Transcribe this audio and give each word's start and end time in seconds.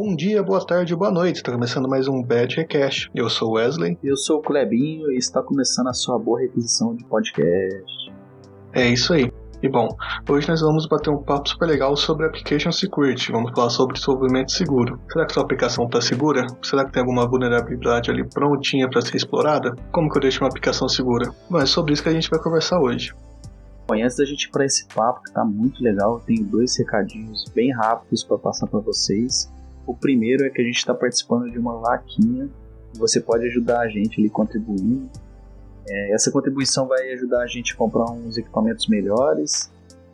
Bom 0.00 0.14
dia, 0.14 0.44
boa 0.44 0.64
tarde, 0.64 0.94
boa 0.94 1.10
noite. 1.10 1.38
Está 1.38 1.50
começando 1.50 1.88
mais 1.88 2.06
um 2.06 2.22
Bad 2.22 2.54
Recast. 2.54 3.10
Eu 3.12 3.28
sou 3.28 3.54
Wesley. 3.54 3.98
Eu 4.00 4.16
sou 4.16 4.38
o 4.38 4.40
Clebinho 4.40 5.10
e 5.10 5.16
está 5.16 5.42
começando 5.42 5.88
a 5.88 5.92
sua 5.92 6.16
boa 6.16 6.38
requisição 6.38 6.94
de 6.94 7.04
podcast. 7.04 8.12
É 8.72 8.86
isso 8.86 9.12
aí. 9.12 9.28
E 9.60 9.68
bom, 9.68 9.88
hoje 10.30 10.48
nós 10.48 10.60
vamos 10.60 10.86
bater 10.86 11.10
um 11.10 11.20
papo 11.20 11.48
super 11.48 11.66
legal 11.66 11.96
sobre 11.96 12.26
Application 12.26 12.70
Security. 12.70 13.32
Vamos 13.32 13.50
falar 13.50 13.70
sobre 13.70 13.94
desenvolvimento 13.94 14.52
seguro. 14.52 15.00
Será 15.12 15.26
que 15.26 15.32
sua 15.34 15.42
aplicação 15.42 15.86
está 15.86 16.00
segura? 16.00 16.46
Será 16.62 16.84
que 16.84 16.92
tem 16.92 17.00
alguma 17.00 17.26
vulnerabilidade 17.26 18.08
ali 18.08 18.22
prontinha 18.22 18.88
para 18.88 19.00
ser 19.00 19.16
explorada? 19.16 19.74
Como 19.90 20.08
que 20.08 20.16
eu 20.16 20.22
deixo 20.22 20.44
uma 20.44 20.48
aplicação 20.48 20.88
segura? 20.88 21.28
Bom, 21.50 21.58
é 21.58 21.66
sobre 21.66 21.92
isso 21.92 22.04
que 22.04 22.08
a 22.08 22.12
gente 22.12 22.30
vai 22.30 22.38
conversar 22.38 22.78
hoje. 22.78 23.12
Bom, 23.88 23.96
antes 23.96 24.16
da 24.16 24.24
gente 24.24 24.44
ir 24.44 24.50
para 24.52 24.64
esse 24.64 24.86
papo 24.94 25.22
que 25.22 25.30
está 25.30 25.44
muito 25.44 25.82
legal, 25.82 26.18
eu 26.18 26.20
tenho 26.20 26.44
dois 26.44 26.78
recadinhos 26.78 27.46
bem 27.52 27.74
rápidos 27.74 28.22
para 28.22 28.38
passar 28.38 28.68
para 28.68 28.78
vocês. 28.78 29.50
O 29.88 29.94
primeiro 29.94 30.44
é 30.44 30.50
que 30.50 30.60
a 30.60 30.64
gente 30.64 30.76
está 30.76 30.92
participando 30.92 31.50
de 31.50 31.58
uma 31.58 31.78
vaquinha. 31.78 32.46
Você 32.98 33.22
pode 33.22 33.46
ajudar 33.46 33.80
a 33.80 33.88
gente 33.88 34.20
ali 34.20 34.28
contribuindo. 34.28 35.08
É, 35.88 36.12
essa 36.12 36.30
contribuição 36.30 36.86
vai 36.86 37.10
ajudar 37.12 37.40
a 37.40 37.46
gente 37.46 37.72
a 37.72 37.76
comprar 37.76 38.04
uns 38.10 38.36
equipamentos 38.36 38.86
melhores 38.86 39.72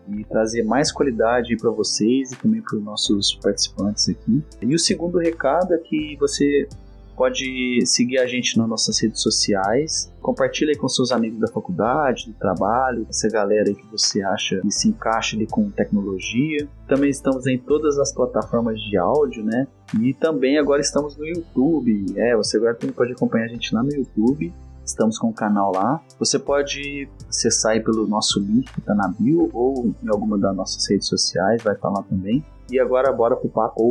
e 0.09 0.23
trazer 0.27 0.63
mais 0.63 0.93
qualidade 0.93 1.57
para 1.57 1.73
vocês 1.73 2.31
e 2.31 2.37
também 2.37 2.63
para 2.63 2.77
os 2.77 2.85
nossos 2.85 3.35
participantes 3.43 4.09
aqui. 4.09 4.45
E 4.63 4.75
o 4.77 4.79
segundo 4.79 5.19
recado 5.19 5.75
é 5.75 5.79
que 5.79 6.17
você 6.21 6.69
Pode 7.17 7.81
seguir 7.87 8.19
a 8.19 8.27
gente 8.27 8.59
nas 8.59 8.69
nossas 8.69 9.01
redes 9.01 9.23
sociais. 9.23 10.13
Compartilhe 10.21 10.77
com 10.77 10.89
seus 10.89 11.13
amigos 11.13 11.39
da 11.39 11.49
faculdade, 11.49 12.27
do 12.27 12.35
trabalho, 12.35 13.07
essa 13.09 13.29
galera 13.29 13.69
aí 13.69 13.75
que 13.75 13.87
você 13.87 14.23
acha 14.23 14.61
que 14.61 14.71
se 14.71 14.89
encaixa 14.89 15.37
ali 15.37 15.47
com 15.47 15.71
tecnologia. 15.71 16.69
Também 16.89 17.11
estamos 17.11 17.47
em 17.47 17.59
todas 17.59 17.99
as 17.99 18.13
plataformas 18.13 18.81
de 18.81 18.97
áudio, 18.97 19.45
né? 19.45 19.67
E 20.01 20.13
também 20.15 20.59
agora 20.59 20.81
estamos 20.81 21.17
no 21.17 21.25
YouTube. 21.25 22.07
É, 22.17 22.37
você 22.37 22.57
agora 22.57 22.75
também 22.75 22.95
pode 22.95 23.13
acompanhar 23.13 23.45
a 23.45 23.49
gente 23.49 23.75
lá 23.75 23.83
no 23.83 23.93
YouTube. 23.93 24.53
Estamos 24.85 25.19
com 25.19 25.29
o 25.29 25.33
canal 25.33 25.73
lá. 25.73 26.03
Você 26.19 26.39
pode 26.39 27.09
acessar 27.29 27.73
aí 27.73 27.81
pelo 27.81 28.07
nosso 28.07 28.39
link 28.39 28.71
que 28.73 28.81
está 28.81 28.95
na 28.95 29.09
bio 29.09 29.49
ou 29.53 29.95
em 30.03 30.09
alguma 30.09 30.39
das 30.39 30.55
nossas 30.55 30.87
redes 30.89 31.09
sociais, 31.09 31.63
vai 31.63 31.75
estar 31.75 31.89
lá 31.89 32.03
também. 32.03 32.45
E 32.71 32.79
agora 32.79 33.13
bora 33.13 33.37
pro 33.37 33.49
papo. 33.49 33.83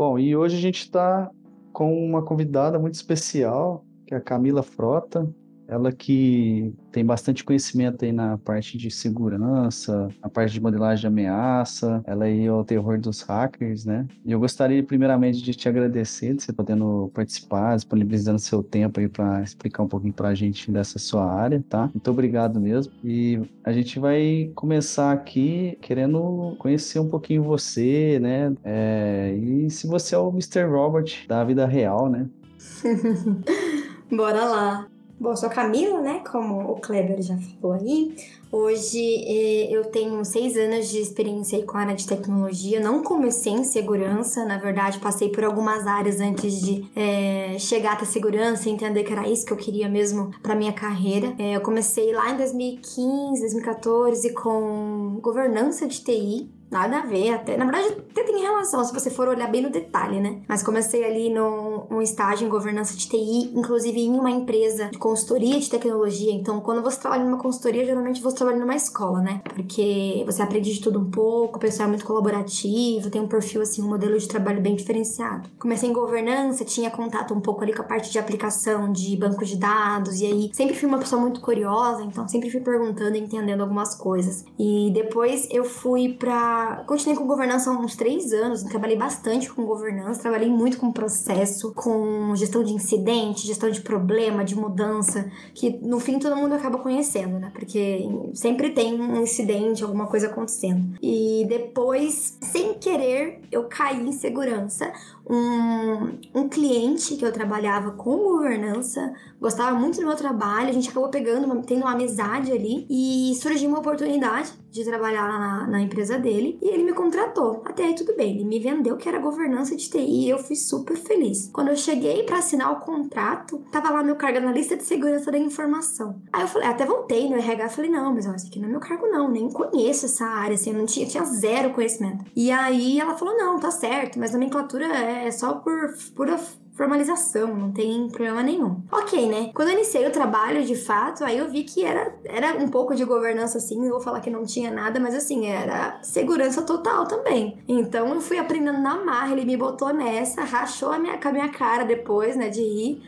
Bom, 0.00 0.18
e 0.18 0.34
hoje 0.34 0.56
a 0.56 0.60
gente 0.60 0.80
está 0.80 1.30
com 1.74 2.02
uma 2.02 2.22
convidada 2.22 2.78
muito 2.78 2.94
especial, 2.94 3.84
que 4.06 4.14
é 4.14 4.16
a 4.16 4.20
Camila 4.20 4.62
Frota. 4.62 5.30
Ela 5.70 5.92
que 5.92 6.74
tem 6.90 7.04
bastante 7.04 7.44
conhecimento 7.44 8.04
aí 8.04 8.10
na 8.10 8.36
parte 8.36 8.76
de 8.76 8.90
segurança, 8.90 10.08
na 10.20 10.28
parte 10.28 10.52
de 10.52 10.60
modelagem 10.60 11.02
de 11.02 11.06
ameaça, 11.06 12.02
ela 12.04 12.24
aí 12.24 12.44
é 12.44 12.52
o 12.52 12.64
terror 12.64 12.98
dos 12.98 13.22
hackers, 13.22 13.84
né? 13.84 14.04
E 14.24 14.32
eu 14.32 14.40
gostaria 14.40 14.82
primeiramente 14.82 15.40
de 15.40 15.54
te 15.54 15.68
agradecer 15.68 16.34
de 16.34 16.42
você 16.42 16.52
podendo 16.52 17.08
participar, 17.14 17.76
disponibilizando 17.76 18.40
seu 18.40 18.64
tempo 18.64 18.98
aí 18.98 19.08
para 19.08 19.42
explicar 19.42 19.84
um 19.84 19.88
pouquinho 19.88 20.12
para 20.12 20.28
a 20.30 20.34
gente 20.34 20.72
dessa 20.72 20.98
sua 20.98 21.32
área, 21.32 21.64
tá? 21.68 21.88
Muito 21.94 22.10
obrigado 22.10 22.60
mesmo. 22.60 22.92
E 23.04 23.40
a 23.62 23.72
gente 23.72 24.00
vai 24.00 24.50
começar 24.56 25.12
aqui 25.12 25.78
querendo 25.80 26.56
conhecer 26.58 26.98
um 26.98 27.08
pouquinho 27.08 27.44
você, 27.44 28.18
né? 28.20 28.52
É, 28.64 29.36
e 29.40 29.70
se 29.70 29.86
você 29.86 30.16
é 30.16 30.18
o 30.18 30.30
Mr. 30.30 30.64
Robert 30.64 31.26
da 31.28 31.44
vida 31.44 31.64
real, 31.64 32.08
né? 32.10 32.28
Bora 34.10 34.44
lá. 34.44 34.99
Bom, 35.20 35.36
sou 35.36 35.50
Camila, 35.50 36.00
né? 36.00 36.22
Como 36.32 36.72
o 36.72 36.80
Kleber 36.80 37.20
já 37.20 37.36
falou 37.36 37.76
aí. 37.76 38.16
Hoje 38.50 38.98
eh, 38.98 39.68
eu 39.70 39.84
tenho 39.84 40.24
seis 40.24 40.56
anos 40.56 40.88
de 40.88 40.96
experiência 40.98 41.62
com 41.66 41.76
a 41.76 41.82
área 41.82 41.94
de 41.94 42.06
tecnologia. 42.06 42.80
Não 42.80 43.02
comecei 43.02 43.52
em 43.52 43.62
segurança, 43.62 44.46
na 44.46 44.56
verdade, 44.56 44.98
passei 44.98 45.28
por 45.28 45.44
algumas 45.44 45.86
áreas 45.86 46.20
antes 46.22 46.62
de 46.62 46.90
é, 46.96 47.54
chegar 47.58 47.92
até 47.92 48.06
segurança 48.06 48.66
e 48.66 48.72
entender 48.72 49.04
que 49.04 49.12
era 49.12 49.28
isso 49.28 49.44
que 49.44 49.52
eu 49.52 49.58
queria 49.58 49.90
mesmo 49.90 50.30
para 50.42 50.54
minha 50.54 50.72
carreira. 50.72 51.34
É, 51.38 51.54
eu 51.54 51.60
comecei 51.60 52.14
lá 52.14 52.30
em 52.30 52.38
2015, 52.38 53.42
2014 53.42 54.32
com 54.32 55.18
governança 55.20 55.86
de 55.86 56.00
TI. 56.02 56.59
Nada 56.70 56.98
a 56.98 57.06
ver, 57.06 57.34
até. 57.34 57.56
Na 57.56 57.64
verdade, 57.64 57.96
até 58.10 58.22
tem 58.22 58.40
relação, 58.40 58.84
se 58.84 58.94
você 58.94 59.10
for 59.10 59.26
olhar 59.26 59.50
bem 59.50 59.62
no 59.62 59.70
detalhe, 59.70 60.20
né? 60.20 60.40
Mas 60.48 60.62
comecei 60.62 61.04
ali 61.04 61.28
num, 61.28 61.84
num 61.90 62.00
estágio 62.00 62.46
em 62.46 62.50
governança 62.50 62.96
de 62.96 63.08
TI, 63.08 63.52
inclusive 63.54 64.00
em 64.00 64.18
uma 64.18 64.30
empresa 64.30 64.86
de 64.86 64.98
consultoria 64.98 65.58
de 65.58 65.68
tecnologia. 65.68 66.32
Então, 66.32 66.60
quando 66.60 66.80
você 66.80 67.00
trabalha 67.00 67.24
numa 67.24 67.38
consultoria, 67.38 67.84
geralmente 67.84 68.22
você 68.22 68.36
trabalha 68.36 68.58
numa 68.58 68.76
escola, 68.76 69.20
né? 69.20 69.40
Porque 69.44 70.22
você 70.24 70.42
aprende 70.42 70.72
de 70.72 70.80
tudo 70.80 71.00
um 71.00 71.10
pouco, 71.10 71.56
o 71.56 71.60
pessoal 71.60 71.86
é 71.86 71.90
muito 71.90 72.04
colaborativo, 72.04 73.10
tem 73.10 73.20
um 73.20 73.26
perfil, 73.26 73.62
assim, 73.62 73.82
um 73.82 73.88
modelo 73.88 74.16
de 74.16 74.28
trabalho 74.28 74.60
bem 74.60 74.76
diferenciado. 74.76 75.50
Comecei 75.58 75.88
em 75.88 75.92
governança, 75.92 76.64
tinha 76.64 76.90
contato 76.90 77.34
um 77.34 77.40
pouco 77.40 77.62
ali 77.62 77.74
com 77.74 77.82
a 77.82 77.84
parte 77.84 78.12
de 78.12 78.18
aplicação 78.18 78.92
de 78.92 79.16
banco 79.16 79.44
de 79.44 79.56
dados, 79.56 80.20
e 80.20 80.26
aí 80.26 80.50
sempre 80.52 80.76
fui 80.76 80.88
uma 80.88 80.98
pessoa 80.98 81.20
muito 81.20 81.40
curiosa, 81.40 82.02
então 82.02 82.28
sempre 82.28 82.48
fui 82.48 82.60
perguntando 82.60 83.16
e 83.16 83.20
entendendo 83.20 83.62
algumas 83.62 83.96
coisas. 83.96 84.44
E 84.58 84.90
depois 84.94 85.48
eu 85.50 85.64
fui 85.64 86.14
pra 86.14 86.59
Continuei 86.86 87.16
com 87.16 87.26
governança 87.26 87.70
há 87.70 87.72
uns 87.72 87.96
três 87.96 88.32
anos, 88.32 88.62
trabalhei 88.62 88.96
bastante 88.96 89.52
com 89.52 89.64
governança, 89.64 90.20
trabalhei 90.20 90.48
muito 90.48 90.78
com 90.78 90.92
processo, 90.92 91.72
com 91.74 92.34
gestão 92.34 92.62
de 92.62 92.72
incidente, 92.72 93.46
gestão 93.46 93.70
de 93.70 93.80
problema, 93.80 94.44
de 94.44 94.54
mudança, 94.54 95.30
que 95.54 95.78
no 95.82 96.00
fim 96.00 96.18
todo 96.18 96.36
mundo 96.36 96.54
acaba 96.54 96.78
conhecendo, 96.78 97.38
né? 97.38 97.50
Porque 97.52 98.08
sempre 98.34 98.70
tem 98.70 99.00
um 99.00 99.22
incidente, 99.22 99.82
alguma 99.82 100.06
coisa 100.06 100.26
acontecendo. 100.26 100.96
E 101.02 101.44
depois, 101.48 102.38
sem 102.42 102.74
querer, 102.74 103.40
eu 103.50 103.64
caí 103.64 104.00
em 104.00 104.12
segurança. 104.12 104.92
Um, 105.28 106.18
um 106.34 106.48
cliente 106.48 107.16
que 107.16 107.24
eu 107.24 107.32
trabalhava 107.32 107.92
com 107.92 108.16
governança 108.16 109.12
gostava 109.40 109.78
muito 109.78 110.00
do 110.00 110.06
meu 110.06 110.16
trabalho, 110.16 110.68
a 110.68 110.72
gente 110.72 110.90
acabou 110.90 111.08
pegando, 111.08 111.46
uma, 111.46 111.62
tendo 111.62 111.82
uma 111.82 111.92
amizade 111.92 112.52
ali 112.52 112.86
e 112.90 113.34
surgiu 113.36 113.68
uma 113.68 113.78
oportunidade 113.78 114.52
de 114.70 114.84
trabalhar 114.84 115.26
na, 115.26 115.66
na, 115.66 115.80
empresa 115.80 116.18
dele 116.18 116.58
e 116.62 116.68
ele 116.68 116.84
me 116.84 116.92
contratou. 116.92 117.62
Até 117.64 117.84
aí 117.84 117.94
tudo 117.94 118.14
bem, 118.14 118.36
ele 118.36 118.44
me 118.44 118.60
vendeu 118.60 118.96
que 118.96 119.08
era 119.08 119.18
governança 119.18 119.74
de 119.74 119.88
TI 119.88 120.26
e 120.26 120.30
eu 120.30 120.38
fui 120.38 120.54
super 120.54 120.96
feliz. 120.96 121.50
Quando 121.52 121.68
eu 121.68 121.76
cheguei 121.76 122.22
para 122.22 122.38
assinar 122.38 122.72
o 122.72 122.80
contrato, 122.80 123.62
tava 123.72 123.90
lá 123.90 124.02
meu 124.02 124.16
cargo 124.16 124.40
na 124.40 124.52
lista 124.52 124.76
de 124.76 124.84
segurança 124.84 125.30
da 125.30 125.38
informação. 125.38 126.20
Aí 126.32 126.42
eu 126.42 126.48
falei, 126.48 126.68
até 126.68 126.84
voltei 126.84 127.28
no 127.28 127.36
RH, 127.36 127.68
falei, 127.70 127.90
não, 127.90 128.14
mas 128.14 128.26
ó, 128.26 128.34
esse 128.34 128.46
aqui 128.46 128.60
não 128.60 128.68
é 128.68 128.70
meu 128.70 128.80
cargo 128.80 129.06
não, 129.06 129.28
nem 129.28 129.50
conheço 129.50 130.06
essa 130.06 130.24
área, 130.24 130.54
assim, 130.54 130.70
eu 130.70 130.78
não 130.78 130.86
tinha, 130.86 131.06
tinha 131.06 131.24
zero 131.24 131.70
conhecimento. 131.70 132.24
E 132.36 132.50
aí 132.50 133.00
ela 133.00 133.16
falou, 133.16 133.36
não, 133.36 133.58
tá 133.58 133.70
certo, 133.70 134.18
mas 134.18 134.32
nomenclatura 134.32 134.86
é 135.10 135.30
só 135.30 135.54
por 135.54 135.94
pura 136.14 136.38
formalização, 136.80 137.54
não 137.54 137.72
tem 137.72 138.08
problema 138.08 138.42
nenhum. 138.42 138.82
Ok, 138.90 139.28
né? 139.28 139.50
Quando 139.54 139.68
eu 139.68 139.74
iniciei 139.74 140.06
o 140.06 140.10
trabalho, 140.10 140.64
de 140.64 140.74
fato, 140.74 141.22
aí 141.22 141.36
eu 141.36 141.50
vi 141.50 141.62
que 141.62 141.84
era, 141.84 142.14
era 142.24 142.56
um 142.56 142.68
pouco 142.68 142.94
de 142.94 143.04
governança 143.04 143.58
assim, 143.58 143.78
não 143.78 143.90
vou 143.90 144.00
falar 144.00 144.20
que 144.20 144.30
não 144.30 144.46
tinha 144.46 144.70
nada, 144.70 144.98
mas 144.98 145.14
assim, 145.14 145.46
era 145.46 145.98
segurança 146.02 146.62
total 146.62 147.06
também. 147.06 147.62
Então 147.68 148.14
eu 148.14 148.20
fui 148.20 148.38
aprendendo 148.38 148.80
na 148.80 148.96
marra, 149.04 149.32
ele 149.32 149.44
me 149.44 149.58
botou 149.58 149.92
nessa, 149.92 150.42
rachou 150.42 150.90
a 150.90 150.98
minha, 150.98 151.18
com 151.18 151.28
a 151.28 151.32
minha 151.32 151.48
cara 151.50 151.84
depois, 151.84 152.34
né, 152.34 152.48
de 152.48 152.62
rir 152.62 153.02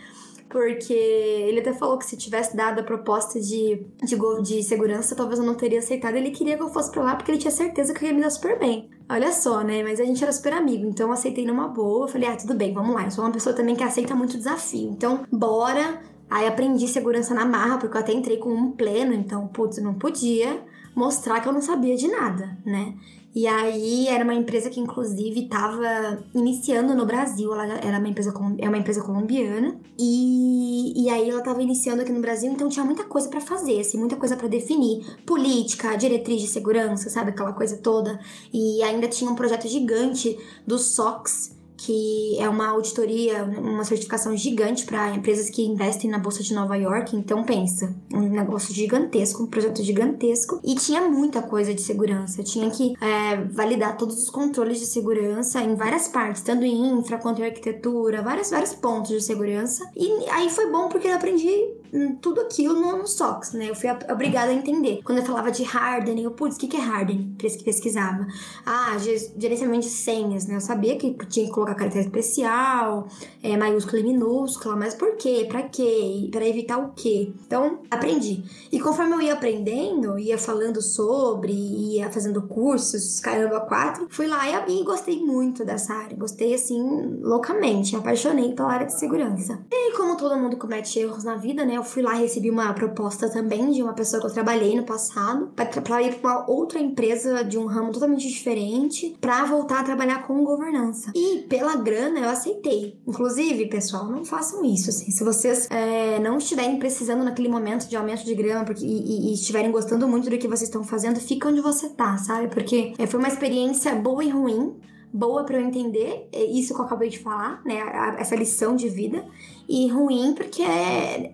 porque 0.53 0.93
ele 0.93 1.61
até 1.61 1.73
falou 1.73 1.97
que 1.97 2.05
se 2.05 2.15
tivesse 2.15 2.55
dado 2.55 2.81
a 2.81 2.83
proposta 2.83 3.41
de, 3.41 3.87
de, 4.05 4.43
de 4.43 4.63
segurança, 4.63 5.17
talvez 5.17 5.41
eu 5.41 5.47
não 5.47 5.55
teria 5.55 5.79
aceitado. 5.79 6.15
Ele 6.15 6.31
queria 6.31 6.59
que 6.59 6.63
eu 6.63 6.69
fosse 6.69 6.93
pra 6.93 7.03
lá 7.03 7.17
porque 7.17 7.31
ele 7.31 7.39
tinha 7.39 7.51
certeza 7.51 7.95
que 7.95 8.05
eu 8.05 8.09
ia 8.11 8.15
me 8.15 8.21
dar 8.21 8.29
super 8.29 8.59
bem. 8.59 8.91
Olha 9.09 9.33
só, 9.33 9.63
né? 9.63 9.83
Mas 9.83 9.99
a 9.99 10.05
gente 10.05 10.23
era 10.23 10.31
super 10.31 10.53
amigo, 10.53 10.85
então 10.85 11.07
eu 11.07 11.13
aceitei 11.15 11.47
numa 11.47 11.69
boa. 11.69 12.07
Falei, 12.07 12.29
ah, 12.29 12.37
tudo 12.37 12.53
bem, 12.53 12.75
vamos 12.75 12.95
lá. 12.95 13.05
Eu 13.05 13.11
sou 13.11 13.25
uma 13.25 13.33
pessoa 13.33 13.57
também 13.57 13.75
que 13.75 13.83
aceita 13.83 14.15
muito 14.15 14.37
desafio. 14.37 14.91
Então, 14.91 15.25
bora. 15.33 16.03
Aí 16.29 16.47
aprendi 16.47 16.87
segurança 16.87 17.33
na 17.35 17.47
marra, 17.47 17.79
porque 17.79 17.97
eu 17.97 18.01
até 18.01 18.13
entrei 18.13 18.37
com 18.37 18.51
um 18.51 18.73
pleno, 18.73 19.13
então, 19.13 19.49
putz, 19.49 19.79
não 19.83 19.95
podia 19.95 20.63
mostrar 20.95 21.41
que 21.41 21.49
eu 21.49 21.53
não 21.53 21.63
sabia 21.63 21.97
de 21.97 22.09
nada, 22.09 22.59
né? 22.65 22.95
E 23.35 23.47
aí 23.47 24.09
era 24.09 24.25
uma 24.25 24.35
empresa 24.35 24.69
que 24.69 24.79
inclusive 24.79 25.45
estava 25.45 26.23
iniciando 26.35 26.95
no 26.95 27.07
Brasil, 27.07 27.53
ela 27.53 27.65
era 27.79 27.99
uma 27.99 28.09
empresa 28.09 28.33
é 28.59 28.69
uma 28.69 28.77
empresa 28.77 29.03
colombiana. 29.03 29.81
E, 29.99 31.05
e 31.05 31.09
aí 31.09 31.31
ela 31.31 31.39
estava 31.39 31.63
iniciando 31.63 32.03
aqui 32.03 32.13
no 32.13 32.21
Brasil, 32.21 32.53
então 32.53 32.69
tinha 32.69 32.85
muita 32.85 33.05
coisa 33.05 33.29
para 33.29 33.41
fazer, 33.41 33.81
assim, 33.81 33.99
muita 33.99 34.17
coisa 34.17 34.37
para 34.37 34.49
definir, 34.49 35.05
política, 35.25 35.97
diretriz 35.97 36.43
de 36.43 36.49
segurança, 36.49 37.09
sabe? 37.09 37.31
Aquela 37.31 37.53
coisa 37.53 37.79
toda. 37.79 38.21
E 38.53 38.83
ainda 38.83 39.09
tinha 39.09 39.31
um 39.31 39.35
projeto 39.35 39.67
gigante 39.67 40.39
do 40.67 40.79
SOX, 40.79 41.57
que 41.77 42.37
é 42.39 42.49
uma 42.49 42.69
auditoria, 42.69 43.45
uma 43.45 43.85
certificação 43.85 44.37
gigante 44.37 44.85
para 44.85 45.15
empresas 45.15 45.51
que 45.51 45.63
investem 45.63 46.11
na 46.11 46.19
bolsa 46.19 46.43
de 46.43 46.55
Nova 46.55 46.77
York. 46.77 47.17
Então 47.17 47.45
pensa, 47.45 47.95
um 48.13 48.21
negócio 48.21 48.75
gigantesco, 48.75 49.43
um 49.43 49.47
projeto 49.47 49.83
gigantesco 49.83 50.61
e 50.63 50.75
tinha 50.75 51.03
muita 51.03 51.43
coisa 51.43 51.75
de 51.75 51.83
segurança. 51.83 52.43
Tinha 52.43 52.71
que 52.71 52.95
é, 53.01 53.37
validar 53.51 53.97
todos 53.97 54.23
os 54.23 54.31
controles 54.31 54.79
de 54.79 54.87
segurança 54.87 55.61
em 55.61 55.75
várias 55.75 56.09
partes, 56.09 56.43
tanto 56.43 56.65
em 56.65 56.99
infra 56.99 57.19
quanto 57.19 57.41
em 57.41 57.47
arquitetura, 57.47 58.23
vários 58.23 58.51
vários 58.51 58.75
pontos 58.75 59.11
de 59.11 59.21
segurança. 59.21 59.91
E 59.97 60.09
aí 60.31 60.49
foi 60.51 60.71
bom 60.71 60.89
porque 60.89 61.09
eu 61.09 61.15
aprendi 61.15 61.82
tudo 62.21 62.41
aquilo 62.41 62.75
no, 62.75 62.99
no 62.99 63.07
SOX, 63.07 63.53
né? 63.53 63.69
Eu 63.69 63.75
fui 63.75 63.91
obrigada 64.11 64.51
a 64.51 64.55
entender. 64.55 65.01
Quando 65.05 65.19
eu 65.19 65.25
falava 65.25 65.51
de 65.51 65.65
hardening, 65.65 66.23
eu, 66.23 66.31
putz, 66.31 66.57
o 66.57 66.59
que, 66.59 66.69
que 66.69 66.77
é 66.77 66.81
hardening? 66.81 67.37
Pesquisava. 67.39 68.27
Ah, 68.65 68.97
gerenciamento 69.37 69.87
de 69.87 69.93
senhas, 69.93 70.47
né? 70.47 70.57
Eu 70.57 70.61
sabia 70.61 70.97
que 70.97 71.15
tinha 71.27 71.47
que 71.47 71.53
colocar 71.53 71.75
caractere 71.75 72.05
especial, 72.05 73.09
é, 73.43 73.57
maiúscula 73.57 74.01
e 74.01 74.05
minúscula, 74.05 74.75
mas 74.75 74.95
por 74.95 75.17
quê? 75.17 75.47
Pra 75.49 75.63
quê? 75.63 76.29
Pra 76.31 76.47
evitar 76.47 76.79
o 76.79 76.93
quê? 76.95 77.33
Então, 77.47 77.81
aprendi. 77.91 78.43
E 78.71 78.81
conforme 78.81 79.15
eu 79.15 79.21
ia 79.21 79.35
aprendendo, 79.35 80.19
ia 80.19 80.39
falando 80.39 80.81
sobre, 80.81 81.53
ia 81.53 82.11
fazendo 82.11 82.43
cursos, 82.43 83.21
caramba, 83.21 83.61
quatro, 83.61 84.07
fui 84.09 84.27
lá 84.27 84.67
e, 84.67 84.81
e 84.81 84.85
gostei 84.85 85.23
muito 85.23 85.65
dessa 85.65 85.93
área. 85.93 86.17
Gostei, 86.17 86.55
assim, 86.55 87.19
loucamente. 87.21 87.95
apaixonei 87.97 88.55
pela 88.55 88.73
área 88.73 88.87
de 88.87 88.99
segurança. 88.99 89.59
E 89.71 89.93
como 89.97 90.17
todo 90.17 90.39
mundo 90.39 90.57
comete 90.57 90.99
erros 90.99 91.25
na 91.25 91.37
vida, 91.37 91.65
né? 91.65 91.82
Eu 91.83 91.87
fui 91.87 92.01
lá 92.01 92.17
e 92.17 92.21
recebi 92.21 92.49
uma 92.49 92.73
proposta 92.73 93.29
também 93.29 93.73
de 93.73 93.83
uma 93.83 93.93
pessoa 93.93 94.21
que 94.21 94.29
eu 94.29 94.33
trabalhei 94.33 94.77
no 94.77 94.85
passado 94.85 95.49
para 95.57 96.01
ir 96.01 96.15
para 96.21 96.31
uma 96.31 96.49
outra 96.49 96.79
empresa 96.79 97.43
de 97.43 97.59
um 97.59 97.67
ramo 97.67 97.91
totalmente 97.91 98.29
diferente 98.29 99.17
para 99.21 99.45
voltar 99.45 99.81
a 99.81 99.83
trabalhar 99.83 100.25
com 100.25 100.45
governança. 100.45 101.11
E 101.13 101.39
pela 101.49 101.75
grana 101.75 102.21
eu 102.21 102.31
aceitei. 102.31 103.01
Inclusive, 103.05 103.67
pessoal, 103.67 104.07
não 104.07 104.25
façam 104.25 104.65
isso. 104.65 104.91
Assim. 104.91 105.11
Se 105.11 105.25
vocês 105.25 105.67
é, 105.73 106.21
não 106.21 106.39
estiverem 106.39 106.79
precisando 106.79 107.25
naquele 107.25 107.49
momento 107.49 107.89
de 107.89 107.97
aumento 107.97 108.25
de 108.25 108.35
grana 108.37 108.65
porque, 108.65 108.87
e, 108.87 109.31
e, 109.31 109.35
estiverem 109.35 109.73
gostando 109.73 110.07
muito 110.07 110.31
do 110.31 110.39
que 110.39 110.47
vocês 110.47 110.69
estão 110.69 110.85
fazendo, 110.85 111.19
fica 111.19 111.49
onde 111.49 111.61
você 111.61 111.89
tá, 111.89 112.17
sabe? 112.17 112.47
Porque 112.47 112.95
é, 112.97 113.09
foi 113.09 113.19
uma 113.19 113.29
experiência 113.29 113.93
boa 113.97 114.23
e 114.23 114.29
ruim 114.29 114.77
boa 115.13 115.45
para 115.45 115.59
eu 115.59 115.67
entender 115.67 116.29
é 116.33 116.45
isso 116.45 116.75
que 116.75 116.81
eu 116.81 116.85
acabei 116.85 117.09
de 117.09 117.19
falar, 117.19 117.61
né? 117.65 117.79
Essa 118.19 118.35
lição 118.35 118.75
de 118.75 118.89
vida. 118.89 119.25
E 119.69 119.89
ruim 119.89 120.35
porque 120.35 120.63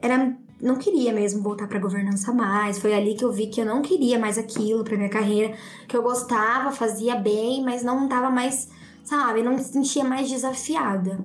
era 0.02 0.36
não 0.60 0.76
queria 0.76 1.12
mesmo 1.12 1.42
voltar 1.42 1.68
para 1.68 1.78
governança 1.78 2.32
mais. 2.32 2.78
Foi 2.78 2.92
ali 2.92 3.14
que 3.14 3.24
eu 3.24 3.32
vi 3.32 3.46
que 3.46 3.60
eu 3.60 3.64
não 3.64 3.80
queria 3.80 4.18
mais 4.18 4.36
aquilo 4.36 4.84
para 4.84 4.96
minha 4.96 5.08
carreira, 5.08 5.54
que 5.86 5.96
eu 5.96 6.02
gostava, 6.02 6.72
fazia 6.72 7.14
bem, 7.14 7.62
mas 7.62 7.82
não 7.82 8.08
tava 8.08 8.28
mais, 8.28 8.68
sabe, 9.04 9.42
não 9.42 9.52
me 9.52 9.62
sentia 9.62 10.04
mais 10.04 10.28
desafiada. 10.28 11.20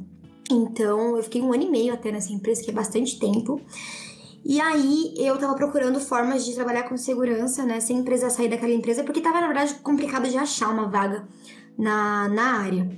Então, 0.51 1.17
eu 1.17 1.23
fiquei 1.23 1.41
um 1.41 1.51
ano 1.51 1.63
e 1.63 1.69
meio 1.69 1.93
até 1.93 2.11
nessa 2.11 2.31
empresa, 2.31 2.63
que 2.63 2.69
é 2.69 2.73
bastante 2.73 3.19
tempo. 3.19 3.59
E 4.45 4.59
aí 4.59 5.13
eu 5.17 5.37
tava 5.37 5.55
procurando 5.55 5.99
formas 6.01 6.45
de 6.45 6.53
trabalhar 6.53 6.83
com 6.83 6.97
segurança, 6.97 7.63
né, 7.63 7.79
sem 7.79 8.03
precisar 8.03 8.29
sair 8.29 8.49
daquela 8.49 8.73
empresa, 8.73 9.03
porque 9.03 9.21
tava 9.21 9.39
na 9.39 9.47
verdade 9.47 9.75
complicado 9.75 10.29
de 10.29 10.37
achar 10.37 10.69
uma 10.69 10.89
vaga 10.89 11.25
na, 11.77 12.27
na 12.29 12.59
área. 12.59 12.89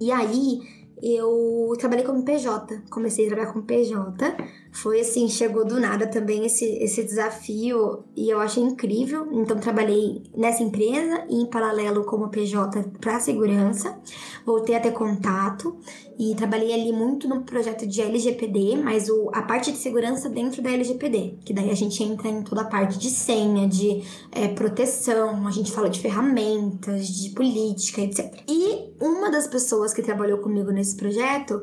E 0.00 0.10
aí 0.10 0.60
eu 1.02 1.74
trabalhei 1.78 2.04
como 2.04 2.24
PJ, 2.24 2.82
comecei 2.90 3.26
a 3.26 3.28
trabalhar 3.28 3.52
como 3.52 3.64
PJ. 3.64 4.36
Foi 4.72 5.00
assim, 5.00 5.28
chegou 5.28 5.66
do 5.66 5.78
nada 5.78 6.06
também 6.06 6.46
esse, 6.46 6.64
esse 6.64 7.04
desafio 7.04 8.04
e 8.16 8.30
eu 8.30 8.40
achei 8.40 8.62
incrível. 8.62 9.28
Então 9.30 9.58
trabalhei 9.58 10.22
nessa 10.34 10.62
empresa 10.62 11.26
e 11.28 11.42
em 11.42 11.46
paralelo 11.46 12.04
como 12.04 12.30
PJ 12.30 12.82
para 12.98 13.20
segurança. 13.20 14.00
Voltei 14.46 14.74
a 14.74 14.80
ter 14.80 14.92
contato 14.92 15.76
e 16.18 16.34
trabalhei 16.34 16.72
ali 16.72 16.90
muito 16.90 17.28
no 17.28 17.42
projeto 17.42 17.86
de 17.86 18.00
LGPD, 18.00 18.76
mas 18.82 19.10
o, 19.10 19.30
a 19.34 19.42
parte 19.42 19.70
de 19.70 19.76
segurança 19.76 20.30
dentro 20.30 20.62
da 20.62 20.70
LGPD, 20.70 21.38
que 21.44 21.52
daí 21.52 21.70
a 21.70 21.74
gente 21.74 22.02
entra 22.02 22.28
em 22.28 22.42
toda 22.42 22.62
a 22.62 22.66
parte 22.66 22.98
de 22.98 23.10
senha, 23.10 23.68
de 23.68 24.02
é, 24.30 24.48
proteção, 24.48 25.46
a 25.46 25.50
gente 25.50 25.70
fala 25.70 25.90
de 25.90 26.00
ferramentas, 26.00 27.08
de 27.08 27.30
política, 27.30 28.00
etc. 28.00 28.40
E 28.48 28.94
uma 28.98 29.30
das 29.30 29.46
pessoas 29.46 29.92
que 29.92 30.02
trabalhou 30.02 30.38
comigo 30.38 30.70
nesse 30.70 30.96
projeto 30.96 31.62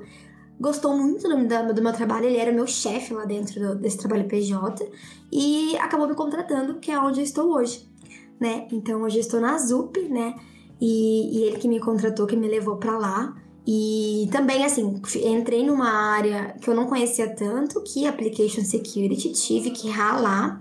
gostou 0.60 0.96
muito 0.96 1.28
do, 1.28 1.48
do, 1.48 1.74
do 1.74 1.82
meu 1.82 1.94
trabalho, 1.94 2.26
ele 2.26 2.38
era 2.38 2.52
meu 2.52 2.68
chefe 2.68 3.14
lá 3.14 3.26
dentro 3.26 3.60
do, 3.60 3.76
desse 3.76 3.98
trabalho 3.98 4.28
PJ 4.28 4.90
e 5.32 5.78
acabou 5.78 6.08
me 6.08 6.16
contratando, 6.16 6.76
que 6.76 6.92
é 6.92 7.00
onde 7.00 7.20
eu 7.20 7.24
estou 7.24 7.54
hoje, 7.54 7.88
né? 8.40 8.68
Então 8.72 9.02
hoje 9.02 9.18
eu 9.18 9.22
estou 9.22 9.40
na 9.40 9.58
ZUP, 9.58 10.00
né? 10.10 10.36
E, 10.82 11.38
e 11.38 11.44
ele 11.44 11.58
que 11.58 11.68
me 11.68 11.80
contratou, 11.80 12.26
que 12.26 12.36
me 12.36 12.48
levou 12.48 12.78
para 12.78 12.98
lá. 12.98 13.36
E 13.68 14.28
também, 14.32 14.66
assim, 14.66 15.00
entrei 15.24 15.64
numa 15.64 15.90
área 15.90 16.56
que 16.60 16.70
eu 16.70 16.74
não 16.74 16.88
conhecia 16.88 17.36
tanto, 17.36 17.84
que 17.84 18.08
Application 18.08 18.64
Security, 18.64 19.32
tive 19.34 19.70
que 19.72 19.90
ralar. 19.90 20.60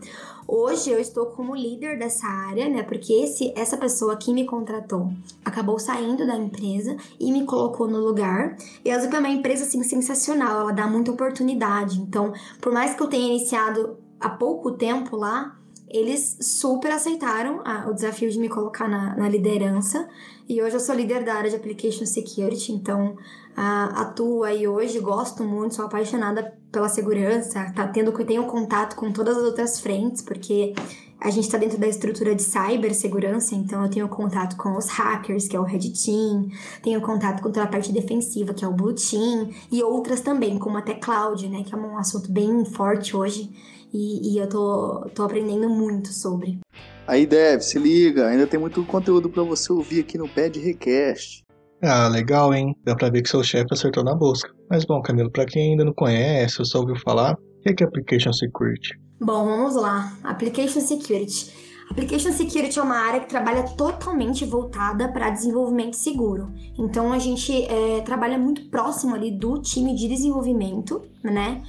Hoje 0.50 0.90
eu 0.90 0.98
estou 0.98 1.26
como 1.26 1.54
líder 1.54 1.98
dessa 1.98 2.26
área, 2.26 2.70
né? 2.70 2.82
Porque 2.82 3.12
esse, 3.12 3.52
essa 3.54 3.76
pessoa 3.76 4.16
que 4.16 4.32
me 4.32 4.46
contratou 4.46 5.12
acabou 5.44 5.78
saindo 5.78 6.26
da 6.26 6.34
empresa 6.34 6.96
e 7.20 7.30
me 7.30 7.44
colocou 7.44 7.86
no 7.86 7.98
lugar. 7.98 8.56
E 8.82 8.90
a 8.90 8.98
Zup 8.98 9.14
é 9.14 9.18
uma 9.18 9.28
empresa 9.28 9.64
assim 9.64 9.82
sensacional, 9.82 10.62
ela 10.62 10.72
dá 10.72 10.86
muita 10.86 11.10
oportunidade. 11.10 12.00
Então, 12.00 12.32
por 12.62 12.72
mais 12.72 12.94
que 12.94 13.02
eu 13.02 13.08
tenha 13.08 13.28
iniciado 13.28 13.98
há 14.18 14.30
pouco 14.30 14.72
tempo 14.72 15.18
lá, 15.18 15.54
eles 15.90 16.36
super 16.40 16.90
aceitaram 16.92 17.60
a, 17.64 17.88
o 17.88 17.94
desafio 17.94 18.30
de 18.30 18.38
me 18.38 18.48
colocar 18.48 18.88
na, 18.88 19.16
na, 19.16 19.28
liderança. 19.28 20.08
E 20.48 20.62
hoje 20.62 20.76
eu 20.76 20.80
sou 20.80 20.94
líder 20.94 21.24
da 21.24 21.34
área 21.34 21.50
de 21.50 21.56
Application 21.56 22.06
Security, 22.06 22.72
então 22.72 23.16
a, 23.56 24.02
atuo 24.02 24.44
aí 24.44 24.68
hoje, 24.68 25.00
gosto 25.00 25.44
muito, 25.44 25.74
sou 25.74 25.84
apaixonada 25.84 26.56
pela 26.70 26.88
segurança, 26.88 27.72
tá 27.74 27.86
tendo 27.88 28.12
tenho 28.24 28.44
contato 28.44 28.94
com 28.94 29.10
todas 29.10 29.36
as 29.36 29.44
outras 29.44 29.80
frentes, 29.80 30.20
porque 30.20 30.74
a 31.20 31.30
gente 31.30 31.44
está 31.44 31.58
dentro 31.58 31.78
da 31.78 31.88
estrutura 31.88 32.34
de 32.34 32.42
cibersegurança, 32.42 33.54
então 33.54 33.82
eu 33.82 33.90
tenho 33.90 34.08
contato 34.08 34.56
com 34.56 34.76
os 34.76 34.88
hackers, 34.88 35.48
que 35.48 35.56
é 35.56 35.60
o 35.60 35.64
Red 35.64 35.90
Team, 35.90 36.48
tenho 36.82 37.00
contato 37.00 37.42
com 37.42 37.50
toda 37.50 37.64
a 37.64 37.66
parte 37.66 37.92
defensiva, 37.92 38.54
que 38.54 38.64
é 38.64 38.68
o 38.68 38.72
Blue 38.72 38.94
Team, 38.94 39.50
e 39.72 39.82
outras 39.82 40.20
também, 40.20 40.58
como 40.58 40.76
até 40.76 40.94
Cloud, 40.94 41.48
né, 41.48 41.64
que 41.64 41.74
é 41.74 41.78
um 41.78 41.98
assunto 41.98 42.30
bem 42.30 42.64
forte 42.64 43.16
hoje, 43.16 43.50
e, 43.92 44.34
e 44.34 44.38
eu 44.38 44.48
tô, 44.48 45.08
tô 45.14 45.22
aprendendo 45.24 45.68
muito 45.68 46.12
sobre. 46.12 46.58
Aí, 47.06 47.26
Dev, 47.26 47.60
se 47.60 47.78
liga, 47.78 48.26
ainda 48.26 48.46
tem 48.46 48.60
muito 48.60 48.84
conteúdo 48.84 49.30
para 49.30 49.42
você 49.42 49.72
ouvir 49.72 50.00
aqui 50.00 50.18
no 50.18 50.28
Pad 50.28 50.58
Request. 50.58 51.42
Ah, 51.82 52.08
legal, 52.08 52.52
hein? 52.52 52.76
Dá 52.84 52.94
pra 52.94 53.08
ver 53.08 53.22
que 53.22 53.28
seu 53.28 53.42
chefe 53.42 53.68
acertou 53.72 54.04
na 54.04 54.14
busca. 54.14 54.50
Mas 54.68 54.84
bom, 54.84 55.00
Camilo, 55.00 55.30
pra 55.30 55.46
quem 55.46 55.70
ainda 55.70 55.84
não 55.84 55.94
conhece 55.94 56.60
ou 56.60 56.66
só 56.66 56.80
ouviu 56.80 56.96
falar, 56.96 57.34
o 57.34 57.62
que 57.62 57.70
é, 57.70 57.74
que 57.74 57.84
é 57.84 57.86
Application 57.86 58.32
Security? 58.32 58.98
Bom, 59.20 59.44
vamos 59.44 59.76
lá. 59.76 60.12
Application 60.22 60.80
Security. 60.80 61.52
Application 61.90 62.32
Security 62.32 62.78
é 62.78 62.82
uma 62.82 62.96
área 62.96 63.20
que 63.20 63.28
trabalha 63.28 63.62
totalmente 63.62 64.44
voltada 64.44 65.08
para 65.10 65.30
desenvolvimento 65.30 65.94
seguro. 65.94 66.52
Então 66.78 67.12
a 67.12 67.18
gente 67.18 67.64
é, 67.64 68.00
trabalha 68.02 68.38
muito 68.38 68.68
próximo 68.68 69.14
ali 69.14 69.30
do 69.30 69.60
time 69.62 69.94
de 69.94 70.06
desenvolvimento, 70.06 71.02
né? 71.24 71.62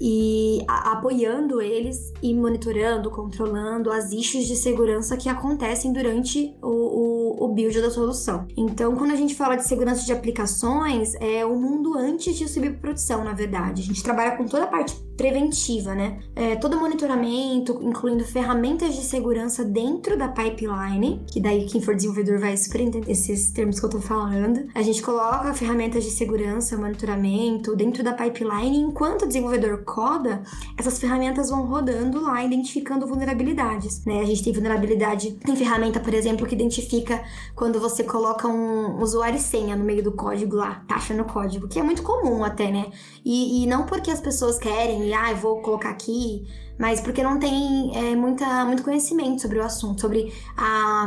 E 0.00 0.58
apoiando 0.66 1.60
eles 1.60 2.12
e 2.22 2.34
monitorando, 2.34 3.10
controlando 3.10 3.90
as 3.90 4.12
issues 4.12 4.46
de 4.46 4.56
segurança 4.56 5.16
que 5.16 5.28
acontecem 5.28 5.92
durante 5.92 6.56
o, 6.62 6.68
o, 6.68 7.23
o, 7.38 7.48
build 7.48 7.80
da 7.80 7.90
solução. 7.90 8.46
Então, 8.56 8.94
quando 8.96 9.12
a 9.12 9.16
gente 9.16 9.34
fala 9.34 9.56
de 9.56 9.66
segurança 9.66 10.04
de 10.04 10.12
aplicações, 10.12 11.14
é 11.16 11.44
o 11.44 11.54
mundo 11.54 11.96
antes 11.96 12.36
de 12.36 12.48
subir 12.48 12.70
para 12.70 12.80
produção, 12.80 13.24
na 13.24 13.32
verdade. 13.32 13.82
A 13.82 13.84
gente 13.84 14.02
trabalha 14.02 14.36
com 14.36 14.44
toda 14.44 14.64
a 14.64 14.68
parte 14.68 14.94
preventiva, 15.16 15.94
né? 15.94 16.18
É, 16.34 16.56
todo 16.56 16.78
monitoramento, 16.78 17.78
incluindo 17.82 18.24
ferramentas 18.24 18.94
de 18.94 19.02
segurança 19.02 19.64
dentro 19.64 20.18
da 20.18 20.28
pipeline, 20.28 21.24
que 21.30 21.40
daí 21.40 21.66
quem 21.66 21.80
for 21.80 21.94
desenvolvedor 21.94 22.38
vai 22.38 22.56
super 22.56 22.80
entender 22.80 23.10
esses 23.10 23.50
termos 23.50 23.78
que 23.78 23.86
eu 23.86 23.90
tô 23.90 24.00
falando. 24.00 24.66
A 24.74 24.82
gente 24.82 25.02
coloca 25.02 25.54
ferramentas 25.54 26.04
de 26.04 26.10
segurança, 26.10 26.76
monitoramento 26.76 27.76
dentro 27.76 28.02
da 28.02 28.12
pipeline, 28.12 28.78
enquanto 28.78 29.22
o 29.22 29.26
desenvolvedor 29.26 29.84
coda, 29.84 30.42
essas 30.76 30.98
ferramentas 30.98 31.50
vão 31.50 31.66
rodando 31.66 32.20
lá, 32.20 32.44
identificando 32.44 33.06
vulnerabilidades, 33.06 34.04
né? 34.04 34.20
A 34.20 34.24
gente 34.24 34.42
tem 34.42 34.52
vulnerabilidade, 34.52 35.32
tem 35.32 35.56
ferramenta, 35.56 36.00
por 36.00 36.12
exemplo, 36.12 36.46
que 36.46 36.54
identifica 36.54 37.23
quando 37.54 37.80
você 37.80 38.04
coloca 38.04 38.48
um 38.48 39.00
usuário 39.00 39.36
e 39.36 39.40
senha 39.40 39.76
no 39.76 39.84
meio 39.84 40.02
do 40.02 40.12
código 40.12 40.56
lá, 40.56 40.84
taxa 40.88 41.14
no 41.14 41.24
código, 41.24 41.68
que 41.68 41.78
é 41.78 41.82
muito 41.82 42.02
comum 42.02 42.44
até, 42.44 42.70
né? 42.70 42.90
E, 43.24 43.62
e 43.62 43.66
não 43.66 43.86
porque 43.86 44.10
as 44.10 44.20
pessoas 44.20 44.58
querem, 44.58 45.08
e 45.08 45.14
ah, 45.14 45.30
eu 45.30 45.36
vou 45.36 45.62
colocar 45.62 45.90
aqui, 45.90 46.44
mas 46.78 47.00
porque 47.00 47.22
não 47.22 47.38
tem 47.38 47.96
é, 47.96 48.16
muita, 48.16 48.64
muito 48.64 48.82
conhecimento 48.82 49.42
sobre 49.42 49.58
o 49.58 49.62
assunto, 49.62 50.00
sobre 50.00 50.32
a, 50.56 51.06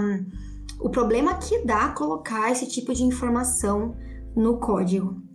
o 0.79 0.89
problema 0.89 1.35
que 1.35 1.65
dá 1.65 1.89
colocar 1.89 2.51
esse 2.51 2.67
tipo 2.67 2.93
de 2.93 3.03
informação 3.03 3.95
no 4.35 4.59
código. 4.59 5.26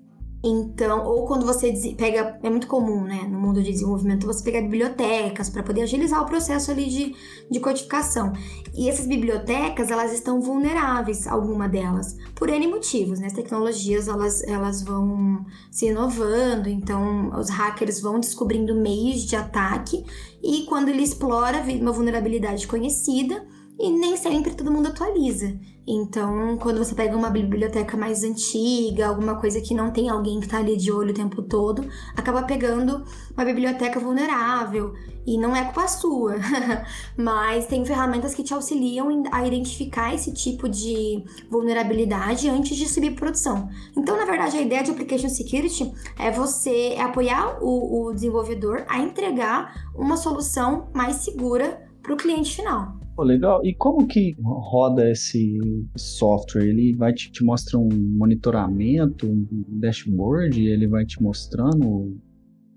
Então, 0.44 1.06
ou 1.06 1.24
quando 1.24 1.46
você 1.46 1.72
pega, 1.96 2.36
é 2.42 2.50
muito 2.50 2.66
comum, 2.66 3.04
né, 3.04 3.28
no 3.30 3.38
mundo 3.38 3.62
de 3.62 3.70
desenvolvimento, 3.70 4.26
você 4.26 4.42
pegar 4.42 4.60
bibliotecas 4.60 5.48
para 5.48 5.62
poder 5.62 5.82
agilizar 5.82 6.20
o 6.20 6.26
processo 6.26 6.72
ali 6.72 6.88
de, 6.88 7.14
de 7.48 7.60
codificação. 7.60 8.32
E 8.74 8.88
essas 8.88 9.06
bibliotecas, 9.06 9.90
elas 9.90 10.12
estão 10.12 10.40
vulneráveis, 10.40 11.28
alguma 11.28 11.68
delas, 11.68 12.16
por 12.34 12.48
N 12.48 12.66
motivos, 12.66 13.20
né? 13.20 13.26
As 13.28 13.32
tecnologias, 13.32 14.08
elas, 14.08 14.42
elas 14.42 14.82
vão 14.82 15.46
se 15.70 15.86
inovando, 15.86 16.68
então 16.68 17.30
os 17.38 17.48
hackers 17.48 18.00
vão 18.00 18.18
descobrindo 18.18 18.74
meios 18.74 19.24
de 19.24 19.36
ataque 19.36 20.04
e 20.42 20.64
quando 20.64 20.88
ele 20.88 21.02
explora 21.02 21.62
uma 21.80 21.92
vulnerabilidade 21.92 22.66
conhecida, 22.66 23.46
e 23.82 23.90
nem 23.90 24.16
sempre 24.16 24.54
todo 24.54 24.70
mundo 24.70 24.86
atualiza. 24.86 25.58
Então, 25.84 26.56
quando 26.58 26.78
você 26.78 26.94
pega 26.94 27.16
uma 27.16 27.28
biblioteca 27.28 27.96
mais 27.96 28.22
antiga, 28.22 29.08
alguma 29.08 29.34
coisa 29.40 29.60
que 29.60 29.74
não 29.74 29.90
tem 29.90 30.08
alguém 30.08 30.38
que 30.38 30.46
está 30.46 30.58
ali 30.58 30.76
de 30.76 30.92
olho 30.92 31.10
o 31.10 31.14
tempo 31.14 31.42
todo, 31.42 31.84
acaba 32.16 32.44
pegando 32.44 33.04
uma 33.34 33.44
biblioteca 33.44 33.98
vulnerável. 33.98 34.94
E 35.26 35.36
não 35.36 35.54
é 35.54 35.64
culpa 35.64 35.88
sua, 35.88 36.36
mas 37.18 37.66
tem 37.66 37.84
ferramentas 37.84 38.36
que 38.36 38.44
te 38.44 38.54
auxiliam 38.54 39.24
a 39.32 39.44
identificar 39.44 40.14
esse 40.14 40.32
tipo 40.32 40.68
de 40.68 41.24
vulnerabilidade 41.50 42.48
antes 42.48 42.76
de 42.76 42.88
subir 42.88 43.16
produção. 43.16 43.68
Então, 43.96 44.16
na 44.16 44.24
verdade, 44.24 44.56
a 44.56 44.62
ideia 44.62 44.84
de 44.84 44.92
Application 44.92 45.28
Security 45.28 45.92
é 46.16 46.30
você 46.30 46.96
apoiar 47.00 47.58
o, 47.60 48.06
o 48.06 48.14
desenvolvedor 48.14 48.84
a 48.88 49.00
entregar 49.00 49.90
uma 49.92 50.16
solução 50.16 50.88
mais 50.94 51.16
segura 51.16 51.82
para 52.00 52.14
o 52.14 52.16
cliente 52.16 52.54
final. 52.54 53.01
Pô, 53.14 53.22
legal. 53.22 53.64
E 53.64 53.74
como 53.74 54.06
que 54.06 54.34
roda 54.42 55.10
esse 55.10 55.58
software? 55.96 56.64
Ele 56.64 56.94
vai 56.96 57.12
te, 57.12 57.30
te 57.30 57.44
um 57.44 57.88
monitoramento, 58.16 59.26
um 59.26 59.46
dashboard, 59.80 60.66
ele 60.66 60.88
vai 60.88 61.04
te 61.04 61.22
mostrando 61.22 61.86
o 61.86 62.16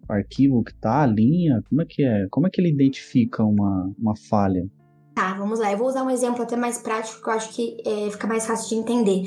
arquivo 0.10 0.64
que 0.64 0.74
tá, 0.76 1.04
a 1.04 1.08
linha? 1.08 1.64
Como 1.70 1.82
é 1.82 1.86
que 1.86 2.04
é? 2.04 2.28
Como 2.30 2.48
é 2.48 2.50
que 2.50 2.60
ele 2.60 2.70
identifica 2.70 3.44
uma, 3.44 3.92
uma 3.98 4.16
falha? 4.30 4.70
Tá, 5.16 5.34
vamos 5.36 5.60
lá. 5.60 5.72
Eu 5.72 5.78
vou 5.78 5.88
usar 5.88 6.04
um 6.04 6.10
exemplo 6.10 6.44
até 6.44 6.58
mais 6.58 6.78
prático 6.78 7.24
que 7.24 7.30
eu 7.30 7.34
acho 7.34 7.56
que 7.56 7.78
é, 7.86 8.12
fica 8.12 8.28
mais 8.28 8.46
fácil 8.46 8.70
de 8.70 8.76
entender. 8.76 9.24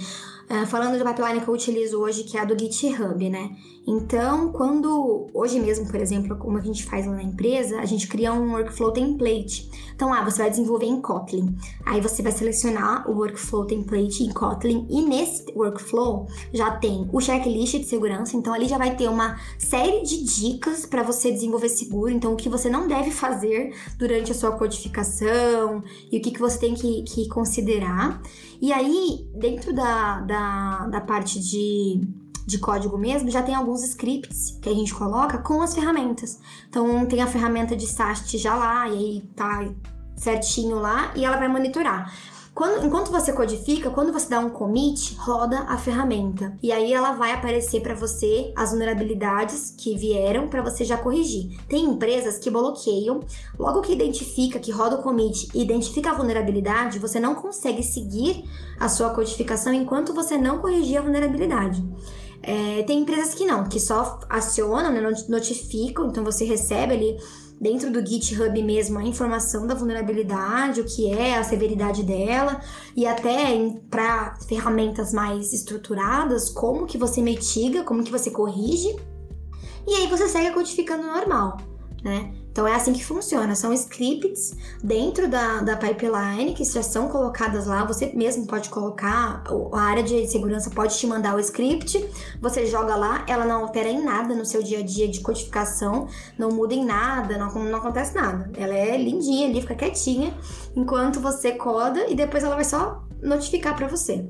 Uh, 0.51 0.67
falando 0.67 0.99
do 0.99 1.05
pipeline 1.05 1.41
que 1.41 1.49
eu 1.49 1.55
utilizo 1.55 1.99
hoje, 2.01 2.25
que 2.25 2.39
é 2.39 2.41
a 2.41 2.45
do 2.45 2.59
GitHub, 2.59 3.29
né? 3.29 3.55
Então, 3.91 4.53
quando 4.53 5.29
hoje 5.33 5.59
mesmo, 5.59 5.87
por 5.87 5.99
exemplo, 5.99 6.37
como 6.37 6.59
a 6.59 6.61
gente 6.61 6.85
faz 6.85 7.07
lá 7.07 7.15
na 7.15 7.23
empresa, 7.23 7.81
a 7.81 7.87
gente 7.87 8.07
cria 8.07 8.35
um 8.35 8.53
workflow 8.53 8.93
template. 8.93 9.71
Então, 9.95 10.13
ah, 10.13 10.23
você 10.23 10.43
vai 10.43 10.51
desenvolver 10.51 10.85
em 10.85 11.01
Kotlin. 11.01 11.57
Aí 11.87 11.99
você 11.99 12.23
vai 12.23 12.31
selecionar 12.31 13.11
o 13.11 13.15
workflow 13.15 13.65
template 13.65 14.23
em 14.23 14.31
Kotlin 14.31 14.87
e 14.91 15.01
nesse 15.01 15.51
workflow 15.57 16.27
já 16.53 16.71
tem 16.73 17.09
o 17.11 17.19
checklist 17.19 17.79
de 17.79 17.85
segurança. 17.85 18.37
Então, 18.37 18.53
ali 18.53 18.69
já 18.69 18.77
vai 18.77 18.95
ter 18.95 19.09
uma 19.09 19.41
série 19.59 20.03
de 20.03 20.23
dicas 20.23 20.85
para 20.85 21.03
você 21.03 21.33
desenvolver 21.33 21.71
seguro. 21.71 22.11
Então, 22.11 22.35
o 22.35 22.37
que 22.37 22.51
você 22.51 22.69
não 22.69 22.87
deve 22.87 23.11
fazer 23.11 23.75
durante 23.99 24.33
a 24.33 24.35
sua 24.35 24.53
codificação 24.53 25.83
e 26.13 26.19
o 26.19 26.21
que, 26.21 26.31
que 26.31 26.41
você 26.41 26.59
tem 26.59 26.75
que, 26.75 27.03
que 27.05 27.27
considerar. 27.27 28.21
E 28.61 28.73
aí, 28.73 29.27
dentro 29.35 29.73
da, 29.73 30.21
da, 30.21 30.38
da 30.91 31.01
parte 31.01 31.41
de, 31.41 32.01
de 32.47 32.59
código 32.59 32.97
mesmo, 32.97 33.31
já 33.31 33.43
tem 33.43 33.55
alguns 33.55 33.83
scripts 33.83 34.59
que 34.63 34.69
a 34.69 34.75
gente 34.75 34.95
coloca 34.95 35.39
com 35.39 35.61
as 35.63 35.75
ferramentas. 35.75 36.39
Então, 36.69 37.07
tem 37.07 37.23
a 37.23 37.27
ferramenta 37.27 37.77
de 37.77 37.87
SAST 37.87 38.39
já 38.39 38.55
lá, 38.55 38.89
e 38.89 38.93
aí 38.93 39.23
tá 39.35 39.69
certinho 40.17 40.77
lá, 40.77 41.13
e 41.15 41.25
ela 41.25 41.37
vai 41.37 41.49
monitorar. 41.49 42.13
Quando, 42.59 42.85
enquanto 42.85 43.13
você 43.13 43.33
codifica, 43.33 43.89
quando 43.89 44.13
você 44.13 44.29
dá 44.29 44.41
um 44.41 44.51
commit, 44.51 45.15
roda 45.21 45.61
a 45.69 45.79
ferramenta. 45.79 46.59
E 46.61 46.73
aí 46.73 46.93
ela 46.93 47.13
vai 47.13 47.31
aparecer 47.31 47.81
para 47.81 47.95
você 47.95 48.53
as 48.57 48.71
vulnerabilidades 48.71 49.73
que 49.79 49.97
vieram 49.97 50.49
para 50.49 50.61
você 50.61 50.85
já 50.85 50.97
corrigir. 50.97 51.57
Tem 51.69 51.85
empresas 51.85 52.37
que 52.37 52.51
bloqueiam, 52.51 53.21
logo 53.57 53.81
que 53.81 53.93
identifica 53.93 54.59
que 54.59 54.73
roda 54.73 54.97
o 54.97 55.03
commit 55.05 55.49
e 55.55 55.63
identifica 55.63 56.11
a 56.11 56.15
vulnerabilidade, 56.15 56.99
você 56.99 57.21
não 57.21 57.37
consegue 57.37 57.85
seguir 57.85 58.43
a 58.81 58.89
sua 58.89 59.11
codificação 59.11 59.73
enquanto 59.73 60.13
você 60.13 60.37
não 60.37 60.59
corrigir 60.59 60.99
a 60.99 61.03
vulnerabilidade. 61.03 61.81
É, 62.43 62.83
tem 62.83 63.03
empresas 63.03 63.35
que 63.35 63.47
não, 63.47 63.69
que 63.69 63.79
só 63.79 64.19
acionam, 64.29 64.91
né, 64.91 65.01
notificam, 65.29 66.09
então 66.09 66.25
você 66.25 66.45
recebe 66.45 66.93
ali 66.93 67.17
dentro 67.61 67.91
do 67.91 68.05
GitHub 68.05 68.63
mesmo 68.63 68.99
a 68.99 69.05
informação 69.05 69.67
da 69.67 69.75
vulnerabilidade, 69.75 70.81
o 70.81 70.85
que 70.85 71.13
é, 71.13 71.37
a 71.37 71.45
severidade 71.45 72.03
dela 72.03 72.61
e 72.97 73.07
até 73.07 73.57
para 73.91 74.37
ferramentas 74.49 75.13
mais 75.13 75.53
estruturadas, 75.53 76.49
como 76.49 76.87
que 76.87 76.97
você 76.97 77.21
mitiga, 77.21 77.83
como 77.83 78.05
que 78.05 78.11
você 78.11 78.31
corrige. 78.31 78.97
E 79.87 79.95
aí 79.95 80.07
você 80.07 80.29
segue 80.29 80.53
codificando 80.53 81.03
normal, 81.05 81.57
né? 82.03 82.33
Então 82.51 82.67
é 82.67 82.75
assim 82.75 82.93
que 82.93 83.05
funciona, 83.05 83.55
são 83.55 83.73
scripts 83.73 84.57
dentro 84.83 85.29
da, 85.29 85.61
da 85.61 85.77
pipeline 85.77 86.55
que 86.55 86.65
já 86.65 86.83
são 86.83 87.09
colocadas 87.09 87.67
lá, 87.67 87.85
você 87.85 88.13
mesmo 88.15 88.47
pode 88.47 88.69
colocar, 88.69 89.45
a 89.73 89.81
área 89.81 90.03
de 90.03 90.27
segurança 90.27 90.69
pode 90.71 90.99
te 90.99 91.07
mandar 91.07 91.37
o 91.37 91.39
script, 91.39 92.05
você 92.41 92.67
joga 92.67 92.97
lá, 92.97 93.25
ela 93.29 93.45
não 93.45 93.63
altera 93.63 93.89
em 93.89 94.03
nada 94.03 94.35
no 94.35 94.45
seu 94.45 94.61
dia 94.61 94.81
a 94.81 94.83
dia 94.83 95.07
de 95.07 95.21
codificação, 95.21 96.09
não 96.37 96.51
muda 96.51 96.75
em 96.75 96.85
nada, 96.85 97.39
não, 97.39 97.49
não 97.53 97.79
acontece 97.79 98.15
nada. 98.15 98.51
Ela 98.57 98.75
é 98.75 98.97
lindinha 98.97 99.49
ali, 99.49 99.61
fica 99.61 99.77
quietinha, 99.77 100.37
enquanto 100.75 101.21
você 101.21 101.53
coda 101.53 102.09
e 102.09 102.17
depois 102.17 102.43
ela 102.43 102.57
vai 102.57 102.65
só 102.65 103.05
notificar 103.23 103.77
para 103.77 103.87
você. 103.87 104.29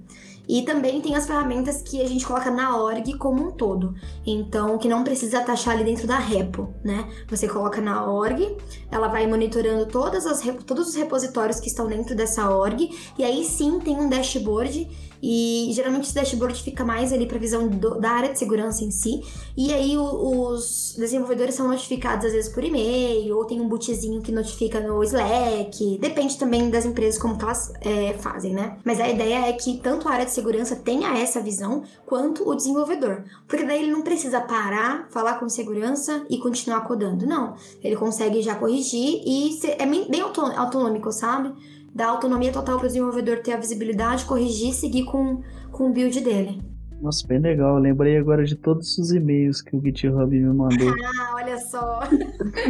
E 0.49 0.62
também 0.62 1.00
tem 1.00 1.14
as 1.14 1.26
ferramentas 1.26 1.83
que 1.83 2.00
a 2.00 2.09
gente 2.09 2.26
coloca 2.26 2.50
na 2.50 2.76
org 2.76 3.12
como 3.19 3.49
um 3.49 3.50
todo. 3.50 3.95
Então, 4.26 4.78
que 4.78 4.88
não 4.88 5.05
precisa 5.05 5.43
taxar 5.43 5.75
ali 5.75 5.85
dentro 5.85 6.07
da 6.07 6.19
repo, 6.19 6.73
né? 6.83 7.07
Você 7.28 7.47
coloca 7.47 7.81
na 7.81 8.11
org, 8.11 8.57
ela 8.90 9.09
vai 9.09 9.26
monitorando 9.26 9.87
todas 9.87 10.26
as, 10.26 10.40
todos 10.67 10.88
os 10.88 10.95
repositórios 10.95 11.61
que 11.61 11.69
estão 11.69 11.87
dentro 11.87 12.17
dessa 12.17 12.50
org, 12.50 12.90
e 13.19 13.25
aí 13.25 13.45
sim 13.45 13.78
tem 13.78 13.97
um 13.97 14.09
dashboard 14.09 14.88
e 15.22 15.70
geralmente 15.72 16.04
esse 16.04 16.14
dashboard 16.14 16.62
fica 16.62 16.84
mais 16.84 17.12
ali 17.12 17.26
para 17.26 17.38
visão 17.38 17.68
do, 17.68 18.00
da 18.00 18.10
área 18.10 18.32
de 18.32 18.38
segurança 18.38 18.84
em 18.84 18.90
si. 18.90 19.22
E 19.56 19.72
aí 19.72 19.96
o, 19.96 20.50
os 20.50 20.94
desenvolvedores 20.96 21.54
são 21.54 21.68
notificados 21.68 22.26
às 22.26 22.32
vezes 22.32 22.52
por 22.52 22.62
e-mail, 22.62 23.37
ou 23.37 23.44
tem 23.44 23.60
um 23.60 23.68
bootzinho 23.68 24.22
que 24.22 24.32
notifica 24.32 24.80
no 24.80 25.02
Slack. 25.02 25.98
Depende 25.98 26.38
também 26.38 26.70
das 26.70 26.84
empresas 26.84 27.20
como 27.20 27.37
elas 27.40 27.72
é, 27.80 28.14
fazem, 28.14 28.52
né? 28.52 28.78
Mas 28.84 29.00
a 29.00 29.08
ideia 29.08 29.48
é 29.48 29.52
que 29.52 29.78
tanto 29.78 30.08
a 30.08 30.12
área 30.12 30.26
de 30.26 30.32
segurança 30.32 30.76
tenha 30.76 31.16
essa 31.18 31.40
visão, 31.40 31.82
quanto 32.06 32.48
o 32.48 32.54
desenvolvedor. 32.54 33.25
Porque 33.46 33.64
daí 33.64 33.82
ele 33.82 33.92
não 33.92 34.02
precisa 34.02 34.40
parar, 34.40 35.06
falar 35.10 35.38
com 35.38 35.48
segurança 35.48 36.25
e 36.28 36.38
continuar 36.38 36.82
codando. 36.82 37.26
Não. 37.26 37.54
Ele 37.82 37.96
consegue 37.96 38.42
já 38.42 38.54
corrigir 38.54 39.22
e 39.25 39.58
é 39.78 39.87
bem 39.87 40.20
autonômico, 40.20 41.10
sabe? 41.12 41.52
Dá 41.99 42.07
autonomia 42.07 42.52
total 42.52 42.76
para 42.76 42.85
o 42.85 42.88
desenvolvedor 42.88 43.40
ter 43.40 43.55
a 43.55 43.57
visibilidade, 43.57 44.25
corrigir 44.25 44.71
e 44.71 44.73
seguir 44.73 45.05
com, 45.05 45.43
com 45.73 45.90
o 45.90 45.93
build 45.93 46.21
dele. 46.21 46.62
Nossa, 47.02 47.26
bem 47.26 47.40
legal. 47.40 47.75
Eu 47.75 47.83
lembrei 47.83 48.17
agora 48.17 48.45
de 48.45 48.55
todos 48.55 48.97
os 48.99 49.11
e-mails 49.11 49.61
que 49.61 49.75
o 49.76 49.83
GitHub 49.85 50.31
me 50.31 50.55
mandou. 50.55 50.95
Ah, 51.21 51.35
olha 51.35 51.59
só. 51.59 52.00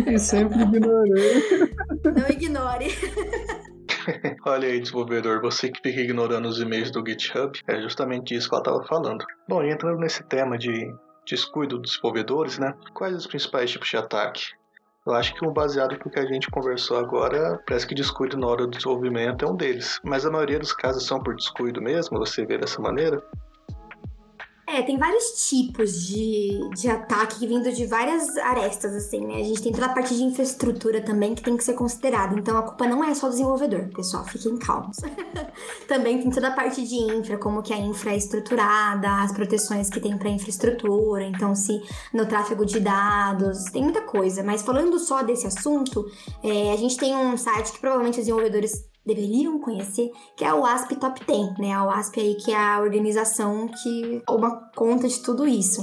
e 0.06 0.18
sempre 0.18 0.62
ignorei. 0.62 1.42
Não 2.04 2.28
ignore. 2.30 2.86
Olha 4.46 4.68
aí, 4.68 4.80
desenvolvedor, 4.80 5.42
você 5.42 5.70
que 5.70 5.80
fica 5.82 6.00
ignorando 6.00 6.48
os 6.48 6.58
e-mails 6.60 6.90
do 6.90 7.04
GitHub, 7.06 7.58
é 7.66 7.80
justamente 7.82 8.34
isso 8.34 8.48
que 8.48 8.54
ela 8.54 8.62
estava 8.62 8.82
falando. 8.86 9.24
Bom, 9.46 9.62
e 9.62 9.70
entrando 9.70 9.98
nesse 9.98 10.22
tema 10.24 10.56
de 10.56 10.90
descuido 11.26 11.78
dos 11.78 11.90
desenvolvedores, 11.90 12.58
né? 12.58 12.74
Quais 12.94 13.14
os 13.14 13.26
principais 13.26 13.70
tipos 13.70 13.88
de 13.88 13.96
ataque? 13.98 14.57
Eu 15.08 15.14
acho 15.14 15.34
que 15.34 15.46
um 15.46 15.50
baseado 15.50 15.98
no 16.04 16.10
que 16.10 16.18
a 16.18 16.26
gente 16.26 16.50
conversou 16.50 16.98
agora, 16.98 17.58
parece 17.66 17.86
que 17.86 17.94
descuido 17.94 18.36
na 18.36 18.46
hora 18.46 18.66
do 18.66 18.72
desenvolvimento 18.72 19.42
é 19.42 19.48
um 19.48 19.56
deles. 19.56 19.98
Mas 20.04 20.26
a 20.26 20.30
maioria 20.30 20.58
dos 20.58 20.74
casos 20.74 21.06
são 21.06 21.18
por 21.18 21.34
descuido 21.34 21.80
mesmo, 21.80 22.18
você 22.18 22.44
vê 22.44 22.58
dessa 22.58 22.78
maneira? 22.78 23.22
É, 24.70 24.82
tem 24.82 24.98
vários 24.98 25.48
tipos 25.48 26.06
de, 26.06 26.60
de 26.74 26.90
ataque 26.90 27.46
vindo 27.46 27.72
de 27.72 27.86
várias 27.86 28.36
arestas, 28.36 28.94
assim, 28.94 29.24
né? 29.26 29.36
A 29.36 29.42
gente 29.42 29.62
tem 29.62 29.72
toda 29.72 29.86
a 29.86 29.88
parte 29.88 30.14
de 30.14 30.22
infraestrutura 30.22 31.00
também 31.00 31.34
que 31.34 31.42
tem 31.42 31.56
que 31.56 31.64
ser 31.64 31.72
considerada. 31.72 32.38
Então 32.38 32.54
a 32.58 32.62
culpa 32.62 32.86
não 32.86 33.02
é 33.02 33.14
só 33.14 33.28
do 33.28 33.30
desenvolvedor, 33.30 33.88
pessoal, 33.88 34.24
fiquem 34.26 34.58
calmos. 34.58 34.98
também 35.88 36.20
tem 36.20 36.30
toda 36.30 36.48
a 36.48 36.50
parte 36.50 36.86
de 36.86 36.96
infra, 36.96 37.38
como 37.38 37.62
que 37.62 37.72
a 37.72 37.78
infra 37.78 38.12
é 38.12 38.18
estruturada, 38.18 39.22
as 39.22 39.32
proteções 39.32 39.88
que 39.88 40.00
tem 40.00 40.18
para 40.18 40.28
infraestrutura, 40.28 41.24
então 41.24 41.54
se 41.54 41.80
no 42.12 42.26
tráfego 42.26 42.66
de 42.66 42.78
dados, 42.78 43.64
tem 43.72 43.82
muita 43.82 44.02
coisa. 44.02 44.42
Mas 44.42 44.60
falando 44.60 44.98
só 44.98 45.22
desse 45.22 45.46
assunto, 45.46 46.04
é, 46.42 46.72
a 46.72 46.76
gente 46.76 46.98
tem 46.98 47.16
um 47.16 47.38
site 47.38 47.72
que 47.72 47.78
provavelmente 47.80 48.18
os 48.18 48.26
desenvolvedores 48.26 48.86
deveriam 49.08 49.58
conhecer, 49.58 50.12
que 50.36 50.44
é 50.44 50.52
o 50.52 50.64
ASP 50.64 50.96
Top 50.96 51.20
10, 51.24 51.58
né? 51.58 51.72
A 51.72 51.82
ASP 51.94 52.20
aí 52.20 52.34
que 52.34 52.52
é 52.52 52.56
a 52.56 52.80
organização 52.80 53.68
que 53.68 54.22
toma 54.26 54.70
conta 54.76 55.08
de 55.08 55.18
tudo 55.20 55.46
isso. 55.46 55.82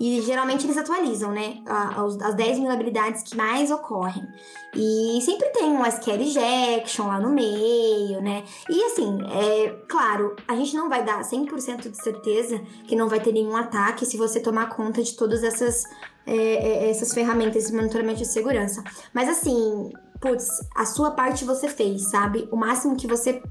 E 0.00 0.20
geralmente 0.22 0.66
eles 0.66 0.76
atualizam, 0.76 1.30
né? 1.30 1.62
As 1.66 2.34
10 2.34 2.58
vulnerabilidades 2.58 3.22
que 3.22 3.36
mais 3.36 3.70
ocorrem. 3.70 4.26
E 4.74 5.20
sempre 5.22 5.48
tem 5.50 5.70
um 5.70 5.84
SQL 5.84 6.22
injection 6.22 7.06
lá 7.06 7.20
no 7.20 7.30
meio, 7.30 8.20
né? 8.22 8.42
E 8.68 8.84
assim, 8.84 9.18
é 9.30 9.68
claro, 9.88 10.34
a 10.48 10.56
gente 10.56 10.74
não 10.74 10.88
vai 10.88 11.04
dar 11.04 11.20
100% 11.20 11.90
de 11.90 12.02
certeza 12.02 12.58
que 12.86 12.96
não 12.96 13.08
vai 13.08 13.20
ter 13.20 13.32
nenhum 13.32 13.54
ataque 13.54 14.06
se 14.06 14.16
você 14.16 14.40
tomar 14.40 14.70
conta 14.70 15.02
de 15.02 15.14
todas 15.14 15.44
essas, 15.44 15.84
é, 16.26 16.36
é 16.36 16.90
essas 16.90 17.12
ferramentas 17.12 17.66
de 17.66 17.74
monitoramento 17.74 18.18
de 18.18 18.26
segurança. 18.26 18.82
Mas 19.12 19.28
assim, 19.28 19.92
putz, 20.22 20.60
a 20.74 20.86
sua 20.86 21.10
parte 21.10 21.44
você 21.44 21.68
fez, 21.68 22.08
sabe? 22.08 22.48
O 22.50 22.56
máximo 22.56 22.96
que 22.96 23.08
você 23.08 23.42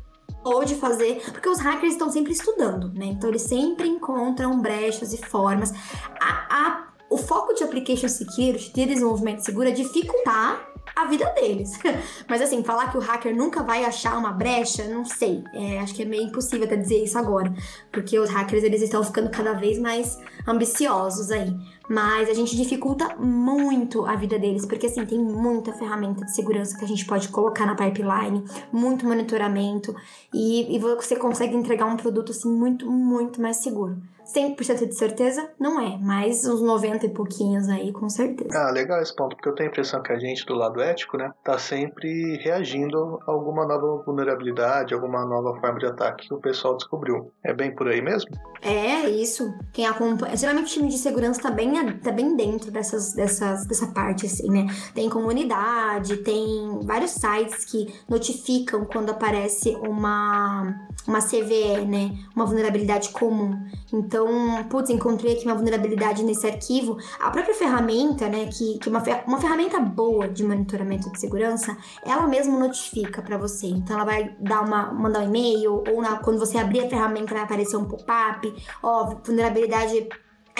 pode 0.42 0.76
fazer, 0.76 1.22
porque 1.32 1.50
os 1.50 1.60
hackers 1.60 1.94
estão 1.94 2.10
sempre 2.10 2.32
estudando, 2.32 2.92
né? 2.94 3.08
Então 3.08 3.30
eles 3.30 3.44
sempre 3.44 3.88
encontram 3.88 4.60
brechas 4.60 5.14
e 5.14 5.18
formas. 5.18 5.72
A, 6.20 6.48
a, 6.50 6.88
o 7.10 7.18
foco 7.18 7.54
de 7.54 7.64
application 7.64 8.08
security, 8.08 8.74
de 8.74 8.86
desenvolvimento 8.86 9.42
seguro, 9.42 9.68
é 9.68 9.72
dificultar 9.72 10.71
a 11.02 11.06
vida 11.06 11.26
deles. 11.36 11.78
Mas 12.28 12.42
assim, 12.42 12.64
falar 12.64 12.92
que 12.92 12.98
o 12.98 13.02
hacker 13.02 13.36
nunca 13.36 13.64
vai 13.64 13.84
achar 13.84 14.18
uma 14.18 14.32
brecha, 14.32 14.86
não 14.86 15.06
sei. 15.06 15.44
É, 15.54 15.80
acho 15.80 15.94
que 15.94 16.04
é 16.04 16.06
meio 16.06 16.24
impossível 16.24 16.66
até 16.66 16.76
dizer 16.76 17.04
isso 17.04 17.18
agora. 17.18 17.54
Porque 17.92 18.18
os 18.18 18.30
hackers 18.30 18.64
eles 18.64 18.82
estão 18.82 19.04
ficando 19.04 19.30
cada 19.30 19.54
vez 19.54 19.80
mais 19.80 20.18
ambiciosos 20.48 21.32
aí. 21.32 21.54
Mas 21.90 22.30
a 22.30 22.34
gente 22.34 22.56
dificulta 22.56 23.16
muito 23.18 24.06
a 24.06 24.16
vida 24.16 24.40
deles, 24.40 24.66
porque 24.66 24.86
assim, 24.86 25.06
tem 25.06 25.20
muita 25.20 25.74
ferramenta 25.74 26.24
de 26.24 26.34
segurança 26.34 26.78
que 26.78 26.86
a 26.86 26.88
gente 26.88 27.06
pode 27.06 27.28
colocar 27.28 27.66
na 27.66 27.76
pipeline, 27.76 28.46
muito 28.72 29.06
monitoramento, 29.06 29.94
e, 30.34 30.74
e 30.74 30.80
você 30.80 31.18
consegue 31.18 31.54
entregar 31.54 31.86
um 31.86 31.98
produto 31.98 32.32
assim 32.32 32.50
muito, 32.50 32.90
muito 32.90 33.42
mais 33.42 33.58
seguro. 33.58 33.98
100% 34.34 34.88
de 34.88 34.96
certeza 34.96 35.50
não 35.60 35.80
é, 35.80 35.98
mas 36.02 36.46
uns 36.46 36.62
90 36.62 37.06
e 37.06 37.10
pouquinhos 37.10 37.70
aí, 37.70 37.92
com 37.92 38.10
certeza. 38.10 38.58
Ah, 38.58 38.72
legal 38.72 39.02
esse 39.02 39.16
ponto, 39.16 39.36
porque 39.36 39.50
eu 39.50 39.56
tenho 39.56 39.70
a 39.70 39.72
impressão 39.72 40.02
que 40.02 40.12
a 40.12 40.20
gente 40.20 40.46
do 40.46 40.54
lado 40.54 40.82
ético, 40.82 41.18
né, 41.18 41.32
tá 41.44 41.58
sempre 41.58 42.38
reagindo 42.38 43.20
a 43.28 43.32
alguma 43.32 43.66
nova 43.66 44.04
vulnerabilidade, 44.04 44.94
alguma 44.94 45.26
nova 45.26 45.60
forma 45.60 45.80
de 45.80 45.86
ataque 45.86 46.28
que 46.28 46.34
o 46.34 46.40
pessoal 46.40 46.76
descobriu. 46.76 47.32
É 47.44 47.54
bem 47.54 47.74
por 47.74 47.88
aí 47.88 48.02
mesmo? 48.02 48.30
É, 48.62 49.10
isso. 49.10 49.54
Quem 49.74 49.86
acompanha, 49.86 50.36
geralmente 50.38 50.66
o 50.66 50.74
time 50.74 50.90
de 50.90 50.98
segurança 50.98 51.42
tá 51.42 51.52
bem, 51.52 51.72
tá 51.98 52.12
bem 52.12 52.36
dentro 52.36 52.72
dessas, 52.72 53.14
dessas, 53.14 53.66
dessa 53.66 53.88
parte, 53.88 54.26
assim, 54.26 54.50
né? 54.50 54.68
Tem 54.94 55.10
comunidade, 55.10 56.18
tem 56.18 56.80
vários 56.84 57.12
sites 57.12 57.66
que 57.66 57.94
notificam 58.08 58.86
quando 58.86 59.10
aparece 59.10 59.76
uma, 59.88 60.88
uma 61.08 61.20
CVE, 61.20 61.86
né? 61.88 62.12
Uma 62.36 62.46
vulnerabilidade 62.46 63.10
comum. 63.10 63.58
Então, 63.92 64.21
putz, 64.70 64.90
encontrei 64.90 65.34
aqui 65.34 65.46
uma 65.46 65.56
vulnerabilidade 65.56 66.24
nesse 66.24 66.48
arquivo. 66.48 66.98
A 67.20 67.30
própria 67.30 67.54
ferramenta, 67.54 68.28
né, 68.28 68.48
que, 68.48 68.80
que 68.80 68.90
uma, 68.90 69.04
uma 69.28 69.40
ferramenta 69.40 69.80
boa 69.80 70.28
de 70.28 70.44
monitoramento 70.44 71.12
de 71.12 71.20
segurança, 71.20 71.78
ela 72.06 72.28
mesma 72.28 72.58
notifica 72.58 73.22
para 73.22 73.38
você. 73.38 73.68
Então, 73.68 73.96
ela 73.96 74.06
vai 74.06 74.36
dar 74.40 74.62
uma, 74.62 74.92
mandar 74.94 75.20
um 75.20 75.24
e-mail, 75.24 75.84
ou 75.90 76.02
na, 76.02 76.18
quando 76.18 76.40
você 76.40 76.58
abrir 76.58 76.86
a 76.86 76.90
ferramenta 76.90 77.34
vai 77.34 77.44
aparecer 77.44 77.78
um 77.78 77.86
pop-up, 77.86 78.54
ó, 78.82 79.16
vulnerabilidade 79.24 80.08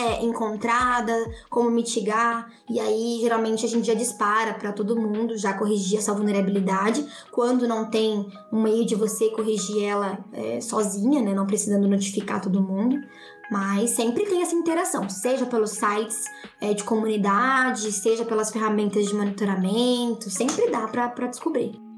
é, 0.02 0.24
encontrada, 0.24 1.14
como 1.50 1.70
mitigar, 1.70 2.52
e 2.70 2.80
aí 2.80 3.20
geralmente 3.22 3.66
a 3.66 3.70
gente 3.70 3.86
já 3.86 3.94
dispara 3.94 4.54
para 4.54 4.72
todo 4.72 5.00
mundo 5.00 5.38
já 5.38 5.54
corrigir 5.54 6.00
essa 6.00 6.14
vulnerabilidade. 6.14 7.06
Quando 7.32 7.68
não 7.68 7.90
tem 7.90 8.28
um 8.52 8.62
meio 8.62 8.86
de 8.86 8.96
você 8.96 9.30
corrigir 9.30 9.84
ela 9.84 10.20
é, 10.34 10.60
sozinha, 10.60 11.22
né, 11.22 11.34
não 11.34 11.46
precisando 11.46 11.88
notificar 11.88 12.42
todo 12.42 12.62
mundo, 12.62 13.00
mas 13.52 13.92
sempre 13.92 14.26
tem 14.26 14.42
essa 14.42 14.56
interação, 14.56 15.08
seja 15.10 15.46
pelos 15.46 15.72
sites 15.72 16.24
é, 16.60 16.74
de 16.74 16.84
comunidade, 16.84 17.92
seja 17.92 18.26
pelas 18.26 18.50
ferramentas 18.50 19.06
de 19.06 19.14
monitoramento, 19.14 20.30
sempre 20.30 20.70
dá 20.72 20.88
para 20.88 21.28
descobrir. 21.28 21.91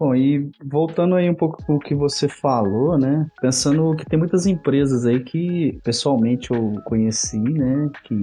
Bom, 0.00 0.14
e 0.14 0.50
voltando 0.64 1.14
aí 1.14 1.28
um 1.28 1.34
pouco 1.34 1.62
pro 1.62 1.78
que 1.78 1.94
você 1.94 2.26
falou, 2.26 2.96
né? 2.96 3.26
Pensando 3.38 3.94
que 3.94 4.06
tem 4.06 4.18
muitas 4.18 4.46
empresas 4.46 5.04
aí 5.04 5.20
que 5.20 5.78
pessoalmente 5.84 6.50
eu 6.50 6.80
conheci, 6.86 7.38
né? 7.38 7.90
Que 8.04 8.14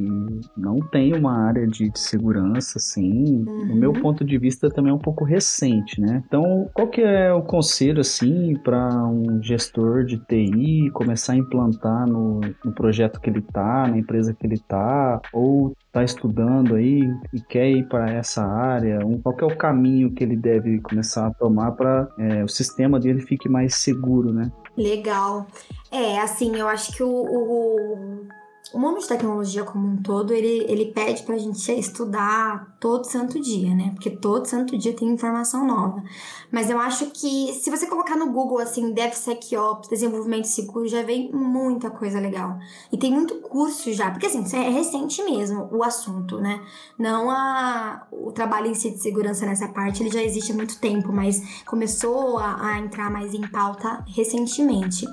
não 0.58 0.80
tem 0.80 1.14
uma 1.14 1.38
área 1.38 1.68
de, 1.68 1.92
de 1.92 2.00
segurança, 2.00 2.80
assim. 2.80 3.46
Uhum. 3.48 3.76
meu 3.76 3.94
ponto 3.94 4.26
de 4.26 4.40
vista 4.40 4.72
também 4.72 4.90
é 4.90 4.96
um 4.96 4.98
pouco 4.98 5.24
recente, 5.24 6.02
né? 6.02 6.24
Então, 6.26 6.68
qual 6.74 6.88
que 6.88 7.00
é 7.00 7.32
o 7.32 7.44
conselho, 7.44 8.02
assim, 8.02 8.56
para 8.64 9.06
um 9.06 9.40
gestor 9.44 10.04
de 10.04 10.18
TI 10.18 10.90
começar 10.94 11.34
a 11.34 11.38
implantar 11.38 12.08
no, 12.08 12.42
no 12.66 12.72
projeto 12.72 13.22
que 13.22 13.30
ele 13.30 13.42
tá, 13.42 13.88
na 13.88 14.00
empresa 14.00 14.34
que 14.34 14.48
ele 14.48 14.58
tá, 14.58 15.22
ou 15.32 15.78
está 15.98 16.04
estudando 16.04 16.76
aí 16.76 17.02
e 17.34 17.42
quer 17.42 17.70
ir 17.70 17.88
para 17.88 18.12
essa 18.12 18.46
área, 18.46 19.00
um, 19.06 19.20
qual 19.20 19.36
é 19.40 19.46
o 19.46 19.58
caminho 19.58 20.14
que 20.14 20.24
ele 20.24 20.36
deve 20.36 20.80
começar 20.82 21.28
a 21.28 21.34
tomar 21.34 21.72
para 21.72 22.08
é, 22.20 22.44
o 22.44 22.48
sistema 22.48 23.00
dele 23.00 23.22
fique 23.22 23.50
mais 23.50 23.76
seguro, 23.76 24.32
né? 24.32 24.52
Legal. 24.78 25.48
É, 25.92 26.20
assim, 26.20 26.56
eu 26.56 26.68
acho 26.68 26.96
que 26.96 27.02
o, 27.02 27.10
o 27.10 28.28
o 28.74 28.80
mundo 28.80 29.00
de 29.00 29.08
tecnologia 29.08 29.64
como 29.64 29.88
um 29.88 30.02
todo, 30.02 30.34
ele, 30.34 30.66
ele 30.68 30.92
pede 30.92 31.24
pra 31.24 31.38
gente 31.38 31.72
estudar 31.72 32.76
todo 32.80 33.06
santo 33.06 33.40
dia, 33.40 33.74
né? 33.74 33.92
Porque 33.94 34.10
todo 34.10 34.46
santo 34.46 34.78
dia 34.78 34.94
tem 34.94 35.08
informação 35.08 35.66
nova. 35.66 36.04
Mas 36.52 36.70
eu 36.70 36.80
acho 36.80 37.08
que 37.08 37.54
se 37.54 37.70
você 37.70 37.88
colocar 37.88 38.16
no 38.16 38.32
Google, 38.32 38.60
assim, 38.60 38.92
DevSecOps, 38.94 39.90
desenvolvimento 39.90 40.46
seguro, 40.46 40.88
já 40.88 41.02
vem 41.02 41.32
muita 41.32 41.90
coisa 41.90 42.20
legal. 42.20 42.58
E 42.92 42.98
tem 42.98 43.12
muito 43.12 43.36
curso 43.36 43.92
já, 43.94 44.12
porque 44.12 44.26
assim, 44.26 44.44
é 44.58 44.70
recente 44.70 45.24
mesmo 45.24 45.70
o 45.72 45.84
assunto, 45.84 46.38
né? 46.40 46.62
Não 46.98 47.32
a, 47.32 48.06
o 48.12 48.32
trabalho 48.32 48.68
em 48.68 48.74
si 48.74 48.92
de 48.92 49.02
segurança 49.02 49.46
nessa 49.46 49.70
parte, 49.70 50.04
ele 50.04 50.12
já 50.12 50.22
existe 50.22 50.52
há 50.52 50.56
muito 50.56 50.80
tempo, 50.80 51.12
mas 51.12 51.64
começou 51.66 52.38
a, 52.38 52.68
a 52.68 52.80
entrar 52.80 53.10
mais 53.10 53.34
em 53.34 53.48
pauta 53.48 54.04
recentemente. 54.08 55.06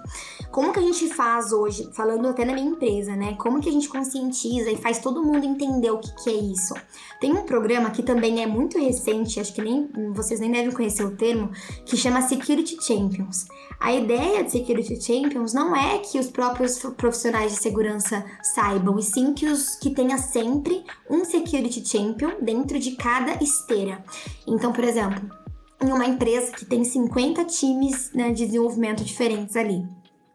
Como 0.50 0.72
que 0.72 0.78
a 0.78 0.82
gente 0.82 1.08
faz 1.08 1.52
hoje, 1.52 1.88
falando 1.92 2.28
até 2.28 2.44
na 2.44 2.52
minha 2.52 2.70
empresa, 2.70 3.14
né? 3.16 3.36
Como 3.44 3.61
que 3.61 3.68
a 3.68 3.72
gente 3.72 3.90
conscientiza 3.90 4.70
e 4.70 4.78
faz 4.78 5.00
todo 5.00 5.22
mundo 5.22 5.44
entender 5.44 5.90
o 5.90 5.98
que, 5.98 6.11
que 6.14 6.30
é 6.30 6.33
isso? 6.33 6.72
Tem 7.20 7.30
um 7.30 7.42
programa 7.42 7.90
que 7.90 8.02
também 8.02 8.42
é 8.42 8.46
muito 8.46 8.78
recente, 8.78 9.38
acho 9.38 9.52
que 9.52 9.61
nem 9.61 9.87
vocês 10.14 10.40
nem 10.40 10.50
devem 10.50 10.72
conhecer 10.72 11.04
o 11.04 11.14
termo, 11.14 11.50
que 11.85 11.94
chama 11.94 12.22
Security 12.22 12.83
Champions. 12.83 13.44
A 13.78 13.92
ideia 13.92 14.42
de 14.42 14.50
Security 14.50 14.98
Champions 14.98 15.52
não 15.52 15.76
é 15.76 15.98
que 15.98 16.18
os 16.18 16.28
próprios 16.28 16.78
profissionais 16.96 17.52
de 17.52 17.59
segurança 17.59 18.24
saibam, 18.54 18.98
e 18.98 19.02
sim 19.02 19.35
que, 19.35 19.44
os, 19.44 19.74
que 19.74 19.90
tenha 19.90 20.16
sempre 20.16 20.83
um 21.11 21.22
Security 21.22 21.87
Champion 21.87 22.37
dentro 22.40 22.78
de 22.78 22.92
cada 22.92 23.44
esteira. 23.44 24.02
Então, 24.46 24.72
por 24.72 24.85
exemplo, 24.85 25.20
em 25.83 25.92
uma 25.92 26.07
empresa 26.07 26.50
que 26.50 26.64
tem 26.64 26.83
50 26.83 27.44
times 27.44 28.11
né, 28.14 28.30
de 28.30 28.46
desenvolvimento 28.46 29.04
diferentes 29.04 29.54
ali. 29.54 29.87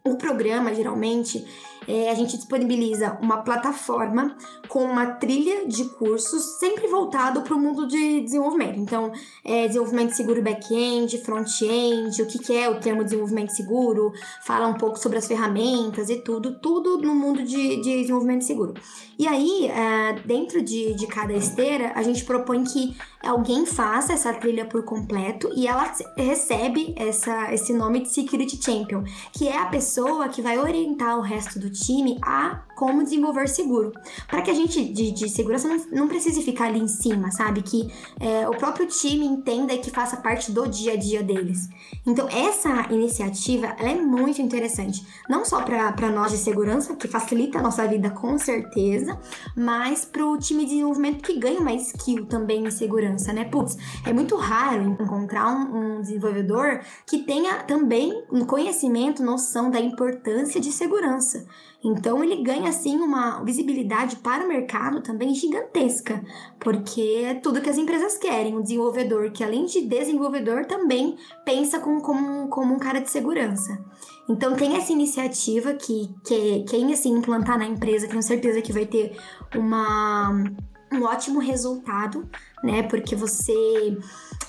O 0.06 0.16
programa, 0.16 0.76
geralmente, 0.76 1.44
é, 1.90 2.12
a 2.12 2.14
gente 2.14 2.38
disponibiliza 2.38 3.18
uma 3.20 3.38
plataforma 3.38 4.38
com 4.68 4.84
uma 4.84 5.08
trilha 5.08 5.68
de 5.68 5.86
cursos 5.86 6.60
sempre 6.60 6.88
voltado 6.88 7.42
para 7.42 7.56
o 7.56 7.60
mundo 7.60 7.88
de 7.88 8.22
desenvolvimento. 8.22 8.80
Então, 8.80 9.12
é, 9.44 9.68
desenvolvimento 9.68 10.12
seguro 10.12 10.40
back-end, 10.40 11.18
front-end, 11.18 12.22
o 12.22 12.28
que, 12.28 12.38
que, 12.38 12.56
é 12.56 12.70
o 12.70 12.80
termo 12.80 13.04
desenvolvimento 13.04 13.50
seguro, 13.50 14.14
fala 14.46 14.68
um 14.68 14.76
pouco 14.76 15.00
sobre 15.00 15.18
as 15.18 15.28
ferramentas 15.28 16.12
e 16.12 16.18
tudo, 16.18 16.60
tudo 16.60 17.00
no 17.00 17.16
mundo 17.16 17.42
de, 17.44 17.78
de 17.78 18.02
desenvolvimento 18.02 18.44
seguro. 18.44 18.76
E 19.18 19.28
aí, 19.28 19.66
é, 19.68 20.14
dentro 20.24 20.62
de, 20.62 20.94
de 20.94 21.08
cada 21.08 21.34
esteira, 21.34 21.92
a 21.96 22.04
gente 22.04 22.24
propõe 22.24 22.64
que 22.64 22.96
alguém 23.22 23.66
faça 23.66 24.14
essa 24.14 24.32
trilha 24.34 24.66
por 24.66 24.84
completo 24.84 25.52
e 25.56 25.68
ela 25.68 25.92
recebe 26.16 26.94
essa, 26.96 27.54
esse 27.54 27.74
nome 27.74 28.02
de 28.02 28.10
Security 28.10 28.62
Champion, 28.64 29.04
que 29.34 29.48
é 29.48 29.58
a 29.58 29.66
pessoa 29.66 30.30
que 30.30 30.42
vai 30.42 30.58
orientar 30.58 31.18
o 31.18 31.22
resto 31.22 31.60
do 31.60 31.70
time 31.86 32.18
a 32.22 32.64
como 32.80 33.04
desenvolver 33.04 33.50
seguro. 33.50 33.92
Para 34.26 34.42
que 34.42 34.50
a 34.50 34.54
gente 34.54 34.86
de, 34.86 35.12
de 35.12 35.30
segurança 35.30 35.68
não, 35.68 35.86
não, 35.92 36.08
precise 36.08 36.42
ficar 36.42 36.68
ali 36.68 36.80
em 36.80 36.88
cima, 36.88 37.30
sabe? 37.30 37.62
Que 37.62 37.92
é, 38.22 38.48
o 38.48 38.52
próprio 38.52 38.88
time 38.88 39.26
entenda 39.26 39.74
e 39.74 39.80
que 39.80 39.92
faça 39.92 40.16
parte 40.16 40.50
do 40.50 40.66
dia 40.66 40.94
a 40.94 40.96
dia 40.96 41.22
deles. 41.22 41.68
Então, 42.08 42.30
essa 42.30 42.88
iniciativa 42.90 43.68
é 43.80 43.96
muito 43.96 44.42
interessante. 44.42 45.06
Não 45.28 45.44
só 45.44 45.62
para 45.62 46.10
nós 46.10 46.32
de 46.32 46.38
segurança, 46.38 46.96
que 46.96 47.08
facilita 47.08 47.60
a 47.60 47.62
nossa 47.62 47.86
vida 47.86 48.10
com 48.12 48.38
certeza, 48.38 49.20
mas 49.58 50.06
para 50.06 50.26
o 50.26 50.38
time 50.38 50.64
de 50.64 50.72
desenvolvimento 50.72 51.22
que 51.22 51.38
ganha 51.38 51.60
mais 51.60 51.88
skill 51.88 52.28
também 52.28 52.66
em 52.66 52.72
segurança, 52.72 53.34
né? 53.34 53.44
Putz, 53.44 53.78
é 54.06 54.14
muito 54.14 54.38
raro 54.38 54.98
encontrar 55.02 55.50
um, 55.50 55.98
um 55.98 56.02
desenvolvedor 56.02 56.80
que 57.06 57.20
tenha 57.20 57.64
também 57.64 58.24
um 58.32 58.46
conhecimento, 58.46 59.22
noção 59.22 59.70
da 59.70 59.82
importância 59.82 60.62
de 60.62 60.72
segurança. 60.72 61.46
Então 61.84 62.24
ele 62.24 62.44
ganha 62.44 62.70
assim 62.70 62.98
uma 62.98 63.42
visibilidade 63.44 64.18
para 64.18 64.44
o 64.44 64.48
mercado 64.48 65.02
também 65.02 65.34
gigantesca, 65.34 66.22
porque 66.60 67.24
é 67.26 67.34
tudo 67.36 67.62
que 67.62 67.70
as 67.70 67.78
empresas 67.78 68.18
querem, 68.18 68.58
um 68.58 68.62
desenvolvedor 68.62 69.32
que 69.32 69.44
além 69.44 69.66
de 69.66 69.82
desenvolvedor 69.82 70.66
também 70.66 71.16
pensa 71.46 71.80
como, 71.80 72.02
como, 72.02 72.50
como 72.50 72.76
um 72.76 72.80
cara 72.80 73.00
de 73.00 73.10
segurança. 73.10 73.80
Então 74.28 74.56
tem 74.56 74.76
essa 74.76 74.92
iniciativa 74.92 75.74
que, 75.74 76.14
que 76.26 76.64
quem 76.70 76.94
assim 76.94 77.12
implantar 77.12 77.58
na 77.58 77.66
empresa, 77.66 78.08
tenho 78.08 78.22
certeza 78.22 78.62
que 78.62 78.74
vai 78.74 78.86
ter 78.86 79.18
uma 79.56 80.44
um 80.92 81.04
ótimo 81.04 81.40
resultado, 81.40 82.28
né? 82.64 82.84
Porque 82.84 83.16
você 83.16 83.54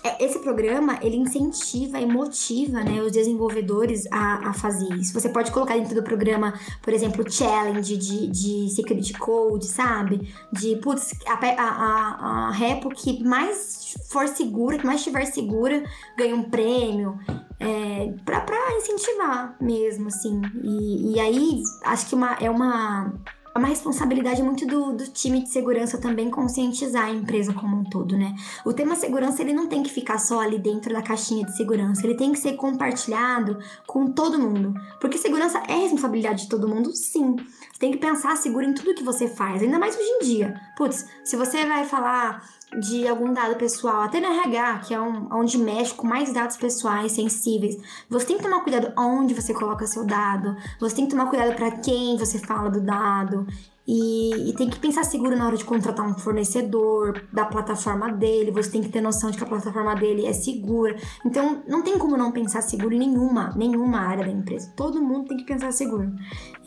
é, 0.02 0.24
esse 0.24 0.38
programa 0.38 0.98
ele 1.02 1.16
incentiva 1.16 2.00
e 2.00 2.06
motiva 2.06 2.82
né, 2.82 3.02
os 3.02 3.12
desenvolvedores 3.12 4.06
a, 4.10 4.48
a 4.48 4.52
fazer 4.52 4.88
isso. 4.94 5.12
Você 5.12 5.28
pode 5.28 5.50
colocar 5.50 5.74
dentro 5.74 5.94
do 5.94 6.02
programa, 6.02 6.54
por 6.80 6.92
exemplo, 6.94 7.30
challenge 7.30 7.96
de, 7.96 8.26
de 8.28 8.70
security 8.74 9.12
code, 9.14 9.66
sabe? 9.66 10.32
De 10.50 10.76
putz, 10.76 11.12
a, 11.26 11.34
a, 11.34 12.48
a 12.48 12.50
repo 12.52 12.88
que 12.88 13.22
mais 13.22 13.94
for 14.08 14.26
segura, 14.28 14.78
que 14.78 14.86
mais 14.86 15.00
estiver 15.00 15.26
segura, 15.26 15.84
ganha 16.16 16.34
um 16.34 16.44
prêmio. 16.44 17.18
É, 17.58 18.14
pra, 18.24 18.40
pra 18.40 18.56
incentivar 18.78 19.54
mesmo, 19.60 20.08
assim. 20.08 20.40
E, 20.64 21.12
e 21.12 21.20
aí, 21.20 21.62
acho 21.84 22.06
que 22.06 22.14
uma, 22.14 22.32
é 22.40 22.48
uma 22.48 23.12
é 23.54 23.58
uma 23.58 23.68
responsabilidade 23.68 24.42
muito 24.42 24.66
do, 24.66 24.92
do 24.92 25.06
time 25.08 25.42
de 25.42 25.48
segurança 25.48 25.98
também 25.98 26.30
conscientizar 26.30 27.04
a 27.04 27.10
empresa 27.10 27.52
como 27.52 27.76
um 27.76 27.84
todo, 27.84 28.16
né? 28.16 28.34
O 28.64 28.72
tema 28.72 28.94
segurança 28.94 29.42
ele 29.42 29.52
não 29.52 29.66
tem 29.66 29.82
que 29.82 29.90
ficar 29.90 30.18
só 30.18 30.40
ali 30.40 30.58
dentro 30.58 30.92
da 30.92 31.02
caixinha 31.02 31.44
de 31.44 31.56
segurança, 31.56 32.06
ele 32.06 32.14
tem 32.14 32.32
que 32.32 32.38
ser 32.38 32.54
compartilhado 32.54 33.58
com 33.86 34.06
todo 34.12 34.38
mundo, 34.38 34.74
porque 35.00 35.18
segurança 35.18 35.62
é 35.68 35.74
responsabilidade 35.74 36.42
de 36.42 36.48
todo 36.48 36.68
mundo, 36.68 36.92
sim. 36.94 37.36
Você 37.36 37.78
tem 37.78 37.92
que 37.92 37.98
pensar 37.98 38.36
seguro 38.36 38.64
em 38.64 38.74
tudo 38.74 38.94
que 38.94 39.02
você 39.02 39.26
faz, 39.26 39.62
ainda 39.62 39.78
mais 39.78 39.96
hoje 39.96 40.08
em 40.08 40.18
dia. 40.20 40.60
Putz, 40.76 41.06
se 41.24 41.36
você 41.36 41.66
vai 41.66 41.84
falar 41.84 42.44
de 42.78 43.06
algum 43.08 43.32
dado 43.32 43.56
pessoal, 43.56 44.02
até 44.02 44.20
no 44.20 44.26
RH, 44.26 44.78
que 44.86 44.94
é 44.94 45.00
um, 45.00 45.28
onde 45.32 45.58
mexe 45.58 45.92
com 45.92 46.06
mais 46.06 46.32
dados 46.32 46.56
pessoais 46.56 47.12
sensíveis, 47.12 47.76
você 48.08 48.26
tem 48.26 48.36
que 48.36 48.42
tomar 48.42 48.60
cuidado 48.60 48.92
onde 48.96 49.34
você 49.34 49.52
coloca 49.52 49.86
seu 49.86 50.04
dado, 50.04 50.56
você 50.78 50.96
tem 50.96 51.06
que 51.06 51.10
tomar 51.10 51.26
cuidado 51.26 51.54
para 51.56 51.72
quem 51.72 52.16
você 52.16 52.38
fala 52.38 52.70
do 52.70 52.80
dado. 52.80 53.46
E, 53.86 54.50
e, 54.50 54.52
tem 54.54 54.68
que 54.68 54.78
pensar 54.78 55.02
seguro 55.04 55.36
na 55.36 55.46
hora 55.46 55.56
de 55.56 55.64
contratar 55.64 56.06
um 56.06 56.14
fornecedor 56.14 57.24
da 57.32 57.44
plataforma 57.44 58.12
dele. 58.12 58.50
Você 58.50 58.70
tem 58.70 58.82
que 58.82 58.88
ter 58.88 59.00
noção 59.00 59.30
de 59.30 59.38
que 59.38 59.42
a 59.42 59.46
plataforma 59.46 59.94
dele 59.96 60.26
é 60.26 60.32
segura. 60.32 60.94
Então, 61.24 61.62
não 61.66 61.82
tem 61.82 61.98
como 61.98 62.16
não 62.16 62.30
pensar 62.30 62.62
seguro 62.62 62.94
em 62.94 62.98
nenhuma, 62.98 63.52
nenhuma 63.56 63.98
área 64.00 64.24
da 64.24 64.30
empresa. 64.30 64.72
Todo 64.76 65.02
mundo 65.02 65.28
tem 65.28 65.38
que 65.38 65.44
pensar 65.44 65.72
seguro. 65.72 66.12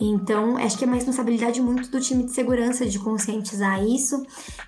Então, 0.02 0.58
acho 0.58 0.78
que 0.78 0.84
é 0.84 0.88
uma 0.88 0.95
responsabilidade 0.95 1.62
muito 1.62 1.89
do 1.89 1.99
time 1.99 2.23
de 2.23 2.32
segurança 2.32 2.86
de 2.86 2.99
conscientizar 2.99 3.82
isso. 3.84 4.21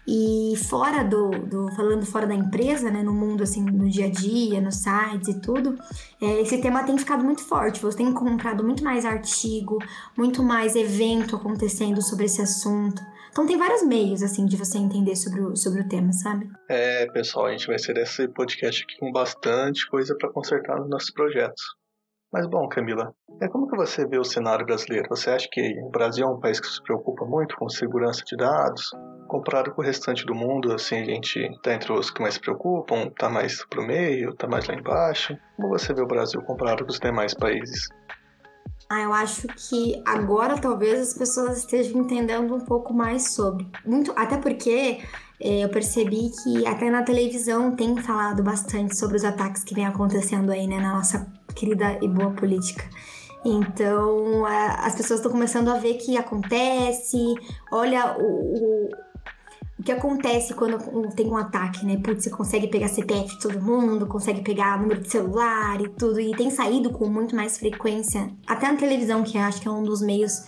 E 0.08 0.54
fora 0.70 1.04
do, 1.04 1.32
do 1.32 1.76
falando 1.76 2.06
fora 2.06 2.28
da 2.28 2.36
empresa, 2.36 2.90
né, 2.92 3.02
no 3.02 3.12
mundo 3.12 3.44
assim, 3.44 3.64
no 3.64 3.90
dia 3.90 4.06
a 4.06 4.10
dia, 4.10 4.62
nos 4.62 4.76
sites 4.76 5.28
e 5.30 5.42
tudo, 5.42 5.78
é, 6.22 6.42
esse 6.42 6.60
tema 6.60 6.84
tem 6.84 6.98
ficado 6.98 7.24
muito 7.24 7.42
forte. 7.42 7.82
Você 7.82 7.98
tem 7.98 8.14
comprado 8.14 8.64
muito 8.64 8.84
mais 8.84 9.04
artigo, 9.04 9.80
muito 10.16 10.44
mais 10.44 10.76
evento 10.76 11.36
acontecendo 11.36 12.02
sobre 12.02 12.26
esse 12.26 12.35
assunto. 12.41 13.02
Então 13.30 13.45
tem 13.45 13.58
vários 13.58 13.84
meios, 13.84 14.24
assim, 14.24 14.45
de 14.45 14.56
você 14.56 14.78
entender 14.78 15.15
sobre 15.15 15.41
o, 15.41 15.56
sobre 15.56 15.82
o 15.82 15.88
tema, 15.89 16.13
sabe? 16.13 16.50
É, 16.69 17.06
pessoal, 17.12 17.48
a 17.48 17.52
gente 17.52 17.67
vai 17.67 17.78
ser 17.78 17.98
esse 17.98 18.28
podcast 18.30 18.84
aqui 18.84 18.98
com 18.98 19.12
bastante 19.12 19.89
coisa 19.89 20.15
para 20.17 20.32
consertar 20.32 20.78
nos 20.78 20.89
nossos 20.89 21.12
projetos. 21.12 21.62
Mas 22.32 22.48
bom, 22.48 22.67
Camila, 22.67 23.13
é 23.41 23.48
como 23.48 23.67
que 23.67 23.78
você 23.78 24.06
vê 24.06 24.17
o 24.17 24.24
cenário 24.24 24.65
brasileiro? 24.65 25.08
Você 25.10 25.30
acha 25.30 25.48
que 25.52 25.62
o 25.82 25.89
Brasil 25.89 26.26
é 26.26 26.30
um 26.30 26.39
país 26.39 26.60
que 26.60 26.67
se 26.67 26.82
preocupa 26.82 27.26
muito 27.26 27.56
com 27.56 27.69
segurança 27.69 28.24
de 28.26 28.36
dados? 28.36 28.91
Comparado 29.28 29.71
com 29.74 29.82
o 29.82 29.86
restante 29.86 30.26
do 30.26 30.36
mundo, 30.36 30.74
assim, 30.74 30.98
a 30.98 31.06
gente 31.06 31.50
tá 31.62 31.74
entre 31.74 31.93
os 31.93 32.12
que 32.12 32.21
mais 32.21 32.34
se 32.34 32.41
preocupam, 32.41 33.10
tá 33.17 33.30
mais 33.30 33.65
pro 33.65 33.86
meio, 33.86 34.34
tá 34.36 34.48
mais 34.48 34.67
lá 34.67 34.76
embaixo. 34.76 35.38
Como 35.56 35.69
você 35.69 35.93
vê 35.93 36.02
o 36.02 36.08
Brasil 36.08 36.41
comparado 36.41 36.84
com 36.86 36.91
os 36.91 37.00
demais 37.00 37.34
países? 37.34 37.88
Ah, 38.89 39.02
eu 39.02 39.13
acho 39.13 39.48
que 39.48 40.02
agora 40.06 40.58
talvez 40.58 41.00
as 41.00 41.13
pessoas 41.13 41.58
estejam 41.58 42.02
entendendo 42.02 42.54
um 42.54 42.60
pouco 42.60 42.93
mais 42.93 43.32
sobre. 43.32 43.67
Muito, 43.84 44.13
até 44.15 44.38
porque 44.38 45.00
é, 45.39 45.63
eu 45.63 45.69
percebi 45.69 46.32
que 46.43 46.65
até 46.67 46.89
na 46.91 47.02
televisão 47.02 47.76
tem 47.76 47.98
falado 47.98 48.43
bastante 48.43 48.95
sobre 48.95 49.17
os 49.17 49.24
ataques 49.24 49.63
que 49.63 49.74
vem 49.74 49.86
acontecendo 49.86 50.52
aí, 50.52 50.67
né, 50.67 50.80
na 50.80 50.93
nossa 50.93 51.32
querida 51.56 51.98
e 52.02 52.08
boa 52.08 52.32
política. 52.32 52.88
Então, 53.43 54.45
as 54.45 54.95
pessoas 54.95 55.19
estão 55.19 55.32
começando 55.32 55.69
a 55.69 55.78
ver 55.78 55.95
que 55.95 56.17
acontece. 56.17 57.36
Olha 57.71 58.15
o 58.17 58.89
que 59.86 59.91
acontece 59.91 60.56
quando 60.56 61.13
tem 61.15 61.28
um 61.28 61.38
ataque, 61.38 61.86
né? 61.86 61.98
Putz, 62.04 62.24
você 62.24 62.30
consegue 62.32 62.67
pegar 62.67 62.88
CPF 62.88 63.36
de 63.36 63.39
todo 63.39 63.62
mundo, 63.62 64.08
consegue 64.08 64.41
pegar 64.41 64.82
número 64.82 65.00
de 65.02 65.12
celular 65.12 65.80
e 65.80 65.88
tudo, 65.89 66.19
e 66.19 66.36
tem 66.36 66.50
saído 66.50 66.89
com 66.89 67.08
muito 67.08 67.36
mais 67.36 67.60
frequência, 67.60 68.32
até 68.48 68.71
na 68.71 68.78
televisão, 68.78 69.24
que 69.24 69.38
acho 69.38 69.62
que 69.62 69.67
é 69.67 69.71
um 69.71 69.84
dos 69.84 70.02
meios, 70.02 70.43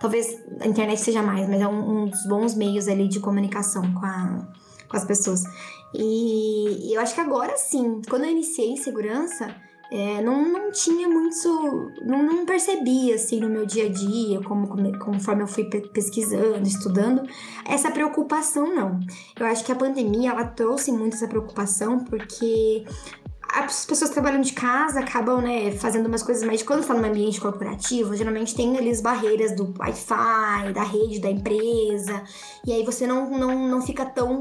talvez 0.00 0.42
a 0.60 0.66
internet 0.66 1.00
seja 1.00 1.22
mais, 1.22 1.48
mas 1.48 1.60
é 1.60 1.68
um, 1.68 2.02
um 2.02 2.06
dos 2.08 2.26
bons 2.26 2.56
meios 2.56 2.88
ali 2.88 3.06
de 3.06 3.20
comunicação 3.20 3.82
com, 3.94 4.04
a, 4.04 4.48
com 4.88 4.96
as 4.96 5.04
pessoas. 5.04 5.44
E, 5.94 6.90
e 6.90 6.94
eu 6.94 7.00
acho 7.00 7.14
que 7.14 7.20
agora 7.20 7.56
sim, 7.56 8.02
quando 8.10 8.24
eu 8.24 8.30
iniciei 8.30 8.70
em 8.70 8.76
segurança, 8.76 9.54
é, 9.90 10.22
não, 10.22 10.48
não 10.48 10.70
tinha 10.70 11.08
muito. 11.08 11.92
Não, 12.02 12.22
não 12.22 12.46
percebia 12.46 13.16
assim 13.16 13.40
no 13.40 13.48
meu 13.48 13.66
dia 13.66 13.86
a 13.86 13.88
dia, 13.88 14.40
como, 14.42 14.68
conforme 14.98 15.42
eu 15.42 15.48
fui 15.48 15.64
pesquisando, 15.64 16.62
estudando, 16.62 17.22
essa 17.66 17.90
preocupação 17.90 18.72
não. 18.72 19.00
Eu 19.38 19.46
acho 19.46 19.64
que 19.64 19.72
a 19.72 19.74
pandemia 19.74 20.30
ela 20.30 20.44
trouxe 20.44 20.92
muito 20.92 21.16
essa 21.16 21.26
preocupação 21.26 22.04
porque 22.04 22.84
as 23.52 23.84
pessoas 23.84 24.10
trabalhando 24.10 24.44
de 24.44 24.52
casa 24.52 25.00
acabam, 25.00 25.40
né, 25.40 25.72
fazendo 25.72 26.06
umas 26.06 26.22
coisas 26.22 26.44
mais. 26.44 26.62
Quando 26.62 26.82
está 26.82 26.94
no 26.94 27.04
ambiente 27.04 27.40
corporativo, 27.40 28.14
geralmente 28.14 28.54
tem 28.54 28.78
ali 28.78 28.90
as 28.90 29.00
barreiras 29.00 29.56
do 29.56 29.74
Wi-Fi, 29.76 30.72
da 30.72 30.84
rede 30.84 31.20
da 31.20 31.30
empresa, 31.30 32.22
e 32.64 32.72
aí 32.72 32.84
você 32.84 33.08
não, 33.08 33.28
não, 33.28 33.68
não 33.68 33.82
fica 33.82 34.06
tão. 34.06 34.40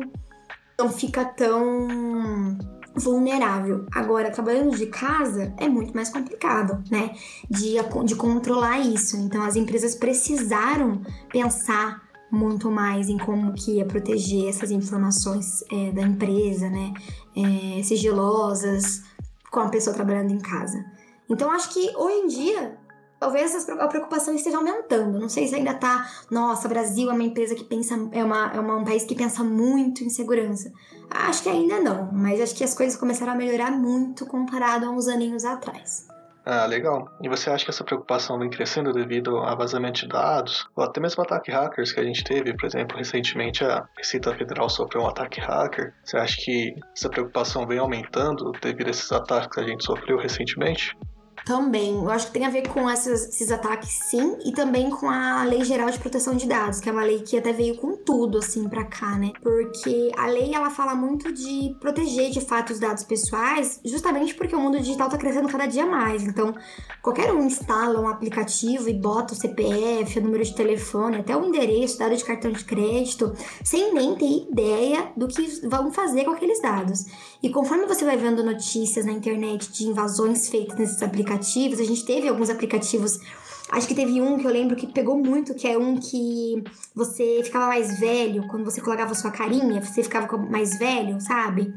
Não 0.78 0.90
fica 0.90 1.26
tão 1.26 2.58
vulnerável. 2.96 3.86
Agora, 3.92 4.32
trabalhando 4.32 4.76
de 4.76 4.88
casa 4.88 5.54
é 5.58 5.68
muito 5.68 5.94
mais 5.94 6.10
complicado, 6.10 6.84
né? 6.90 7.16
De, 7.50 7.76
de 8.06 8.16
controlar 8.16 8.80
isso. 8.80 9.18
Então, 9.18 9.44
as 9.44 9.56
empresas 9.56 9.96
precisaram 9.96 11.02
pensar 11.30 12.08
muito 12.32 12.70
mais 12.70 13.10
em 13.10 13.18
como 13.18 13.54
que 13.54 13.78
ia 13.78 13.86
proteger 13.86 14.50
essas 14.50 14.72
informações 14.72 15.64
é, 15.72 15.92
da 15.92 16.02
empresa, 16.02 16.70
né? 16.70 16.94
É, 17.36 17.84
sigilosas, 17.84 19.04
com 19.52 19.60
a 19.62 19.70
pessoa 19.70 19.96
trabalhando 19.96 20.32
em 20.32 20.40
casa. 20.40 20.84
Então, 21.30 21.52
acho 21.52 21.70
que 21.70 21.96
hoje 21.96 22.16
em 22.16 22.28
dia 22.28 22.78
talvez 23.20 23.70
a 23.70 23.88
preocupação 23.88 24.34
esteja 24.34 24.58
aumentando. 24.58 25.20
Não 25.20 25.28
sei 25.28 25.48
se 25.48 25.56
ainda 25.56 25.74
tá, 25.74 26.10
nossa, 26.32 26.68
Brasil 26.68 27.10
é 27.10 27.14
uma 27.14 27.24
empresa 27.24 27.54
que 27.54 27.64
pensa, 27.64 27.96
é, 28.12 28.24
uma, 28.24 28.52
é 28.54 28.60
uma, 28.60 28.78
um 28.78 28.86
país 28.86 29.04
que 29.04 29.14
pensa 29.14 29.44
muito 29.44 30.04
em 30.04 30.10
segurança. 30.10 30.72
Acho 31.10 31.44
que 31.44 31.50
ainda 31.50 31.80
não, 31.80 32.12
mas 32.12 32.40
acho 32.40 32.56
que 32.56 32.64
as 32.64 32.76
coisas 32.76 32.96
começaram 32.96 33.34
a 33.34 33.36
melhorar 33.36 33.72
muito 33.72 34.26
comparado 34.26 34.86
a 34.86 34.90
uns 34.90 35.08
aninhos 35.08 35.44
atrás. 35.44 36.08
Ah, 36.46 36.66
legal. 36.66 37.08
E 37.22 37.30
você 37.30 37.50
acha 37.50 37.64
que 37.64 37.70
essa 37.70 37.84
preocupação 37.84 38.40
vem 38.40 38.50
crescendo 38.50 38.92
devido 38.92 39.38
a 39.38 39.54
vazamento 39.54 40.02
de 40.02 40.08
dados? 40.08 40.68
Ou 40.76 40.84
até 40.84 41.00
mesmo 41.00 41.22
ataque 41.22 41.52
hackers 41.52 41.92
que 41.92 42.00
a 42.00 42.04
gente 42.04 42.24
teve, 42.24 42.56
por 42.56 42.66
exemplo, 42.66 42.98
recentemente 42.98 43.64
a 43.64 43.88
Receita 43.96 44.34
Federal 44.36 44.68
sofreu 44.68 45.04
um 45.04 45.08
ataque 45.08 45.40
hacker. 45.40 45.94
Você 46.04 46.18
acha 46.18 46.38
que 46.38 46.76
essa 46.96 47.10
preocupação 47.10 47.68
vem 47.68 47.78
aumentando 47.78 48.52
devido 48.62 48.88
a 48.88 48.92
esses 48.92 49.12
ataques 49.12 49.50
que 49.54 49.60
a 49.60 49.68
gente 49.68 49.84
sofreu 49.84 50.18
recentemente? 50.18 50.98
Também, 51.50 51.96
eu 51.96 52.12
acho 52.12 52.28
que 52.28 52.34
tem 52.34 52.46
a 52.46 52.50
ver 52.52 52.68
com 52.68 52.88
essas, 52.88 53.28
esses 53.30 53.52
ataques, 53.52 53.90
sim, 53.90 54.38
e 54.46 54.52
também 54.52 54.88
com 54.92 55.10
a 55.10 55.44
Lei 55.46 55.64
Geral 55.64 55.90
de 55.90 55.98
Proteção 55.98 56.36
de 56.36 56.48
Dados, 56.48 56.80
que 56.80 56.88
é 56.88 56.92
uma 56.92 57.04
lei 57.04 57.22
que 57.22 57.36
até 57.36 57.52
veio 57.52 57.76
com 57.76 57.96
tudo, 57.96 58.38
assim, 58.38 58.70
pra 58.70 58.84
cá, 58.84 59.18
né? 59.18 59.32
Porque 59.42 60.12
a 60.16 60.28
lei, 60.28 60.54
ela 60.54 60.70
fala 60.70 60.94
muito 60.94 61.34
de 61.34 61.76
proteger, 61.80 62.30
de 62.30 62.40
fato, 62.40 62.72
os 62.72 62.80
dados 62.80 63.04
pessoais, 63.04 63.80
justamente 63.84 64.36
porque 64.36 64.56
o 64.56 64.60
mundo 64.60 64.78
digital 64.78 65.10
tá 65.10 65.18
crescendo 65.18 65.48
cada 65.48 65.66
dia 65.66 65.88
mais. 65.88 66.22
Então, 66.22 66.54
qualquer 67.02 67.34
um 67.34 67.44
instala 67.48 68.00
um 68.00 68.08
aplicativo 68.08 68.88
e 68.88 68.94
bota 68.94 69.34
o 69.34 69.36
CPF, 69.36 70.20
o 70.20 70.22
número 70.22 70.44
de 70.44 70.54
telefone, 70.54 71.18
até 71.18 71.36
o 71.36 71.44
endereço, 71.44 71.98
dado 71.98 72.16
de 72.16 72.24
cartão 72.24 72.52
de 72.52 72.64
crédito, 72.64 73.34
sem 73.64 73.92
nem 73.92 74.14
ter 74.14 74.48
ideia 74.52 75.12
do 75.18 75.28
que 75.28 75.68
vão 75.68 75.92
fazer 75.92 76.26
com 76.26 76.32
aqueles 76.32 76.62
dados. 76.62 77.06
E 77.42 77.50
conforme 77.50 77.88
você 77.88 78.06
vai 78.06 78.18
vendo 78.18 78.44
notícias 78.44 79.04
na 79.04 79.14
internet 79.14 79.72
de 79.72 79.88
invasões 79.88 80.48
feitas 80.48 80.78
nesses 80.78 81.02
aplicativos, 81.02 81.39
a 81.40 81.84
gente 81.84 82.06
teve 82.06 82.28
alguns 82.28 82.50
aplicativos. 82.50 83.20
Acho 83.72 83.88
que 83.88 83.94
teve 83.94 84.20
um 84.20 84.38
que 84.38 84.48
eu 84.48 84.52
lembro 84.52 84.76
que 84.76 84.88
pegou 84.88 85.18
muito, 85.18 85.54
que 85.54 85.68
é 85.68 85.78
um 85.78 85.98
que 85.98 86.64
você 86.96 87.42
ficava 87.44 87.68
mais 87.68 88.00
velho, 88.00 88.48
quando 88.48 88.66
você 88.66 88.82
colocava 88.82 89.14
sua 89.14 89.30
carinha, 89.30 89.82
você 89.82 90.02
ficava 90.02 90.38
mais 90.38 90.78
velho, 90.80 91.22
sabe? 91.22 91.68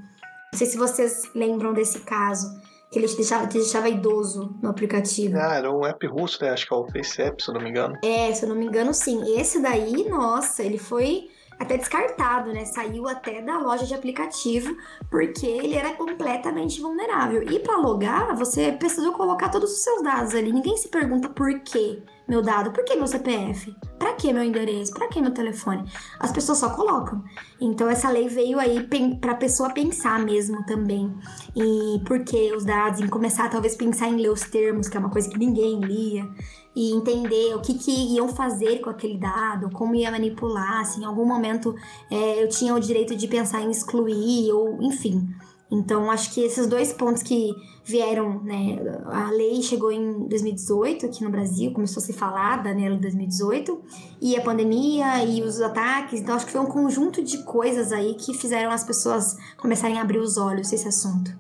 Não 0.53 0.59
sei 0.59 0.67
se 0.67 0.77
vocês 0.77 1.31
lembram 1.35 1.73
desse 1.73 2.01
caso 2.01 2.49
que 2.91 2.99
ele 2.99 3.09
te 3.09 3.17
deixava, 3.17 3.47
te 3.47 3.59
deixava 3.59 3.89
idoso 3.89 4.55
no 4.63 4.69
aplicativo. 4.69 5.39
Ah, 5.39 5.57
era 5.57 5.73
um 5.73 5.85
app 5.85 6.07
russo, 6.07 6.43
né? 6.43 6.51
Acho 6.51 6.67
que 6.67 6.75
é 6.75 6.77
o 6.77 6.87
FaceApp, 6.87 7.43
se 7.43 7.51
eu 7.51 7.55
não 7.55 7.63
me 7.63 7.71
engano. 7.71 7.97
É, 8.05 8.33
se 8.35 8.45
eu 8.45 8.49
não 8.51 8.57
me 8.57 8.67
engano, 8.67 8.93
sim. 8.93 9.39
Esse 9.39 9.61
daí, 9.61 10.09
nossa, 10.09 10.63
ele 10.63 10.77
foi 10.77 11.29
até 11.63 11.77
descartado, 11.77 12.53
né? 12.53 12.65
Saiu 12.65 13.09
até 13.09 13.41
da 13.41 13.59
loja 13.59 13.87
de 13.87 13.95
aplicativo 13.95 14.77
porque 15.11 15.47
ele 15.47 15.75
era 15.75 15.93
completamente 15.95 16.81
vulnerável. 16.81 17.43
E 17.43 17.59
para 17.59 17.77
logar, 17.77 18.35
você 18.37 18.73
precisou 18.73 19.13
colocar 19.13 19.49
todos 19.49 19.73
os 19.73 19.83
seus 19.83 20.03
dados 20.03 20.35
ali. 20.35 20.53
Ninguém 20.53 20.77
se 20.77 20.89
pergunta 20.89 21.29
por 21.29 21.61
quê 21.61 22.03
meu 22.29 22.41
dado, 22.41 22.71
por 22.71 22.85
que 22.85 22.97
meu 22.97 23.07
CPF? 23.07 23.75
Para 23.99 24.15
que 24.15 24.33
meu 24.33 24.43
endereço? 24.43 24.93
Para 24.93 25.09
que 25.09 25.21
meu 25.21 25.33
telefone? 25.33 25.85
As 26.19 26.33
pessoas 26.33 26.59
só 26.59 26.71
colocam. 26.71 27.23
Então 27.61 27.89
essa 27.89 28.11
lei 28.11 28.29
veio 28.29 28.59
aí 28.59 28.87
para 29.21 29.33
a 29.33 29.37
pessoa 29.37 29.71
pensar 29.71 30.19
mesmo 30.21 30.65
também. 30.65 31.13
E 31.55 32.01
por 32.07 32.25
que 32.25 32.53
os 32.53 32.65
dados, 32.65 33.01
em 33.01 33.09
começar 33.09 33.49
talvez 33.51 33.75
pensar 33.75 34.09
em 34.09 34.17
ler 34.17 34.31
os 34.31 34.43
termos, 34.43 34.89
que 34.89 34.97
é 34.97 35.01
uma 35.01 35.11
coisa 35.11 35.29
que 35.29 35.39
ninguém 35.39 35.81
lia. 35.81 36.29
e 36.75 36.91
entender 36.91 37.55
o 37.55 37.61
que, 37.61 37.75
que 37.75 38.15
iam 38.15 38.29
fazer 38.29 38.81
com 38.81 38.89
aquele 38.89 39.19
dado, 39.19 39.69
como 39.71 39.95
ia 39.95 40.11
manipular, 40.11 40.87
se 40.87 41.01
em 41.01 41.05
algum 41.05 41.27
momento 41.27 41.75
é, 42.11 42.43
eu 42.43 42.49
tinha 42.49 42.75
o 42.75 42.81
direito 42.81 43.15
de 43.15 43.29
pensar 43.29 43.61
em 43.61 43.71
excluir, 43.71 44.51
ou 44.53 44.81
enfim. 44.81 45.29
Então, 45.73 46.11
acho 46.11 46.35
que 46.35 46.43
esses 46.43 46.67
dois 46.67 46.93
pontos 46.93 47.23
que 47.23 47.51
vieram, 47.83 48.43
né? 48.43 48.79
A 49.07 49.31
lei 49.31 49.63
chegou 49.63 49.91
em 49.91 50.29
2018 50.29 51.07
aqui 51.07 51.25
no 51.25 51.31
Brasil, 51.31 51.73
começou 51.73 52.03
a 52.03 52.05
ser 52.05 52.13
falada 52.13 52.75
nela 52.75 52.95
em 52.95 53.01
2018, 53.01 53.83
e 54.21 54.37
a 54.37 54.43
pandemia 54.43 55.25
e 55.25 55.43
os 55.43 55.63
ataques. 55.63 56.21
Então, 56.21 56.35
acho 56.35 56.45
que 56.45 56.53
foi 56.53 56.61
um 56.61 56.67
conjunto 56.67 57.25
de 57.25 57.43
coisas 57.45 57.91
aí 57.91 58.15
que 58.15 58.35
fizeram 58.35 58.71
as 58.71 58.85
pessoas 58.85 59.35
começarem 59.57 59.99
a 59.99 60.03
abrir 60.03 60.19
os 60.19 60.37
olhos 60.37 60.71
esse 60.71 60.87
assunto. 60.87 61.35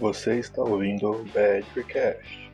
Você 0.00 0.40
está 0.40 0.62
ouvindo 0.62 1.12
o 1.12 1.24
Badcast. 1.26 2.51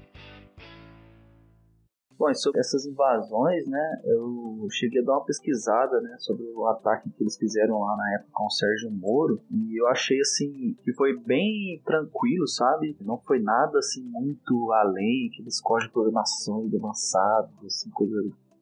Bom, 2.18 2.35
sobre 2.35 2.59
essas 2.59 2.85
invasões, 2.85 3.64
né, 3.68 4.02
eu 4.04 4.66
cheguei 4.72 5.00
a 5.00 5.04
dar 5.04 5.12
uma 5.12 5.24
pesquisada, 5.24 6.00
né, 6.00 6.16
sobre 6.18 6.44
o 6.52 6.66
ataque 6.66 7.09
que 7.11 7.22
eles 7.22 7.37
fizeram 7.37 7.78
lá 7.78 7.96
na 7.96 8.14
época 8.16 8.31
com 8.33 8.46
o 8.46 8.50
Sérgio 8.50 8.90
Moro, 8.90 9.40
e 9.48 9.81
eu 9.81 9.87
achei, 9.87 10.18
assim, 10.18 10.76
que 10.83 10.92
foi 10.94 11.16
bem 11.16 11.81
tranquilo, 11.85 12.48
sabe? 12.48 12.96
Não 13.00 13.18
foi 13.18 13.40
nada, 13.40 13.78
assim, 13.78 14.02
muito 14.02 14.72
além, 14.72 15.31
aqueles 15.33 15.61
códigos 15.61 15.87
de 15.87 15.92
programação 15.92 16.68
avançados, 16.76 17.64
assim, 17.64 17.88
coisa 17.90 18.16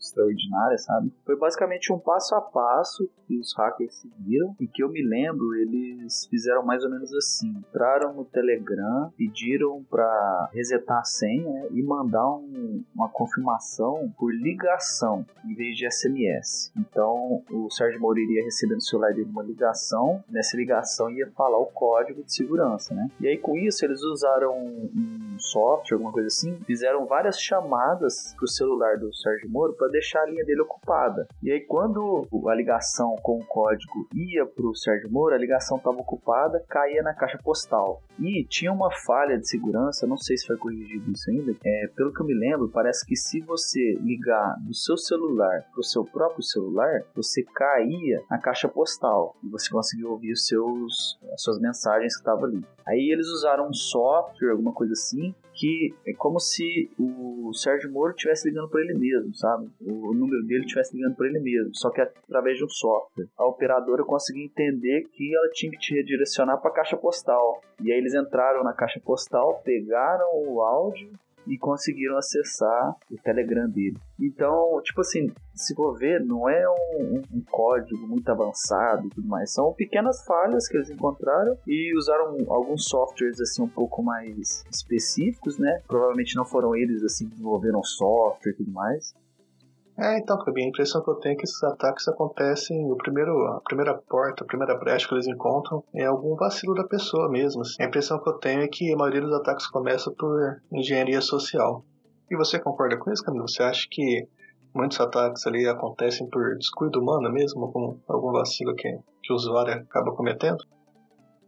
extraordinária, 0.06 0.78
sabe? 0.78 1.12
Foi 1.24 1.36
basicamente 1.36 1.92
um 1.92 1.98
passo 1.98 2.34
a 2.34 2.40
passo 2.40 3.08
que 3.26 3.38
os 3.38 3.54
hackers 3.56 3.94
seguiram 3.96 4.54
e 4.60 4.66
que 4.66 4.82
eu 4.82 4.88
me 4.88 5.02
lembro, 5.02 5.54
eles 5.54 6.26
fizeram 6.30 6.64
mais 6.64 6.84
ou 6.84 6.90
menos 6.90 7.12
assim: 7.14 7.48
entraram 7.48 8.14
no 8.14 8.24
Telegram, 8.24 9.12
pediram 9.16 9.84
para 9.90 10.50
resetar 10.52 10.98
a 10.98 11.04
senha 11.04 11.50
né, 11.50 11.68
e 11.72 11.82
mandar 11.82 12.28
um, 12.28 12.84
uma 12.94 13.08
confirmação 13.08 14.12
por 14.18 14.32
ligação 14.34 15.26
em 15.44 15.54
vez 15.54 15.76
de 15.76 15.90
SMS. 15.90 16.72
Então 16.76 17.42
o 17.50 17.70
Sérgio 17.70 18.00
Moro 18.00 18.18
iria 18.18 18.44
receber 18.44 18.74
no 18.74 18.80
celular 18.80 19.12
dele 19.12 19.28
uma 19.30 19.42
ligação, 19.42 20.22
nessa 20.28 20.56
ligação 20.56 21.10
ia 21.10 21.30
falar 21.32 21.58
o 21.58 21.66
código 21.66 22.22
de 22.22 22.32
segurança, 22.32 22.94
né? 22.94 23.10
E 23.20 23.28
aí 23.28 23.38
com 23.38 23.56
isso 23.56 23.84
eles 23.84 24.02
usaram 24.02 24.56
um 24.56 25.36
software, 25.38 25.96
alguma 25.96 26.12
coisa 26.12 26.28
assim, 26.28 26.58
fizeram 26.66 27.06
várias 27.06 27.40
chamadas 27.40 28.34
pro 28.36 28.48
celular 28.48 28.98
do 28.98 29.14
Sérgio 29.14 29.48
Moro 29.48 29.74
para 29.74 29.88
deixar 29.96 30.22
a 30.22 30.26
linha 30.26 30.44
dele 30.44 30.62
ocupada. 30.62 31.26
E 31.42 31.50
aí 31.50 31.60
quando 31.60 32.26
a 32.48 32.54
ligação 32.54 33.16
com 33.22 33.38
o 33.38 33.46
código 33.46 34.08
ia 34.14 34.44
para 34.44 34.66
o 34.66 34.74
Sérgio 34.74 35.10
Moro, 35.10 35.34
a 35.34 35.38
ligação 35.38 35.78
estava 35.78 35.96
ocupada, 35.96 36.62
caía 36.68 37.02
na 37.02 37.14
caixa 37.14 37.38
postal. 37.42 38.02
E 38.18 38.44
tinha 38.44 38.72
uma 38.72 38.90
falha 38.90 39.38
de 39.38 39.48
segurança, 39.48 40.06
não 40.06 40.16
sei 40.16 40.36
se 40.36 40.46
foi 40.46 40.56
corrigido 40.56 41.10
isso 41.10 41.30
ainda, 41.30 41.52
é, 41.64 41.88
pelo 41.94 42.12
que 42.12 42.20
eu 42.20 42.26
me 42.26 42.34
lembro, 42.34 42.68
parece 42.68 43.04
que 43.06 43.16
se 43.16 43.40
você 43.40 43.94
ligar 44.00 44.56
do 44.60 44.74
seu 44.74 44.96
celular 44.96 45.64
para 45.70 45.80
o 45.80 45.84
seu 45.84 46.04
próprio 46.04 46.42
celular, 46.42 47.02
você 47.14 47.42
caía 47.42 48.22
na 48.30 48.38
caixa 48.38 48.68
postal 48.68 49.36
e 49.42 49.48
você 49.48 49.70
conseguia 49.70 50.08
ouvir 50.08 50.32
os 50.32 50.46
seus, 50.46 51.18
as 51.32 51.42
suas 51.42 51.58
mensagens 51.58 52.14
que 52.14 52.20
estavam 52.20 52.44
ali. 52.44 52.64
Aí 52.86 53.10
eles 53.10 53.26
usaram 53.28 53.68
um 53.68 53.74
software, 53.74 54.50
alguma 54.50 54.72
coisa 54.72 54.92
assim, 54.92 55.34
que 55.56 55.94
é 56.06 56.12
como 56.12 56.38
se 56.38 56.90
o 56.98 57.52
Sérgio 57.54 57.90
Moro 57.90 58.10
estivesse 58.10 58.48
ligando 58.48 58.68
para 58.68 58.82
ele 58.82 58.94
mesmo, 58.94 59.34
sabe? 59.34 59.70
O 59.80 60.12
número 60.12 60.46
dele 60.46 60.64
estivesse 60.64 60.94
ligando 60.94 61.16
para 61.16 61.26
ele 61.26 61.40
mesmo, 61.40 61.74
só 61.74 61.90
que 61.90 62.00
através 62.00 62.58
de 62.58 62.64
um 62.64 62.68
software. 62.68 63.26
A 63.36 63.46
operadora 63.46 64.04
conseguia 64.04 64.44
entender 64.44 65.04
que 65.12 65.34
ela 65.34 65.48
tinha 65.52 65.72
que 65.72 65.78
te 65.78 65.94
redirecionar 65.94 66.60
para 66.60 66.70
a 66.70 66.74
caixa 66.74 66.96
postal. 66.96 67.62
E 67.82 67.90
aí 67.90 67.98
eles 67.98 68.14
entraram 68.14 68.62
na 68.62 68.74
caixa 68.74 69.00
postal, 69.00 69.62
pegaram 69.64 70.28
o 70.34 70.60
áudio 70.60 71.10
e 71.46 71.58
conseguiram 71.58 72.16
acessar 72.16 72.96
o 73.10 73.16
Telegram 73.18 73.68
dele. 73.68 73.96
Então, 74.20 74.80
tipo 74.82 75.00
assim, 75.00 75.32
se 75.54 75.74
for 75.74 75.96
ver, 75.96 76.24
não 76.24 76.48
é 76.48 76.68
um, 76.68 77.22
um, 77.32 77.42
código 77.50 78.06
muito 78.06 78.28
avançado 78.28 79.06
e 79.06 79.10
tudo 79.10 79.28
mais. 79.28 79.52
São 79.52 79.72
pequenas 79.72 80.24
falhas 80.24 80.68
que 80.68 80.76
eles 80.76 80.90
encontraram 80.90 81.56
e 81.66 81.96
usaram 81.96 82.36
alguns 82.48 82.84
softwares 82.84 83.40
assim 83.40 83.62
um 83.62 83.68
pouco 83.68 84.02
mais 84.02 84.64
específicos, 84.70 85.58
né? 85.58 85.82
Provavelmente 85.86 86.36
não 86.36 86.44
foram 86.44 86.74
eles 86.74 87.02
assim 87.02 87.24
que 87.24 87.32
desenvolveram 87.32 87.82
software 87.82 88.52
e 88.52 88.56
tudo 88.56 88.70
mais. 88.70 89.14
É, 89.98 90.18
então, 90.18 90.38
Fabi, 90.44 90.62
a 90.62 90.68
impressão 90.68 91.02
que 91.02 91.08
eu 91.08 91.14
tenho 91.14 91.32
é 91.32 91.36
que 91.36 91.44
esses 91.44 91.62
ataques 91.64 92.06
acontecem, 92.06 92.90
o 92.92 92.96
primeiro, 92.96 93.46
a 93.46 93.60
primeira 93.62 93.94
porta, 93.94 94.44
a 94.44 94.46
primeira 94.46 94.76
brecha 94.76 95.08
que 95.08 95.14
eles 95.14 95.26
encontram 95.26 95.82
é 95.94 96.04
algum 96.04 96.36
vacilo 96.36 96.74
da 96.74 96.84
pessoa 96.84 97.30
mesmo. 97.30 97.62
Assim. 97.62 97.82
A 97.82 97.86
impressão 97.86 98.22
que 98.22 98.28
eu 98.28 98.34
tenho 98.34 98.60
é 98.60 98.68
que 98.68 98.92
a 98.92 98.96
maioria 98.96 99.22
dos 99.22 99.32
ataques 99.32 99.66
começa 99.68 100.10
por 100.10 100.60
engenharia 100.70 101.20
social. 101.22 101.82
E 102.30 102.36
você 102.36 102.58
concorda 102.58 102.98
com 102.98 103.10
isso, 103.10 103.22
Camilo? 103.22 103.48
Você 103.48 103.62
acha 103.62 103.86
que 103.90 104.28
muitos 104.74 105.00
ataques 105.00 105.46
ali 105.46 105.66
acontecem 105.66 106.28
por 106.28 106.56
descuido 106.58 107.00
humano 107.00 107.32
mesmo, 107.32 107.64
algum, 107.64 107.96
algum 108.06 108.32
vacilo 108.32 108.74
que, 108.74 108.98
que 109.22 109.32
o 109.32 109.36
usuário 109.36 109.74
acaba 109.74 110.12
cometendo? 110.14 110.62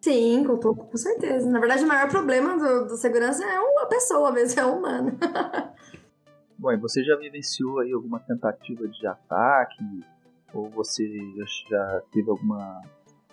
Sim, 0.00 0.44
com, 0.44 0.56
com 0.56 0.96
certeza. 0.96 1.50
Na 1.50 1.60
verdade, 1.60 1.84
o 1.84 1.88
maior 1.88 2.08
problema 2.08 2.56
do, 2.56 2.86
do 2.86 2.96
segurança 2.96 3.44
é 3.44 3.60
uma 3.60 3.86
pessoa 3.86 4.32
mesmo, 4.32 4.60
é 4.60 4.64
humano. 4.64 5.18
Bom, 6.58 6.72
e 6.72 6.76
você 6.76 7.04
já 7.04 7.16
vivenciou 7.16 7.78
aí 7.78 7.92
alguma 7.92 8.18
tentativa 8.18 8.88
de 8.88 9.06
ataque? 9.06 10.04
Ou 10.52 10.68
você 10.70 11.06
já, 11.70 12.02
teve 12.12 12.28
alguma 12.28 12.82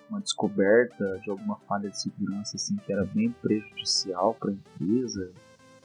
uma 0.08 0.22
descoberta 0.22 1.20
de 1.24 1.32
alguma 1.32 1.58
falha 1.68 1.90
de 1.90 2.00
segurança 2.00 2.56
assim 2.58 2.76
que 2.86 2.94
era 2.94 3.04
bem 3.06 3.32
prejudicial 3.42 4.36
para 4.36 4.52
a 4.52 4.54
empresa? 4.54 5.32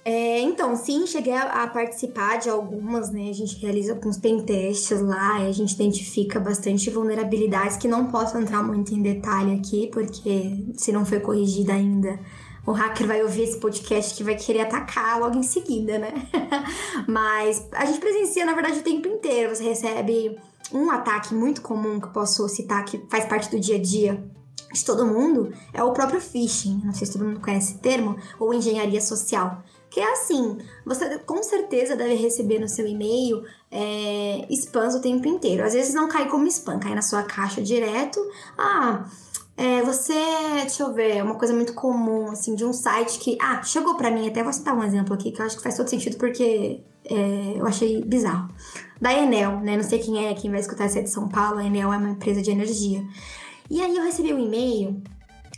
É, 0.04 0.40
então, 0.40 0.74
sim, 0.76 1.06
cheguei 1.06 1.34
a, 1.34 1.62
a, 1.62 1.68
participar 1.68 2.38
de 2.38 2.48
algumas, 2.48 3.10
né? 3.10 3.28
A 3.28 3.34
gente 3.34 3.58
realiza 3.60 3.92
alguns 3.92 4.16
pentests 4.16 4.98
lá 5.00 5.40
e 5.40 5.48
a 5.48 5.52
gente 5.52 5.74
identifica 5.74 6.40
bastante 6.40 6.88
vulnerabilidades 6.88 7.76
que 7.76 7.86
não 7.86 8.10
posso 8.10 8.38
entrar 8.38 8.62
muito 8.62 8.94
em 8.94 9.02
detalhe 9.02 9.54
aqui, 9.54 9.90
porque 9.92 10.66
se 10.74 10.90
não 10.90 11.04
foi 11.04 11.20
corrigida 11.20 11.74
ainda, 11.74 12.18
o 12.66 12.72
hacker 12.72 13.06
vai 13.06 13.22
ouvir 13.22 13.42
esse 13.42 13.58
podcast 13.58 14.14
que 14.14 14.22
vai 14.22 14.34
querer 14.36 14.60
atacar 14.60 15.18
logo 15.18 15.36
em 15.36 15.42
seguida, 15.42 15.98
né? 15.98 16.12
Mas 17.08 17.66
a 17.72 17.84
gente 17.84 18.00
presencia, 18.00 18.44
na 18.44 18.54
verdade, 18.54 18.80
o 18.80 18.82
tempo 18.82 19.08
inteiro. 19.08 19.54
Você 19.54 19.64
recebe 19.64 20.38
um 20.72 20.90
ataque 20.90 21.34
muito 21.34 21.62
comum 21.62 21.98
que 21.98 22.06
eu 22.06 22.12
posso 22.12 22.48
citar, 22.48 22.84
que 22.84 23.04
faz 23.08 23.24
parte 23.24 23.50
do 23.50 23.58
dia 23.58 23.76
a 23.76 23.82
dia 23.82 24.22
de 24.72 24.84
todo 24.84 25.06
mundo, 25.06 25.52
é 25.72 25.82
o 25.82 25.92
próprio 25.92 26.20
phishing. 26.20 26.80
Não 26.84 26.94
sei 26.94 27.06
se 27.06 27.12
todo 27.14 27.24
mundo 27.24 27.40
conhece 27.40 27.72
esse 27.72 27.80
termo, 27.80 28.16
ou 28.38 28.54
engenharia 28.54 29.00
social. 29.00 29.62
Que 29.90 29.98
é 29.98 30.12
assim, 30.12 30.58
você 30.86 31.18
com 31.18 31.42
certeza 31.42 31.96
deve 31.96 32.14
receber 32.14 32.60
no 32.60 32.68
seu 32.68 32.86
e-mail 32.86 33.44
é, 33.70 34.46
spams 34.50 34.94
o 34.94 35.00
tempo 35.00 35.26
inteiro. 35.26 35.64
Às 35.64 35.72
vezes 35.72 35.92
não 35.92 36.08
cai 36.08 36.28
como 36.28 36.46
spam, 36.46 36.78
cai 36.78 36.94
na 36.94 37.02
sua 37.02 37.24
caixa 37.24 37.60
direto. 37.60 38.20
Ah, 38.56 39.04
é, 39.60 39.82
você, 39.82 40.14
deixa 40.62 40.82
eu 40.82 40.94
ver, 40.94 41.22
uma 41.22 41.34
coisa 41.34 41.52
muito 41.52 41.74
comum, 41.74 42.30
assim, 42.30 42.54
de 42.54 42.64
um 42.64 42.72
site 42.72 43.18
que. 43.18 43.36
Ah, 43.38 43.62
chegou 43.62 43.94
pra 43.94 44.10
mim, 44.10 44.26
até 44.26 44.42
vou 44.42 44.54
citar 44.54 44.74
um 44.74 44.82
exemplo 44.82 45.12
aqui, 45.12 45.30
que 45.30 45.38
eu 45.38 45.44
acho 45.44 45.58
que 45.58 45.62
faz 45.62 45.76
todo 45.76 45.86
sentido 45.86 46.16
porque 46.16 46.80
é, 47.04 47.54
eu 47.56 47.66
achei 47.66 48.02
bizarro. 48.02 48.48
Da 48.98 49.12
Enel, 49.12 49.60
né? 49.60 49.76
Não 49.76 49.84
sei 49.84 49.98
quem 49.98 50.26
é, 50.26 50.32
quem 50.32 50.50
vai 50.50 50.60
escutar 50.60 50.84
essa 50.84 51.00
é 51.00 51.02
de 51.02 51.10
São 51.10 51.28
Paulo, 51.28 51.58
a 51.58 51.64
Enel 51.64 51.92
é 51.92 51.96
uma 51.98 52.08
empresa 52.08 52.40
de 52.40 52.50
energia. 52.50 53.04
E 53.68 53.82
aí 53.82 53.94
eu 53.94 54.02
recebi 54.02 54.32
um 54.32 54.38
e-mail 54.38 55.02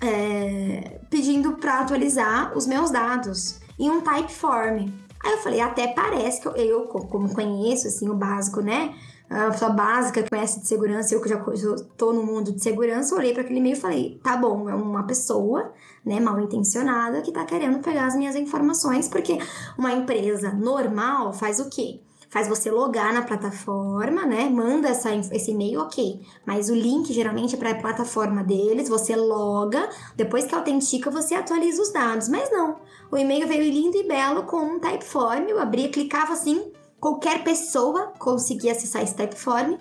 é, 0.03 0.99
pedindo 1.09 1.53
para 1.53 1.79
atualizar 1.79 2.59
os 2.59 2.67
meus 2.67 2.91
dados 2.91 3.61
em 3.79 3.89
um 3.89 4.01
typeform. 4.01 4.89
Aí 5.25 5.31
eu 5.31 5.39
falei, 5.39 5.61
até 5.61 5.87
parece 5.87 6.41
que 6.41 6.49
eu, 6.49 6.57
eu 6.57 6.81
como 6.89 7.33
conheço 7.33 7.87
assim 7.87 8.09
o 8.09 8.15
básico, 8.17 8.63
né? 8.63 8.97
A 9.33 9.51
pessoa 9.51 9.71
básica 9.71 10.23
que 10.23 10.29
conhece 10.29 10.61
de 10.61 10.69
segurança, 10.69 11.15
eu 11.15 11.23
que 11.23 11.29
já 11.29 11.37
estou 11.37 12.13
no 12.13 12.23
mundo 12.23 12.53
de 12.53 12.63
segurança, 12.63 13.15
olhei 13.15 13.33
para 13.33 13.43
aquele 13.43 13.59
e-mail 13.59 13.77
e 13.77 13.81
falei: 13.81 14.21
tá 14.23 14.37
bom, 14.37 14.69
é 14.69 14.75
uma 14.75 15.05
pessoa, 15.05 15.73
né, 16.05 16.21
mal 16.21 16.39
intencionada, 16.39 17.23
que 17.23 17.31
está 17.31 17.45
querendo 17.45 17.79
pegar 17.81 18.07
as 18.07 18.15
minhas 18.15 18.37
informações, 18.37 19.09
porque 19.09 19.39
uma 19.79 19.93
empresa 19.93 20.53
normal 20.53 21.33
faz 21.33 21.61
o 21.61 21.71
quê? 21.71 22.01
Faz 22.29 22.49
você 22.49 22.71
logar 22.71 23.13
na 23.13 23.21
plataforma, 23.21 24.25
né? 24.25 24.49
Manda 24.49 24.89
essa, 24.89 25.15
esse 25.15 25.51
e-mail, 25.51 25.81
ok. 25.81 26.19
Mas 26.47 26.71
o 26.71 26.75
link 26.75 27.13
geralmente 27.13 27.55
é 27.55 27.59
para 27.59 27.73
a 27.73 27.75
plataforma 27.75 28.43
deles, 28.43 28.89
você 28.89 29.15
loga, 29.15 29.87
depois 30.17 30.47
que 30.47 30.55
autentica, 30.55 31.11
você 31.11 31.35
atualiza 31.35 31.83
os 31.83 31.93
dados. 31.93 32.31
Mas 32.31 32.51
não. 32.51 32.77
O 33.11 33.19
e-mail 33.19 33.47
veio 33.47 33.71
lindo 33.71 33.99
e 33.99 34.09
belo 34.09 34.45
com 34.45 34.57
um 34.57 34.81
typeform, 34.81 35.47
eu 35.47 35.61
abria, 35.61 35.91
clicava 35.91 36.33
assim, 36.33 36.73
qualquer 37.03 37.43
pessoa 37.43 38.13
conseguia 38.17 38.71
acessar 38.71 39.03
esse 39.03 39.17
Typeform, 39.17 39.75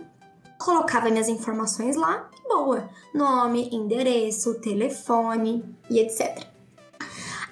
colocava 0.58 1.08
minhas 1.12 1.30
informações 1.30 1.96
lá, 1.96 2.28
boa, 2.50 2.90
nome, 3.14 3.70
endereço, 3.72 4.56
telefone 4.56 5.64
e 5.88 6.00
etc. 6.00 6.48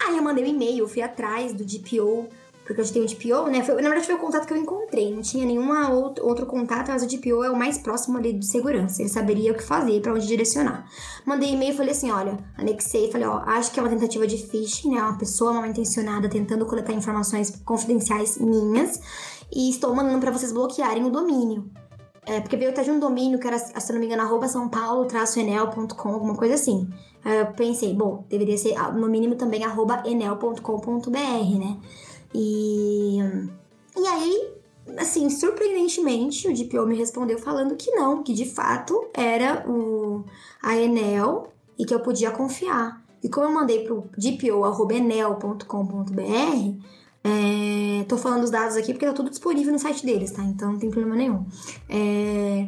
Aí 0.03 0.17
eu 0.17 0.23
mandei 0.23 0.43
um 0.43 0.47
e-mail, 0.47 0.87
fui 0.87 1.03
atrás 1.03 1.53
do 1.53 1.63
DPO 1.63 2.27
porque 2.65 2.81
eu 2.81 2.85
já 2.85 2.93
tenho 2.93 3.05
o 3.05 3.07
DPO, 3.07 3.49
né? 3.49 3.63
Foi, 3.63 3.81
na 3.81 3.89
verdade 3.89 4.05
foi 4.05 4.13
o 4.13 4.19
contato 4.19 4.45
que 4.45 4.53
eu 4.53 4.57
encontrei, 4.57 5.11
não 5.11 5.23
tinha 5.23 5.43
nenhuma 5.43 5.89
outro, 5.89 6.23
outro 6.23 6.45
contato, 6.45 6.89
mas 6.89 7.01
o 7.01 7.07
DPO 7.07 7.43
é 7.43 7.49
o 7.49 7.57
mais 7.57 7.79
próximo 7.79 8.19
ali 8.19 8.31
de 8.31 8.45
segurança, 8.45 9.01
ele 9.01 9.09
saberia 9.09 9.51
o 9.51 9.55
que 9.55 9.63
fazer, 9.63 9.99
para 10.01 10.13
onde 10.13 10.27
direcionar. 10.27 10.87
Mandei 11.25 11.53
e-mail 11.53 11.73
e 11.73 11.77
falei 11.77 11.93
assim, 11.93 12.11
olha, 12.11 12.37
anexei, 12.55 13.11
falei, 13.11 13.25
ó, 13.25 13.39
acho 13.39 13.71
que 13.71 13.79
é 13.79 13.83
uma 13.83 13.89
tentativa 13.89 14.27
de 14.27 14.37
phishing, 14.37 14.93
né? 14.93 15.01
Uma 15.01 15.17
pessoa 15.17 15.51
mal 15.51 15.65
intencionada 15.65 16.29
tentando 16.29 16.63
coletar 16.63 16.93
informações 16.93 17.59
confidenciais 17.65 18.37
minhas 18.37 18.99
e 19.53 19.69
estou 19.69 19.95
mandando 19.95 20.19
para 20.19 20.31
vocês 20.31 20.51
bloquearem 20.51 21.05
o 21.05 21.09
domínio. 21.09 21.69
É, 22.25 22.41
porque 22.41 22.57
veio 22.57 22.69
até 22.69 22.83
de 22.83 22.91
um 22.91 22.99
domínio 22.99 23.39
que 23.39 23.47
era, 23.47 23.57
se 23.57 23.91
não 23.91 23.99
me 23.99 24.05
engano, 24.05 24.21
arroba 24.21 24.47
São 24.47 24.69
Paulo, 24.69 25.07
enel.com, 25.37 26.09
alguma 26.09 26.35
coisa 26.35 26.55
assim. 26.55 26.87
Aí 27.23 27.39
eu 27.39 27.47
pensei, 27.47 27.93
bom, 27.93 28.25
deveria 28.29 28.57
ser 28.57 28.75
ah, 28.77 28.91
no 28.91 29.07
mínimo 29.07 29.35
também 29.35 29.63
arroba 29.63 30.03
enel.com.br, 30.05 31.09
né? 31.09 31.77
E, 32.33 33.17
e 33.97 34.07
aí, 34.07 34.53
assim, 34.97 35.29
surpreendentemente, 35.29 36.47
o 36.47 36.53
DPO 36.53 36.85
me 36.85 36.95
respondeu 36.95 37.37
falando 37.39 37.75
que 37.75 37.91
não, 37.91 38.23
que 38.23 38.33
de 38.33 38.45
fato 38.45 39.09
era 39.13 39.65
o, 39.67 40.23
a 40.61 40.77
Enel 40.77 41.47
e 41.77 41.85
que 41.85 41.93
eu 41.93 41.99
podia 41.99 42.31
confiar. 42.31 43.03
E 43.23 43.29
como 43.29 43.47
eu 43.47 43.53
mandei 43.53 43.83
pro 43.83 44.09
dpo.enel.com.br, 44.17 46.85
é, 47.23 48.03
tô 48.05 48.17
falando 48.17 48.43
os 48.43 48.51
dados 48.51 48.77
aqui 48.77 48.93
porque 48.93 49.05
tá 49.05 49.13
tudo 49.13 49.29
disponível 49.29 49.73
no 49.73 49.79
site 49.79 50.05
deles, 50.05 50.31
tá? 50.31 50.43
Então 50.43 50.73
não 50.73 50.79
tem 50.79 50.89
problema 50.89 51.15
nenhum. 51.15 51.45
É, 51.87 52.67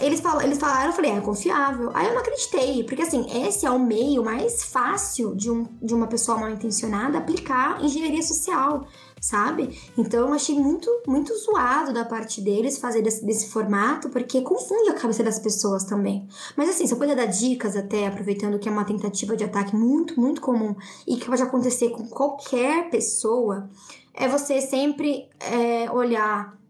eles, 0.00 0.22
eles 0.42 0.58
falaram, 0.58 0.86
eu 0.86 0.92
falei, 0.92 1.10
é 1.12 1.20
confiável. 1.20 1.90
Aí 1.94 2.06
eu 2.06 2.14
não 2.14 2.20
acreditei, 2.20 2.84
porque 2.84 3.02
assim, 3.02 3.26
esse 3.46 3.66
é 3.66 3.70
o 3.70 3.78
meio 3.78 4.24
mais 4.24 4.64
fácil 4.64 5.34
de, 5.34 5.50
um, 5.50 5.66
de 5.80 5.94
uma 5.94 6.06
pessoa 6.06 6.38
mal 6.38 6.50
intencionada 6.50 7.18
aplicar 7.18 7.82
engenharia 7.82 8.22
social 8.22 8.86
sabe? 9.22 9.78
Então 9.96 10.32
achei 10.32 10.58
muito, 10.58 10.90
muito 11.06 11.32
zoado 11.38 11.92
da 11.92 12.04
parte 12.04 12.40
deles 12.40 12.76
fazer 12.76 13.02
desse, 13.02 13.24
desse, 13.24 13.48
formato, 13.48 14.08
porque 14.08 14.42
confunde 14.42 14.90
a 14.90 14.94
cabeça 14.94 15.22
das 15.22 15.38
pessoas 15.38 15.84
também. 15.84 16.28
Mas 16.56 16.68
assim, 16.68 16.88
se 16.88 16.92
eu 16.92 16.98
puder 16.98 17.14
dar 17.14 17.26
dicas 17.26 17.76
até, 17.76 18.08
aproveitando 18.08 18.58
que 18.58 18.68
é 18.68 18.72
uma 18.72 18.84
tentativa 18.84 19.36
de 19.36 19.44
ataque 19.44 19.76
muito, 19.76 20.20
muito 20.20 20.40
comum 20.40 20.74
e 21.06 21.16
que 21.16 21.26
pode 21.26 21.40
acontecer 21.40 21.90
com 21.90 22.08
qualquer 22.08 22.90
pessoa, 22.90 23.70
é 24.12 24.26
você 24.26 24.60
sempre 24.60 25.28
é, 25.38 25.88
olhar 25.92 26.60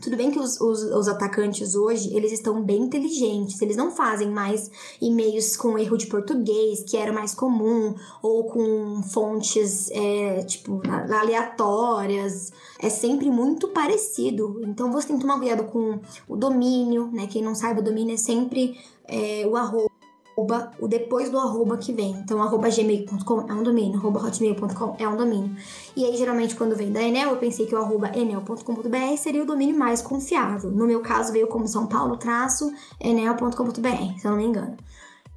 tudo 0.00 0.16
bem 0.16 0.30
que 0.30 0.38
os, 0.38 0.60
os, 0.60 0.82
os, 0.82 1.08
atacantes 1.08 1.74
hoje, 1.74 2.14
eles 2.14 2.32
estão 2.32 2.62
bem 2.62 2.82
inteligentes, 2.82 3.60
eles 3.60 3.76
não 3.76 3.90
fazem 3.90 4.30
mais 4.30 4.70
e-mails 5.00 5.56
com 5.56 5.78
erro 5.78 5.96
de 5.96 6.06
português, 6.06 6.82
que 6.82 6.96
era 6.96 7.12
mais 7.12 7.34
comum, 7.34 7.94
ou 8.22 8.44
com 8.44 9.02
fontes, 9.02 9.90
é, 9.90 10.42
tipo, 10.44 10.80
aleatórias, 10.88 12.52
é 12.78 12.88
sempre 12.88 13.30
muito 13.30 13.68
parecido. 13.68 14.60
Então 14.64 14.90
você 14.90 15.08
tem 15.08 15.16
que 15.16 15.22
tomar 15.22 15.38
cuidado 15.38 15.64
com 15.64 16.00
o 16.28 16.36
domínio, 16.36 17.10
né? 17.12 17.26
Quem 17.26 17.42
não 17.42 17.54
sabe, 17.54 17.80
o 17.80 17.84
domínio 17.84 18.14
é 18.14 18.18
sempre 18.18 18.78
é, 19.06 19.46
o 19.46 19.56
arroba 19.56 19.89
arroba, 20.36 20.72
o 20.78 20.88
depois 20.88 21.30
do 21.30 21.38
arroba 21.38 21.76
que 21.76 21.92
vem. 21.92 22.12
Então, 22.12 22.42
arroba 22.42 22.68
gmail.com 22.68 23.46
é 23.48 23.52
um 23.52 23.62
domínio, 23.62 23.98
arroba 23.98 24.26
hotmail.com 24.26 24.96
é 24.98 25.08
um 25.08 25.16
domínio. 25.16 25.56
E 25.96 26.04
aí, 26.04 26.16
geralmente, 26.16 26.56
quando 26.56 26.76
vem 26.76 26.90
da 26.92 27.02
Enel, 27.02 27.30
eu 27.30 27.36
pensei 27.36 27.66
que 27.66 27.74
o 27.74 27.78
arroba 27.78 28.10
enel.com.br 28.16 29.16
seria 29.18 29.42
o 29.42 29.46
domínio 29.46 29.78
mais 29.78 30.02
confiável. 30.02 30.70
No 30.70 30.86
meu 30.86 31.00
caso, 31.00 31.32
veio 31.32 31.46
como 31.46 31.66
São 31.66 31.86
Paulo 31.86 32.16
traço 32.16 32.72
enel.com.br, 33.00 34.18
se 34.18 34.26
eu 34.26 34.30
não 34.30 34.38
me 34.38 34.44
engano. 34.44 34.76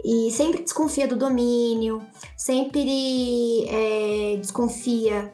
E 0.04 0.32
sempre 0.32 0.62
desconfia 0.62 1.08
do 1.08 1.16
domínio, 1.16 2.02
sempre 2.36 3.66
é, 3.70 4.36
desconfia 4.38 5.34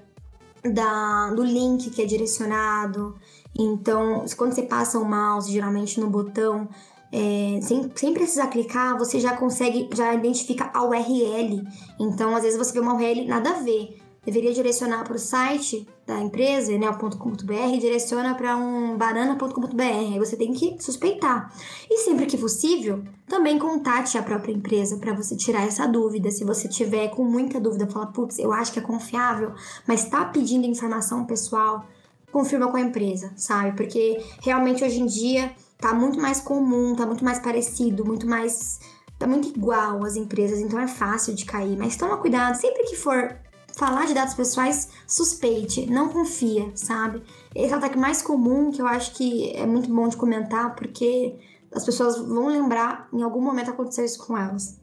da, 0.64 1.32
do 1.34 1.44
link 1.44 1.90
que 1.90 2.02
é 2.02 2.06
direcionado. 2.06 3.16
Então, 3.58 4.24
quando 4.38 4.54
você 4.54 4.62
passa 4.62 5.00
o 5.00 5.06
mouse, 5.06 5.52
geralmente 5.52 6.00
no 6.00 6.10
botão, 6.10 6.70
é, 7.12 7.60
sem, 7.62 7.92
sem 7.96 8.14
precisar 8.14 8.48
clicar, 8.48 8.98
você 8.98 9.20
já 9.20 9.36
consegue, 9.36 9.90
já 9.94 10.14
identifica 10.14 10.70
a 10.74 10.84
URL. 10.84 11.64
Então, 12.00 12.36
às 12.36 12.44
vezes 12.44 12.58
você 12.58 12.74
vê 12.74 12.80
uma 12.80 12.94
URL 12.94 13.26
nada 13.26 13.50
a 13.52 13.62
ver. 13.62 13.98
Deveria 14.26 14.54
direcionar 14.54 15.06
para 15.06 15.16
o 15.16 15.20
site 15.20 15.88
da 16.06 16.20
empresa, 16.20 16.72
enel.com.br, 16.74 17.78
direciona 17.80 18.36
para 18.36 18.56
um 18.58 18.98
banana.com.br. 18.98 20.20
Você 20.20 20.36
tem 20.36 20.54
que 20.54 20.76
suspeitar. 20.80 21.52
E 21.90 22.00
sempre 22.00 22.26
que 22.26 22.38
possível, 22.38 23.02
também 23.28 23.58
contate 23.58 24.18
a 24.18 24.24
própria 24.24 24.52
empresa 24.52 24.98
para 24.98 25.14
você 25.14 25.36
tirar 25.36 25.66
essa 25.66 25.88
dúvida. 25.88 26.30
Se 26.30 26.44
você 26.44 26.68
tiver 26.68 27.08
com 27.08 27.24
muita 27.24 27.60
dúvida, 27.60 27.88
fala, 27.88 28.08
putz, 28.08 28.38
eu 28.38 28.52
acho 28.52 28.74
que 28.74 28.80
é 28.80 28.84
confiável, 28.84 29.54
mas 29.88 30.04
está 30.04 30.26
pedindo 30.26 30.68
informação 30.68 31.26
pessoal, 31.26 31.86
confirma 32.32 32.70
com 32.70 32.78
a 32.78 32.82
empresa, 32.82 33.32
sabe? 33.36 33.76
Porque 33.76 34.22
realmente 34.42 34.84
hoje 34.84 35.00
em 35.00 35.06
dia 35.06 35.56
tá 35.80 35.94
muito 35.94 36.20
mais 36.20 36.40
comum, 36.40 36.96
tá 36.96 37.06
muito 37.06 37.24
mais 37.24 37.40
parecido, 37.40 38.06
muito 38.06 38.28
mais. 38.28 38.80
tá 39.18 39.26
muito 39.26 39.50
igual 39.50 40.04
às 40.06 40.16
empresas, 40.16 40.60
então 40.60 40.80
é 40.80 40.88
fácil 40.88 41.34
de 41.34 41.46
cair. 41.46 41.78
Mas 41.78 41.96
toma 41.96 42.18
cuidado, 42.18 42.56
sempre 42.56 42.84
que 42.84 42.96
for 42.96 43.36
falar 43.76 44.06
de 44.06 44.14
dados 44.14 44.34
pessoais, 44.34 44.90
suspeite, 45.08 45.90
não 45.90 46.10
confia, 46.10 46.72
sabe? 46.76 47.24
Esse 47.56 47.74
é 47.74 47.76
o 47.76 47.80
ataque 47.80 47.98
mais 47.98 48.22
comum 48.22 48.72
que 48.72 48.82
eu 48.82 48.88
acho 48.88 49.14
que 49.14 49.52
é 49.56 49.66
muito 49.66 49.94
bom 49.94 50.08
de 50.08 50.18
comentar, 50.18 50.76
porque 50.76 51.38
as 51.72 51.86
pessoas 51.86 52.18
vão 52.18 52.48
lembrar 52.48 53.08
em 53.14 53.22
algum 53.22 53.42
momento 53.42 53.72
aconteceu 53.72 54.04
isso 54.04 54.26
com 54.26 54.38
elas 54.38 54.79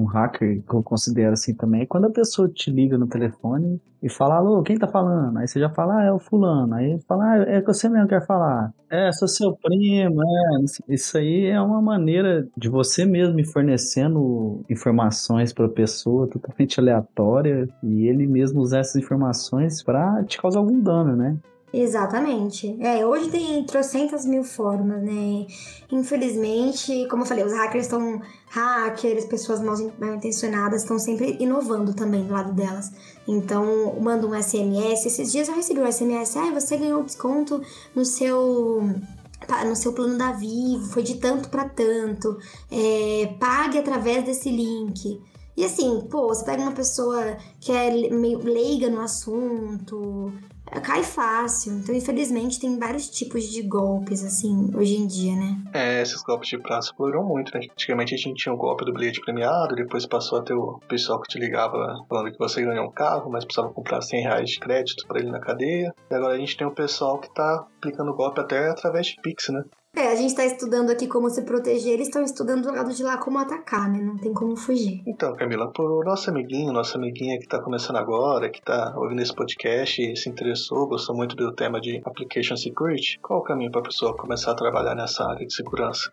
um 0.00 0.04
hacker 0.04 0.62
que 0.62 0.74
eu 0.74 0.82
considero 0.82 1.32
assim 1.32 1.54
também 1.54 1.82
é 1.82 1.86
quando 1.86 2.06
a 2.06 2.10
pessoa 2.10 2.48
te 2.48 2.70
liga 2.70 2.96
no 2.96 3.06
telefone 3.06 3.80
e 4.02 4.08
fala, 4.08 4.36
alô, 4.36 4.62
quem 4.62 4.78
tá 4.78 4.88
falando? 4.88 5.38
Aí 5.38 5.46
você 5.46 5.60
já 5.60 5.68
fala, 5.68 6.00
ah, 6.00 6.04
é 6.04 6.12
o 6.12 6.18
fulano. 6.18 6.74
Aí 6.74 6.98
fala, 7.06 7.32
ah, 7.32 7.36
é 7.42 7.60
que 7.60 7.66
você 7.66 7.88
mesmo 7.88 8.08
quer 8.08 8.24
falar. 8.26 8.72
É, 8.88 9.12
sou 9.12 9.28
seu 9.28 9.54
primo, 9.54 10.22
é. 10.22 10.64
Isso 10.88 11.18
aí 11.18 11.46
é 11.46 11.60
uma 11.60 11.82
maneira 11.82 12.48
de 12.56 12.68
você 12.68 13.04
mesmo 13.04 13.44
fornecendo 13.46 14.64
informações 14.70 15.52
pra 15.52 15.68
pessoa 15.68 16.26
totalmente 16.26 16.80
aleatória 16.80 17.68
e 17.82 18.06
ele 18.08 18.26
mesmo 18.26 18.60
usar 18.60 18.78
essas 18.78 18.96
informações 18.96 19.82
para 19.82 20.24
te 20.24 20.40
causar 20.40 20.60
algum 20.60 20.80
dano, 20.80 21.14
né? 21.14 21.36
Exatamente. 21.72 22.76
É, 22.80 23.06
hoje 23.06 23.30
tem 23.30 23.64
trocentas 23.64 24.26
mil 24.26 24.42
formas, 24.42 25.02
né? 25.02 25.46
Infelizmente, 25.90 27.06
como 27.08 27.22
eu 27.22 27.26
falei, 27.26 27.44
os 27.44 27.52
hackers 27.52 27.86
estão. 27.86 28.20
Hackers, 28.48 29.26
pessoas 29.26 29.60
mal, 29.60 29.76
mal 29.96 30.14
intencionadas 30.14 30.82
estão 30.82 30.98
sempre 30.98 31.36
inovando 31.38 31.94
também 31.94 32.24
do 32.24 32.32
lado 32.32 32.52
delas. 32.52 32.90
Então, 33.28 33.96
manda 34.00 34.26
um 34.26 34.34
SMS. 34.34 35.06
Esses 35.06 35.30
dias 35.30 35.48
eu 35.48 35.54
recebi 35.54 35.80
um 35.80 35.90
SMS. 35.90 36.36
Ah, 36.36 36.50
você 36.52 36.76
ganhou 36.76 37.04
desconto 37.04 37.62
no 37.94 38.04
seu 38.04 38.82
no 39.66 39.74
seu 39.74 39.92
plano 39.92 40.18
da 40.18 40.32
Vivo, 40.32 40.84
foi 40.86 41.02
de 41.02 41.16
tanto 41.16 41.48
para 41.48 41.68
tanto, 41.68 42.38
é, 42.70 43.34
pague 43.40 43.78
através 43.78 44.24
desse 44.24 44.50
link. 44.50 45.20
E 45.56 45.64
assim, 45.64 46.06
pô, 46.10 46.28
você 46.28 46.44
pega 46.44 46.62
uma 46.62 46.72
pessoa 46.72 47.36
que 47.60 47.72
é 47.72 48.10
meio 48.10 48.38
leiga 48.38 48.88
no 48.88 49.00
assunto, 49.00 50.32
cai 50.78 51.02
fácil. 51.02 51.72
Então, 51.72 51.94
infelizmente, 51.94 52.60
tem 52.60 52.78
vários 52.78 53.08
tipos 53.08 53.44
de 53.44 53.62
golpes, 53.62 54.24
assim, 54.24 54.70
hoje 54.74 54.96
em 54.96 55.06
dia, 55.06 55.34
né? 55.34 55.56
É, 55.72 56.02
esses 56.02 56.22
golpes 56.22 56.48
de 56.48 56.58
praça 56.58 56.88
exploram 56.88 57.24
muito, 57.24 57.52
né? 57.56 57.66
Antigamente 57.72 58.14
a 58.14 58.18
gente 58.18 58.42
tinha 58.42 58.54
o 58.54 58.56
golpe 58.56 58.84
do 58.84 58.92
bilhete 58.92 59.20
premiado, 59.20 59.74
depois 59.74 60.06
passou 60.06 60.38
a 60.38 60.42
ter 60.42 60.54
o 60.54 60.78
pessoal 60.88 61.20
que 61.20 61.28
te 61.28 61.38
ligava 61.38 62.04
falando 62.08 62.30
que 62.30 62.38
você 62.38 62.62
ganhou 62.62 62.86
um 62.86 62.92
carro, 62.92 63.30
mas 63.30 63.44
precisava 63.44 63.72
comprar 63.72 64.00
100 64.02 64.22
reais 64.22 64.50
de 64.50 64.60
crédito 64.60 65.06
para 65.06 65.20
ele 65.20 65.30
na 65.30 65.40
cadeia. 65.40 65.94
E 66.10 66.14
agora 66.14 66.34
a 66.34 66.38
gente 66.38 66.56
tem 66.56 66.66
o 66.66 66.74
pessoal 66.74 67.18
que 67.18 67.32
tá 67.34 67.66
aplicando 67.78 68.14
golpe 68.14 68.40
até 68.40 68.68
através 68.68 69.06
de 69.06 69.16
Pix, 69.22 69.48
né? 69.48 69.64
É, 69.96 70.06
a 70.06 70.14
gente 70.14 70.34
tá 70.34 70.44
estudando 70.44 70.90
aqui 70.90 71.08
como 71.08 71.28
se 71.28 71.42
proteger, 71.42 71.94
eles 71.94 72.06
estão 72.06 72.22
estudando 72.22 72.62
do 72.62 72.72
lado 72.72 72.92
de 72.92 73.02
lá 73.02 73.18
como 73.18 73.38
atacar, 73.38 73.90
né? 73.90 74.00
Não 74.00 74.16
tem 74.16 74.32
como 74.32 74.56
fugir. 74.56 75.02
Então, 75.04 75.34
Camila, 75.34 75.70
pro 75.72 76.02
nosso 76.04 76.30
amiguinho, 76.30 76.72
nossa 76.72 76.96
amiguinha 76.96 77.38
que 77.38 77.48
tá 77.48 77.60
começando 77.60 77.96
agora, 77.96 78.48
que 78.48 78.62
tá 78.62 78.94
ouvindo 78.96 79.20
esse 79.20 79.34
podcast 79.34 80.00
e 80.00 80.16
se 80.16 80.28
interessou, 80.28 80.86
gostou 80.86 81.14
muito 81.14 81.34
do 81.34 81.52
tema 81.52 81.80
de 81.80 82.00
Application 82.04 82.56
Security, 82.56 83.18
qual 83.20 83.40
o 83.40 83.42
caminho 83.42 83.72
pra 83.72 83.82
pessoa 83.82 84.16
começar 84.16 84.52
a 84.52 84.54
trabalhar 84.54 84.94
nessa 84.94 85.24
área 85.28 85.44
de 85.44 85.52
segurança? 85.52 86.10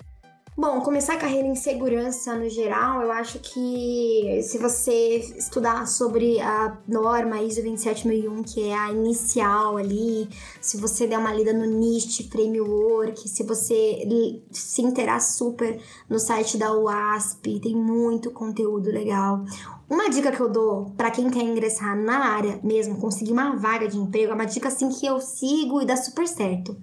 Bom, 0.60 0.82
começar 0.82 1.14
a 1.14 1.18
carreira 1.18 1.48
em 1.48 1.54
segurança 1.54 2.36
no 2.36 2.50
geral, 2.50 3.04
eu 3.04 3.12
acho 3.12 3.38
que 3.38 4.42
se 4.42 4.58
você 4.58 5.18
estudar 5.38 5.86
sobre 5.86 6.40
a 6.40 6.76
norma 6.88 7.40
ISO 7.44 7.62
27001, 7.62 8.42
que 8.42 8.68
é 8.68 8.76
a 8.76 8.92
inicial 8.92 9.78
ali, 9.78 10.28
se 10.60 10.78
você 10.78 11.06
der 11.06 11.20
uma 11.20 11.32
lida 11.32 11.54
no 11.54 11.64
NIST 11.64 12.28
Framework, 12.32 13.30
se 13.30 13.44
você 13.44 14.02
se 14.50 14.82
interar 14.82 15.22
super 15.22 15.80
no 16.10 16.18
site 16.18 16.58
da 16.58 16.74
UASP, 16.74 17.60
tem 17.60 17.76
muito 17.76 18.32
conteúdo 18.32 18.90
legal. 18.90 19.46
Uma 19.88 20.10
dica 20.10 20.32
que 20.32 20.42
eu 20.42 20.50
dou 20.50 20.92
para 20.98 21.12
quem 21.12 21.30
quer 21.30 21.44
ingressar 21.44 21.96
na 21.96 22.34
área 22.34 22.60
mesmo, 22.64 22.98
conseguir 22.98 23.32
uma 23.32 23.56
vaga 23.56 23.88
de 23.88 24.00
emprego, 24.00 24.32
é 24.32 24.34
uma 24.34 24.46
dica 24.46 24.70
assim 24.70 24.90
que 24.90 25.06
eu 25.06 25.22
sigo 25.22 25.84
e 25.84 25.86
dá 25.86 25.96
super 25.96 26.28
certo 26.28 26.76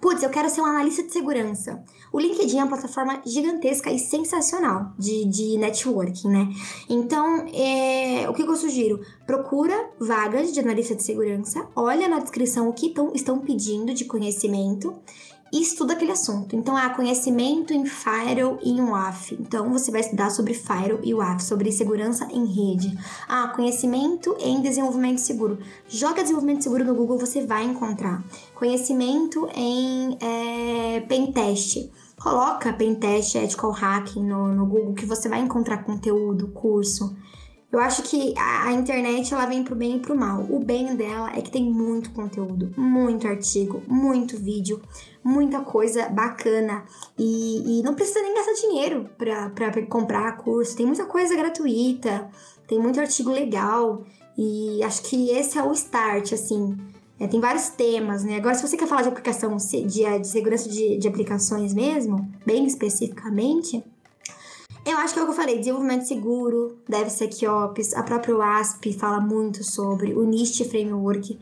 Putz, 0.00 0.22
eu 0.22 0.30
quero 0.30 0.50
ser 0.50 0.60
um 0.60 0.66
analista 0.66 1.02
de 1.02 1.12
segurança. 1.12 1.82
O 2.12 2.20
LinkedIn 2.20 2.58
é 2.58 2.62
uma 2.62 2.68
plataforma 2.68 3.22
gigantesca 3.24 3.90
e 3.90 3.98
sensacional 3.98 4.92
de, 4.98 5.24
de 5.24 5.56
networking, 5.56 6.28
né? 6.28 6.48
Então, 6.88 7.46
é, 7.52 8.28
o 8.28 8.34
que 8.34 8.42
eu 8.42 8.56
sugiro? 8.56 9.00
Procura 9.26 9.90
vagas 9.98 10.52
de 10.52 10.60
analista 10.60 10.94
de 10.94 11.02
segurança, 11.02 11.66
olha 11.74 12.08
na 12.08 12.18
descrição 12.18 12.68
o 12.68 12.72
que 12.72 12.90
tão, 12.90 13.12
estão 13.14 13.38
pedindo 13.38 13.94
de 13.94 14.04
conhecimento 14.04 14.94
e 15.52 15.60
estuda 15.60 15.92
aquele 15.92 16.12
assunto. 16.12 16.56
Então, 16.56 16.74
há 16.74 16.88
conhecimento 16.90 17.74
em 17.74 17.84
Firewall 17.84 18.58
e 18.62 18.70
em 18.70 18.80
WAF. 18.80 19.36
Então, 19.38 19.70
você 19.70 19.90
vai 19.90 20.00
estudar 20.00 20.30
sobre 20.30 20.54
Firewall 20.54 21.04
e 21.04 21.12
WAF, 21.12 21.44
sobre 21.44 21.70
segurança 21.70 22.26
em 22.32 22.46
rede. 22.46 22.98
Ah, 23.28 23.52
conhecimento 23.54 24.34
em 24.40 24.62
desenvolvimento 24.62 25.18
seguro. 25.18 25.58
Joga 25.86 26.22
desenvolvimento 26.22 26.62
seguro 26.62 26.84
no 26.84 26.94
Google, 26.94 27.18
você 27.18 27.44
vai 27.44 27.64
encontrar. 27.64 28.24
Conhecimento 28.54 29.46
em 29.54 30.16
é, 30.20 31.00
pentest. 31.00 31.90
Coloca 32.18 32.72
pentest, 32.72 33.34
ethical 33.34 33.72
hacking 33.72 34.24
no, 34.24 34.54
no 34.54 34.64
Google 34.64 34.94
que 34.94 35.04
você 35.04 35.28
vai 35.28 35.40
encontrar 35.40 35.84
conteúdo, 35.84 36.48
curso. 36.48 37.14
Eu 37.72 37.80
acho 37.80 38.02
que 38.02 38.34
a, 38.36 38.70
internet 38.70 39.32
ela 39.32 39.46
vem 39.46 39.64
pro 39.64 39.74
bem 39.74 39.96
e 39.96 39.98
pro 39.98 40.14
mal. 40.14 40.42
O 40.50 40.58
bem 40.58 40.94
dela 40.94 41.32
é 41.34 41.40
que 41.40 41.50
tem 41.50 41.64
muito 41.64 42.10
conteúdo, 42.10 42.70
muito 42.76 43.26
artigo, 43.26 43.82
muito 43.88 44.36
vídeo, 44.36 44.78
muita 45.24 45.60
coisa 45.60 46.06
bacana. 46.10 46.84
E, 47.18 47.80
e 47.80 47.82
não 47.82 47.94
precisa 47.94 48.20
nem 48.20 48.34
gastar 48.34 48.52
dinheiro 48.52 49.08
para 49.16 49.86
comprar 49.86 50.36
curso. 50.36 50.76
Tem 50.76 50.84
muita 50.84 51.06
coisa 51.06 51.34
gratuita, 51.34 52.28
tem 52.68 52.78
muito 52.78 53.00
artigo 53.00 53.30
legal. 53.30 54.04
E 54.36 54.82
acho 54.82 55.02
que 55.04 55.30
esse 55.30 55.56
é 55.56 55.62
o 55.62 55.72
start, 55.72 56.34
assim. 56.34 56.76
É, 57.18 57.26
tem 57.26 57.40
vários 57.40 57.70
temas, 57.70 58.22
né? 58.22 58.36
Agora, 58.36 58.54
se 58.54 58.66
você 58.66 58.76
quer 58.76 58.86
falar 58.86 59.00
de 59.00 59.08
aplicação 59.08 59.56
de, 59.56 59.86
de 59.86 60.28
segurança 60.28 60.68
de, 60.68 60.98
de 60.98 61.08
aplicações 61.08 61.72
mesmo, 61.72 62.28
bem 62.44 62.66
especificamente, 62.66 63.82
eu 64.84 64.98
acho 64.98 65.14
que 65.14 65.20
é 65.20 65.22
o 65.22 65.26
que 65.26 65.32
eu 65.32 65.36
falei, 65.36 65.58
desenvolvimento 65.58 66.06
seguro, 66.06 66.76
deve 66.88 67.08
ser 67.08 67.28
QOps, 67.28 67.94
a 67.94 68.02
própria 68.02 68.36
WASP 68.36 68.92
fala 68.92 69.20
muito 69.20 69.62
sobre, 69.62 70.12
o 70.12 70.24
NIST 70.24 70.64
Framework. 70.64 71.38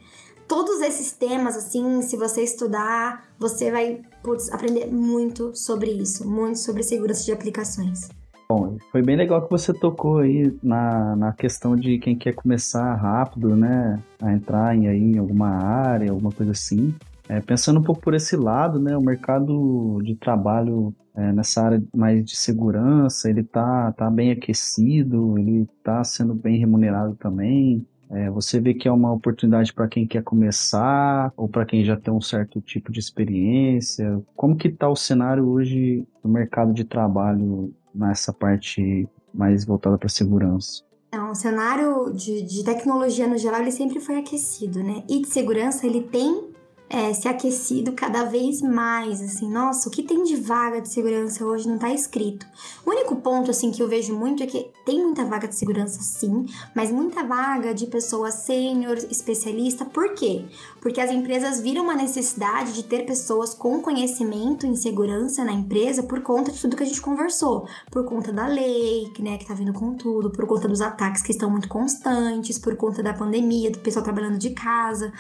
Todos 0.47 0.80
esses 0.80 1.12
temas, 1.12 1.57
assim, 1.57 2.03
se 2.03 2.16
você 2.16 2.43
estudar, 2.43 3.24
você 3.38 3.70
vai 3.70 4.03
putz, 4.22 4.53
aprender 4.53 4.86
muito 4.86 5.55
sobre 5.55 5.91
isso, 5.91 6.28
muito 6.28 6.59
sobre 6.59 6.82
segurança 6.82 7.24
de 7.24 7.32
aplicações. 7.32 8.11
Bom, 8.49 8.76
foi 8.91 9.01
bem 9.01 9.16
legal 9.16 9.43
que 9.43 9.51
você 9.51 9.72
tocou 9.72 10.18
aí 10.18 10.53
na, 10.61 11.14
na 11.14 11.32
questão 11.32 11.76
de 11.76 11.99
quem 11.99 12.16
quer 12.16 12.34
começar 12.34 12.95
rápido, 12.97 13.55
né, 13.55 14.03
a 14.20 14.32
entrar 14.32 14.76
em, 14.76 14.88
aí, 14.88 14.99
em 14.99 15.18
alguma 15.18 15.51
área, 15.51 16.11
alguma 16.11 16.32
coisa 16.32 16.53
assim. 16.53 16.93
É, 17.28 17.41
pensando 17.41 17.78
um 17.78 17.82
pouco 17.82 18.01
por 18.03 18.12
esse 18.12 18.36
lado, 18.36 18.80
né, 18.80 18.97
o 18.97 19.01
mercado 19.01 20.01
de 20.03 20.16
trabalho 20.16 20.93
é, 21.20 21.32
nessa 21.32 21.62
área 21.62 21.82
mais 21.94 22.24
de 22.24 22.34
segurança, 22.34 23.28
ele 23.28 23.42
tá, 23.42 23.92
tá 23.92 24.10
bem 24.10 24.30
aquecido, 24.30 25.38
ele 25.38 25.68
tá 25.84 26.02
sendo 26.02 26.34
bem 26.34 26.58
remunerado 26.58 27.14
também. 27.16 27.86
É, 28.10 28.30
você 28.30 28.58
vê 28.58 28.72
que 28.72 28.88
é 28.88 28.92
uma 28.92 29.12
oportunidade 29.12 29.72
para 29.72 29.86
quem 29.86 30.06
quer 30.06 30.22
começar 30.22 31.30
ou 31.36 31.46
para 31.46 31.66
quem 31.66 31.84
já 31.84 31.96
tem 31.96 32.12
um 32.12 32.20
certo 32.20 32.60
tipo 32.60 32.90
de 32.90 32.98
experiência. 32.98 34.20
Como 34.34 34.56
que 34.56 34.68
está 34.68 34.88
o 34.88 34.96
cenário 34.96 35.46
hoje 35.46 36.04
do 36.22 36.28
mercado 36.28 36.72
de 36.72 36.84
trabalho 36.84 37.72
nessa 37.94 38.32
parte 38.32 39.06
mais 39.32 39.64
voltada 39.64 39.98
para 39.98 40.08
segurança? 40.08 40.82
Então, 41.08 41.30
o 41.30 41.34
cenário 41.34 42.12
de, 42.12 42.42
de 42.42 42.64
tecnologia 42.64 43.28
no 43.28 43.36
geral 43.36 43.60
ele 43.60 43.72
sempre 43.72 44.00
foi 44.00 44.16
aquecido, 44.16 44.82
né? 44.82 45.02
E 45.08 45.20
de 45.20 45.28
segurança 45.28 45.86
ele 45.86 46.02
tem 46.02 46.49
é, 46.93 47.14
se 47.14 47.28
aquecido 47.28 47.93
cada 47.93 48.24
vez 48.24 48.61
mais, 48.61 49.22
assim, 49.22 49.49
nossa, 49.49 49.88
o 49.88 49.93
que 49.93 50.03
tem 50.03 50.24
de 50.24 50.34
vaga 50.34 50.80
de 50.80 50.88
segurança 50.88 51.47
hoje 51.47 51.68
não 51.68 51.78
tá 51.78 51.95
escrito. 51.95 52.45
O 52.84 52.91
único 52.91 53.14
ponto, 53.14 53.49
assim, 53.49 53.70
que 53.70 53.80
eu 53.80 53.88
vejo 53.88 54.12
muito 54.12 54.43
é 54.43 54.47
que 54.47 54.72
tem 54.84 55.01
muita 55.01 55.24
vaga 55.24 55.47
de 55.47 55.55
segurança, 55.55 56.03
sim, 56.03 56.47
mas 56.74 56.91
muita 56.91 57.22
vaga 57.22 57.72
de 57.72 57.86
pessoa 57.86 58.32
sênior, 58.32 58.97
especialista, 59.09 59.84
por 59.84 60.14
quê? 60.14 60.45
Porque 60.80 61.01
as 61.01 61.12
empresas 61.12 61.61
viram 61.61 61.84
uma 61.84 61.95
necessidade 61.95 62.72
de 62.72 62.82
ter 62.82 63.07
pessoas 63.07 63.55
com 63.55 63.80
conhecimento 63.80 64.66
em 64.66 64.74
segurança 64.74 65.45
na 65.45 65.53
empresa 65.53 66.03
por 66.03 66.20
conta 66.22 66.51
de 66.51 66.61
tudo 66.61 66.76
que 66.76 66.82
a 66.82 66.86
gente 66.86 67.01
conversou, 67.01 67.68
por 67.88 68.05
conta 68.05 68.32
da 68.32 68.49
lei, 68.49 69.12
né, 69.20 69.38
que 69.38 69.47
tá 69.47 69.55
vindo 69.55 69.72
com 69.72 69.95
tudo, 69.95 70.30
por 70.32 70.45
conta 70.45 70.66
dos 70.66 70.80
ataques 70.80 71.22
que 71.22 71.30
estão 71.30 71.49
muito 71.49 71.68
constantes, 71.68 72.59
por 72.59 72.74
conta 72.74 73.01
da 73.01 73.14
pandemia, 73.14 73.70
do 73.70 73.78
pessoal 73.78 74.03
trabalhando 74.03 74.38
de 74.38 74.51
casa. 74.51 75.12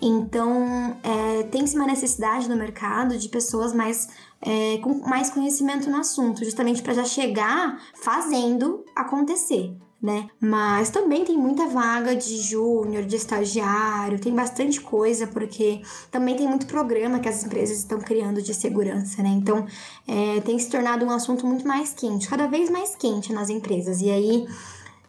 Então, 0.00 0.96
é, 1.02 1.44
tem-se 1.44 1.76
uma 1.76 1.86
necessidade 1.86 2.48
no 2.48 2.56
mercado 2.56 3.16
de 3.16 3.28
pessoas 3.28 3.72
mais 3.72 4.08
é, 4.40 4.78
com 4.78 4.94
mais 5.08 5.30
conhecimento 5.30 5.88
no 5.90 5.96
assunto, 5.96 6.44
justamente 6.44 6.82
para 6.82 6.94
já 6.94 7.04
chegar 7.04 7.80
fazendo 7.94 8.84
acontecer. 8.94 9.74
Né? 10.02 10.28
Mas 10.38 10.90
também 10.90 11.24
tem 11.24 11.36
muita 11.38 11.66
vaga 11.66 12.14
de 12.14 12.36
júnior, 12.36 13.04
de 13.04 13.16
estagiário, 13.16 14.20
tem 14.20 14.32
bastante 14.32 14.78
coisa, 14.78 15.26
porque 15.26 15.80
também 16.10 16.36
tem 16.36 16.46
muito 16.46 16.66
programa 16.66 17.18
que 17.18 17.28
as 17.28 17.42
empresas 17.42 17.78
estão 17.78 17.98
criando 17.98 18.42
de 18.42 18.52
segurança, 18.52 19.22
né? 19.22 19.30
Então 19.30 19.66
é, 20.06 20.40
tem 20.42 20.58
se 20.58 20.68
tornado 20.70 21.04
um 21.04 21.10
assunto 21.10 21.46
muito 21.46 21.66
mais 21.66 21.94
quente, 21.94 22.28
cada 22.28 22.46
vez 22.46 22.68
mais 22.68 22.94
quente 22.94 23.32
nas 23.32 23.48
empresas. 23.48 24.02
E 24.02 24.10
aí 24.10 24.46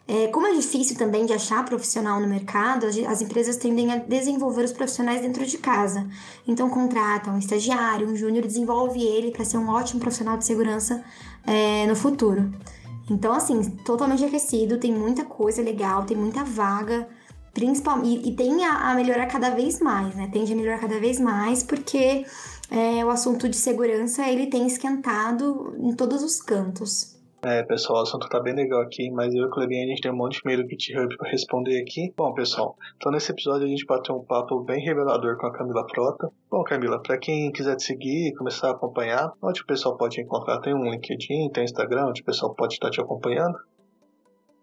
é, 0.08 0.28
como 0.28 0.48
é 0.48 0.54
difícil 0.54 0.96
também 0.96 1.26
de 1.26 1.34
achar 1.34 1.66
profissional 1.66 2.22
no 2.22 2.28
mercado, 2.28 2.86
as 2.86 3.22
empresas 3.22 3.58
tendem 3.58 3.92
a 3.92 3.98
desenvolver 3.98 4.64
os 4.64 4.72
profissionais 4.72 5.22
dentro 5.22 5.46
de 5.46 5.58
casa. 5.58 6.08
Então, 6.48 6.70
contratam 6.70 7.36
um 7.36 7.38
estagiário, 7.38 8.08
um 8.08 8.16
júnior, 8.16 8.48
desenvolve 8.48 9.04
ele 9.04 9.32
para 9.32 9.44
ser 9.44 9.58
um 9.58 9.68
ótimo 9.68 10.00
profissional 10.00 10.38
de 10.38 10.46
segurança 10.46 11.04
é, 11.46 11.86
no 11.88 11.96
futuro. 11.96 12.50
Então, 13.10 13.34
assim, 13.34 13.62
totalmente 13.86 14.24
aquecido, 14.24 14.78
tem 14.78 14.94
muita 14.94 15.26
coisa 15.26 15.62
legal, 15.62 16.06
tem 16.06 16.16
muita 16.16 16.42
vaga, 16.42 17.06
principalmente, 17.54 18.30
e, 18.30 18.34
tem 18.34 18.64
a, 18.64 18.92
a, 18.92 18.96
melhorar 18.96 19.26
cada 19.26 19.50
vez 19.50 19.82
mais, 19.82 20.16
né? 20.16 20.30
Tende 20.32 20.54
a 20.54 20.56
melhorar 20.56 20.80
cada 20.80 21.00
vez 21.02 21.20
mais, 21.20 21.64
porque 21.64 22.26
é, 22.72 23.04
o 23.04 23.10
assunto 23.10 23.50
de 23.50 23.58
segurança 23.58 24.26
ele 24.26 24.48
tem 24.48 24.66
esquentado 24.68 25.76
em 25.80 25.94
todos 25.94 26.24
os 26.24 26.42
cantos. 26.42 27.17
É, 27.44 27.62
pessoal, 27.64 28.00
o 28.00 28.02
assunto 28.02 28.28
tá 28.28 28.40
bem 28.40 28.56
legal 28.56 28.82
aqui, 28.82 29.12
mas 29.12 29.34
eu 29.34 29.44
e 29.44 29.46
o 29.46 29.50
Clebinha, 29.50 29.86
a 29.86 29.88
gente 29.88 30.02
tem 30.02 30.12
um 30.12 30.16
monte 30.16 30.34
de 30.34 30.42
e-mail 30.44 30.64
do 30.64 30.70
GitHub 30.70 31.16
pra 31.18 31.30
responder 31.30 31.80
aqui. 31.80 32.12
Bom, 32.18 32.34
pessoal, 32.34 32.76
então 32.96 33.12
nesse 33.12 33.32
episódio 33.32 33.66
a 33.66 33.70
gente 33.70 33.86
bateu 33.86 34.16
um 34.16 34.24
papo 34.24 34.60
bem 34.62 34.84
revelador 34.84 35.38
com 35.38 35.46
a 35.46 35.54
Camila 35.54 35.86
Frota. 35.88 36.32
Bom, 36.50 36.64
Camila, 36.64 37.02
pra 37.02 37.18
quem 37.18 37.52
quiser 37.52 37.76
te 37.76 37.84
seguir 37.84 38.30
e 38.30 38.36
começar 38.36 38.70
a 38.70 38.72
acompanhar, 38.72 39.32
onde 39.42 39.62
o 39.62 39.66
pessoal 39.66 39.96
pode 39.96 40.20
encontrar? 40.20 40.60
Tem 40.62 40.74
um 40.74 40.90
LinkedIn, 40.90 41.50
tem 41.54 41.64
Instagram, 41.64 42.08
onde 42.08 42.22
o 42.22 42.26
pessoal 42.26 42.56
pode 42.56 42.74
estar 42.74 42.90
te 42.90 43.00
acompanhando? 43.00 43.58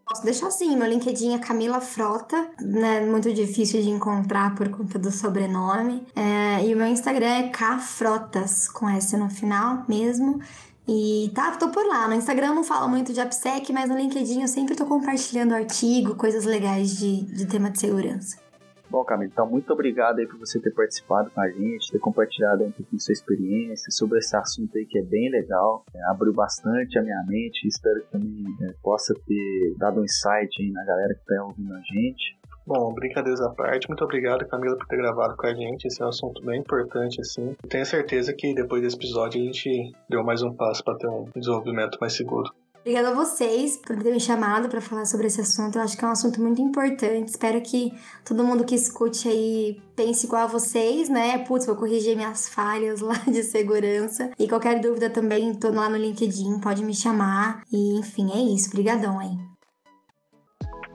Posso 0.06 0.22
deixar 0.22 0.48
assim, 0.48 0.76
meu 0.76 0.86
LinkedIn 0.86 1.34
é 1.34 1.38
Camila 1.38 1.80
Frota, 1.80 2.50
né? 2.60 3.00
Muito 3.00 3.32
difícil 3.32 3.80
de 3.80 3.88
encontrar 3.88 4.54
por 4.54 4.68
conta 4.68 4.98
do 4.98 5.10
sobrenome. 5.10 6.06
É, 6.14 6.62
e 6.66 6.74
o 6.74 6.76
meu 6.76 6.86
Instagram 6.88 7.26
é 7.26 7.48
Kfrotas, 7.48 8.68
com 8.68 8.86
S 8.86 9.16
no 9.16 9.30
final 9.30 9.82
mesmo. 9.88 10.40
E 10.86 11.30
tá, 11.34 11.56
tô 11.56 11.70
por 11.70 11.86
lá. 11.86 12.06
No 12.06 12.14
Instagram 12.14 12.54
não 12.54 12.64
falo 12.64 12.88
muito 12.88 13.12
de 13.12 13.20
AppSec, 13.20 13.72
mas 13.72 13.88
no 13.88 13.96
LinkedIn 13.96 14.42
eu 14.42 14.48
sempre 14.48 14.76
tô 14.76 14.84
compartilhando 14.84 15.54
artigo, 15.54 16.14
coisas 16.14 16.44
legais 16.44 16.98
de, 16.98 17.24
de 17.24 17.46
tema 17.46 17.70
de 17.70 17.80
segurança. 17.80 18.44
Bom, 18.90 19.02
Camila, 19.02 19.28
então 19.32 19.48
muito 19.48 19.72
obrigado 19.72 20.18
aí 20.18 20.26
por 20.26 20.38
você 20.38 20.60
ter 20.60 20.70
participado 20.70 21.30
com 21.30 21.40
a 21.40 21.48
gente, 21.48 21.90
ter 21.90 21.98
compartilhado 21.98 22.64
um 22.64 22.70
pouquinho 22.70 23.00
sua 23.00 23.12
experiência 23.12 23.90
sobre 23.90 24.18
esse 24.18 24.36
assunto 24.36 24.76
aí 24.76 24.84
que 24.86 24.98
é 24.98 25.02
bem 25.02 25.30
legal. 25.30 25.84
É, 25.92 26.04
abriu 26.10 26.32
bastante 26.32 26.98
a 26.98 27.02
minha 27.02 27.24
mente, 27.26 27.66
espero 27.66 28.00
que 28.02 28.12
também 28.12 28.44
é, 28.62 28.74
possa 28.82 29.14
ter 29.26 29.74
dado 29.78 30.00
um 30.00 30.04
insight 30.04 30.62
aí 30.62 30.70
na 30.70 30.84
galera 30.84 31.14
que 31.14 31.20
está 31.20 31.44
ouvindo 31.44 31.74
a 31.74 31.80
gente. 31.80 32.38
Bom, 32.66 32.94
brincadeiras 32.94 33.42
à 33.42 33.50
parte, 33.50 33.88
muito 33.88 34.02
obrigado, 34.02 34.46
Camila, 34.46 34.76
por 34.76 34.86
ter 34.86 34.96
gravado 34.96 35.36
com 35.36 35.46
a 35.46 35.54
gente. 35.54 35.86
Esse 35.86 36.00
é 36.02 36.06
um 36.06 36.08
assunto 36.08 36.42
bem 36.42 36.60
importante, 36.60 37.20
assim. 37.20 37.54
Tenho 37.68 37.84
certeza 37.84 38.32
que 38.32 38.54
depois 38.54 38.80
desse 38.80 38.96
episódio 38.96 39.40
a 39.40 39.44
gente 39.44 39.92
deu 40.08 40.24
mais 40.24 40.42
um 40.42 40.52
passo 40.52 40.82
para 40.82 40.96
ter 40.96 41.06
um 41.06 41.26
desenvolvimento 41.36 41.98
mais 42.00 42.14
seguro. 42.14 42.50
Obrigada 42.80 43.08
a 43.08 43.14
vocês 43.14 43.78
por 43.78 43.96
terem 43.96 44.12
me 44.12 44.20
chamado 44.20 44.68
para 44.68 44.78
falar 44.78 45.06
sobre 45.06 45.26
esse 45.26 45.40
assunto. 45.40 45.76
Eu 45.76 45.82
acho 45.82 45.96
que 45.96 46.04
é 46.04 46.08
um 46.08 46.10
assunto 46.10 46.38
muito 46.38 46.60
importante. 46.60 47.30
Espero 47.30 47.58
que 47.62 47.90
todo 48.22 48.44
mundo 48.44 48.62
que 48.62 48.74
escute 48.74 49.26
aí 49.26 49.80
pense 49.96 50.26
igual 50.26 50.42
a 50.42 50.46
vocês, 50.46 51.08
né? 51.08 51.38
Putz, 51.38 51.64
vou 51.64 51.76
corrigir 51.76 52.14
minhas 52.14 52.46
falhas 52.46 53.00
lá 53.02 53.16
de 53.26 53.42
segurança. 53.42 54.30
E 54.38 54.46
qualquer 54.46 54.80
dúvida 54.80 55.08
também, 55.08 55.54
tô 55.54 55.70
lá 55.70 55.88
no 55.88 55.96
LinkedIn, 55.96 56.60
pode 56.60 56.84
me 56.84 56.94
chamar. 56.94 57.62
E 57.72 57.98
enfim, 57.98 58.30
é 58.34 58.54
isso. 58.54 58.68
Obrigadão 58.68 59.18
aí. 59.18 59.53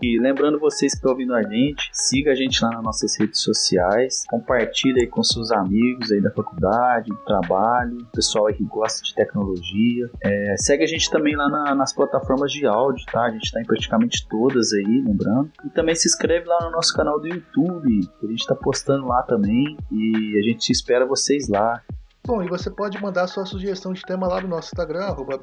E 0.02 0.20
lembrando 0.20 0.60
vocês 0.60 0.94
que 0.94 0.98
estão 0.98 1.12
ouvindo 1.12 1.34
a 1.34 1.44
gente, 1.44 1.90
siga 1.92 2.32
a 2.32 2.36
gente 2.36 2.64
lá 2.64 2.70
nas 2.72 2.84
nossas 2.84 3.20
redes 3.20 3.42
sociais, 3.42 4.24
compartilhe 4.30 5.02
aí 5.02 5.08
com 5.08 5.22
seus 5.24 5.52
amigos 5.52 6.12
aí 6.12 6.22
da 6.22 6.32
faculdade, 6.32 7.10
do 7.10 7.18
trabalho, 7.26 7.98
pessoal 8.14 8.48
aí 8.48 8.54
que 8.54 8.64
gosta 8.64 9.04
de 9.04 9.14
tecnologia. 9.14 10.10
É, 10.24 10.56
segue 10.58 10.84
a 10.84 10.88
gente 10.88 11.10
também 11.10 11.36
lá 11.36 11.50
na, 11.50 11.76
nas 11.76 11.94
plataformas 11.94 12.52
de 12.52 12.66
áudio, 12.66 13.06
tá? 13.12 13.24
A 13.24 13.32
gente 13.32 13.44
está 13.44 13.62
em 13.62 13.66
praticamente 13.66 14.28
todas 14.30 14.72
aí, 14.74 15.04
lembrando. 15.06 15.52
E 15.66 15.70
também 15.70 15.96
se 15.96 16.08
inscreve 16.08 16.48
lá 16.48 16.60
no 16.64 16.72
nosso 16.72 16.94
canal 16.94 17.20
do 17.20 17.28
YouTube, 17.28 18.00
que 18.20 18.26
a 18.26 18.30
gente 18.30 18.40
está 18.42 18.56
postando 18.56 19.06
lá 19.08 19.22
também. 19.24 19.78
E 19.92 20.40
a 20.40 20.50
gente 20.50 20.72
espera 20.72 21.06
vocês 21.06 21.50
lá. 21.50 21.82
Bom, 22.26 22.44
e 22.44 22.48
você 22.48 22.70
pode 22.70 23.02
mandar 23.02 23.28
sua 23.28 23.46
sugestão 23.46 23.94
de 23.94 24.02
tema 24.02 24.28
lá 24.28 24.42
no 24.42 24.48
nosso 24.48 24.68
Instagram, 24.68 25.06
arroba. 25.06 25.40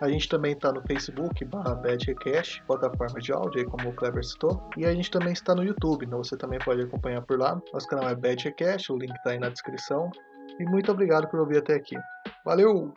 A 0.00 0.08
gente 0.08 0.28
também 0.28 0.52
está 0.52 0.72
no 0.72 0.80
Facebook, 0.82 1.44
barra 1.46 1.74
BadRecast, 1.74 2.62
plataforma 2.64 3.18
de 3.18 3.32
áudio, 3.32 3.60
aí 3.60 3.64
como 3.64 3.88
o 3.88 3.92
Clever 3.92 4.24
citou. 4.24 4.68
E 4.76 4.84
a 4.84 4.94
gente 4.94 5.10
também 5.10 5.32
está 5.32 5.54
no 5.54 5.64
YouTube, 5.64 6.04
então 6.04 6.22
você 6.22 6.36
também 6.36 6.58
pode 6.60 6.82
acompanhar 6.82 7.22
por 7.22 7.38
lá. 7.38 7.60
Nosso 7.72 7.88
canal 7.88 8.08
é 8.10 8.14
BadRecast, 8.14 8.92
o 8.92 8.98
link 8.98 9.14
está 9.16 9.30
aí 9.30 9.38
na 9.38 9.48
descrição. 9.48 10.10
E 10.60 10.64
muito 10.64 10.92
obrigado 10.92 11.28
por 11.28 11.40
ouvir 11.40 11.58
até 11.58 11.74
aqui. 11.74 11.96
Valeu! 12.44 12.94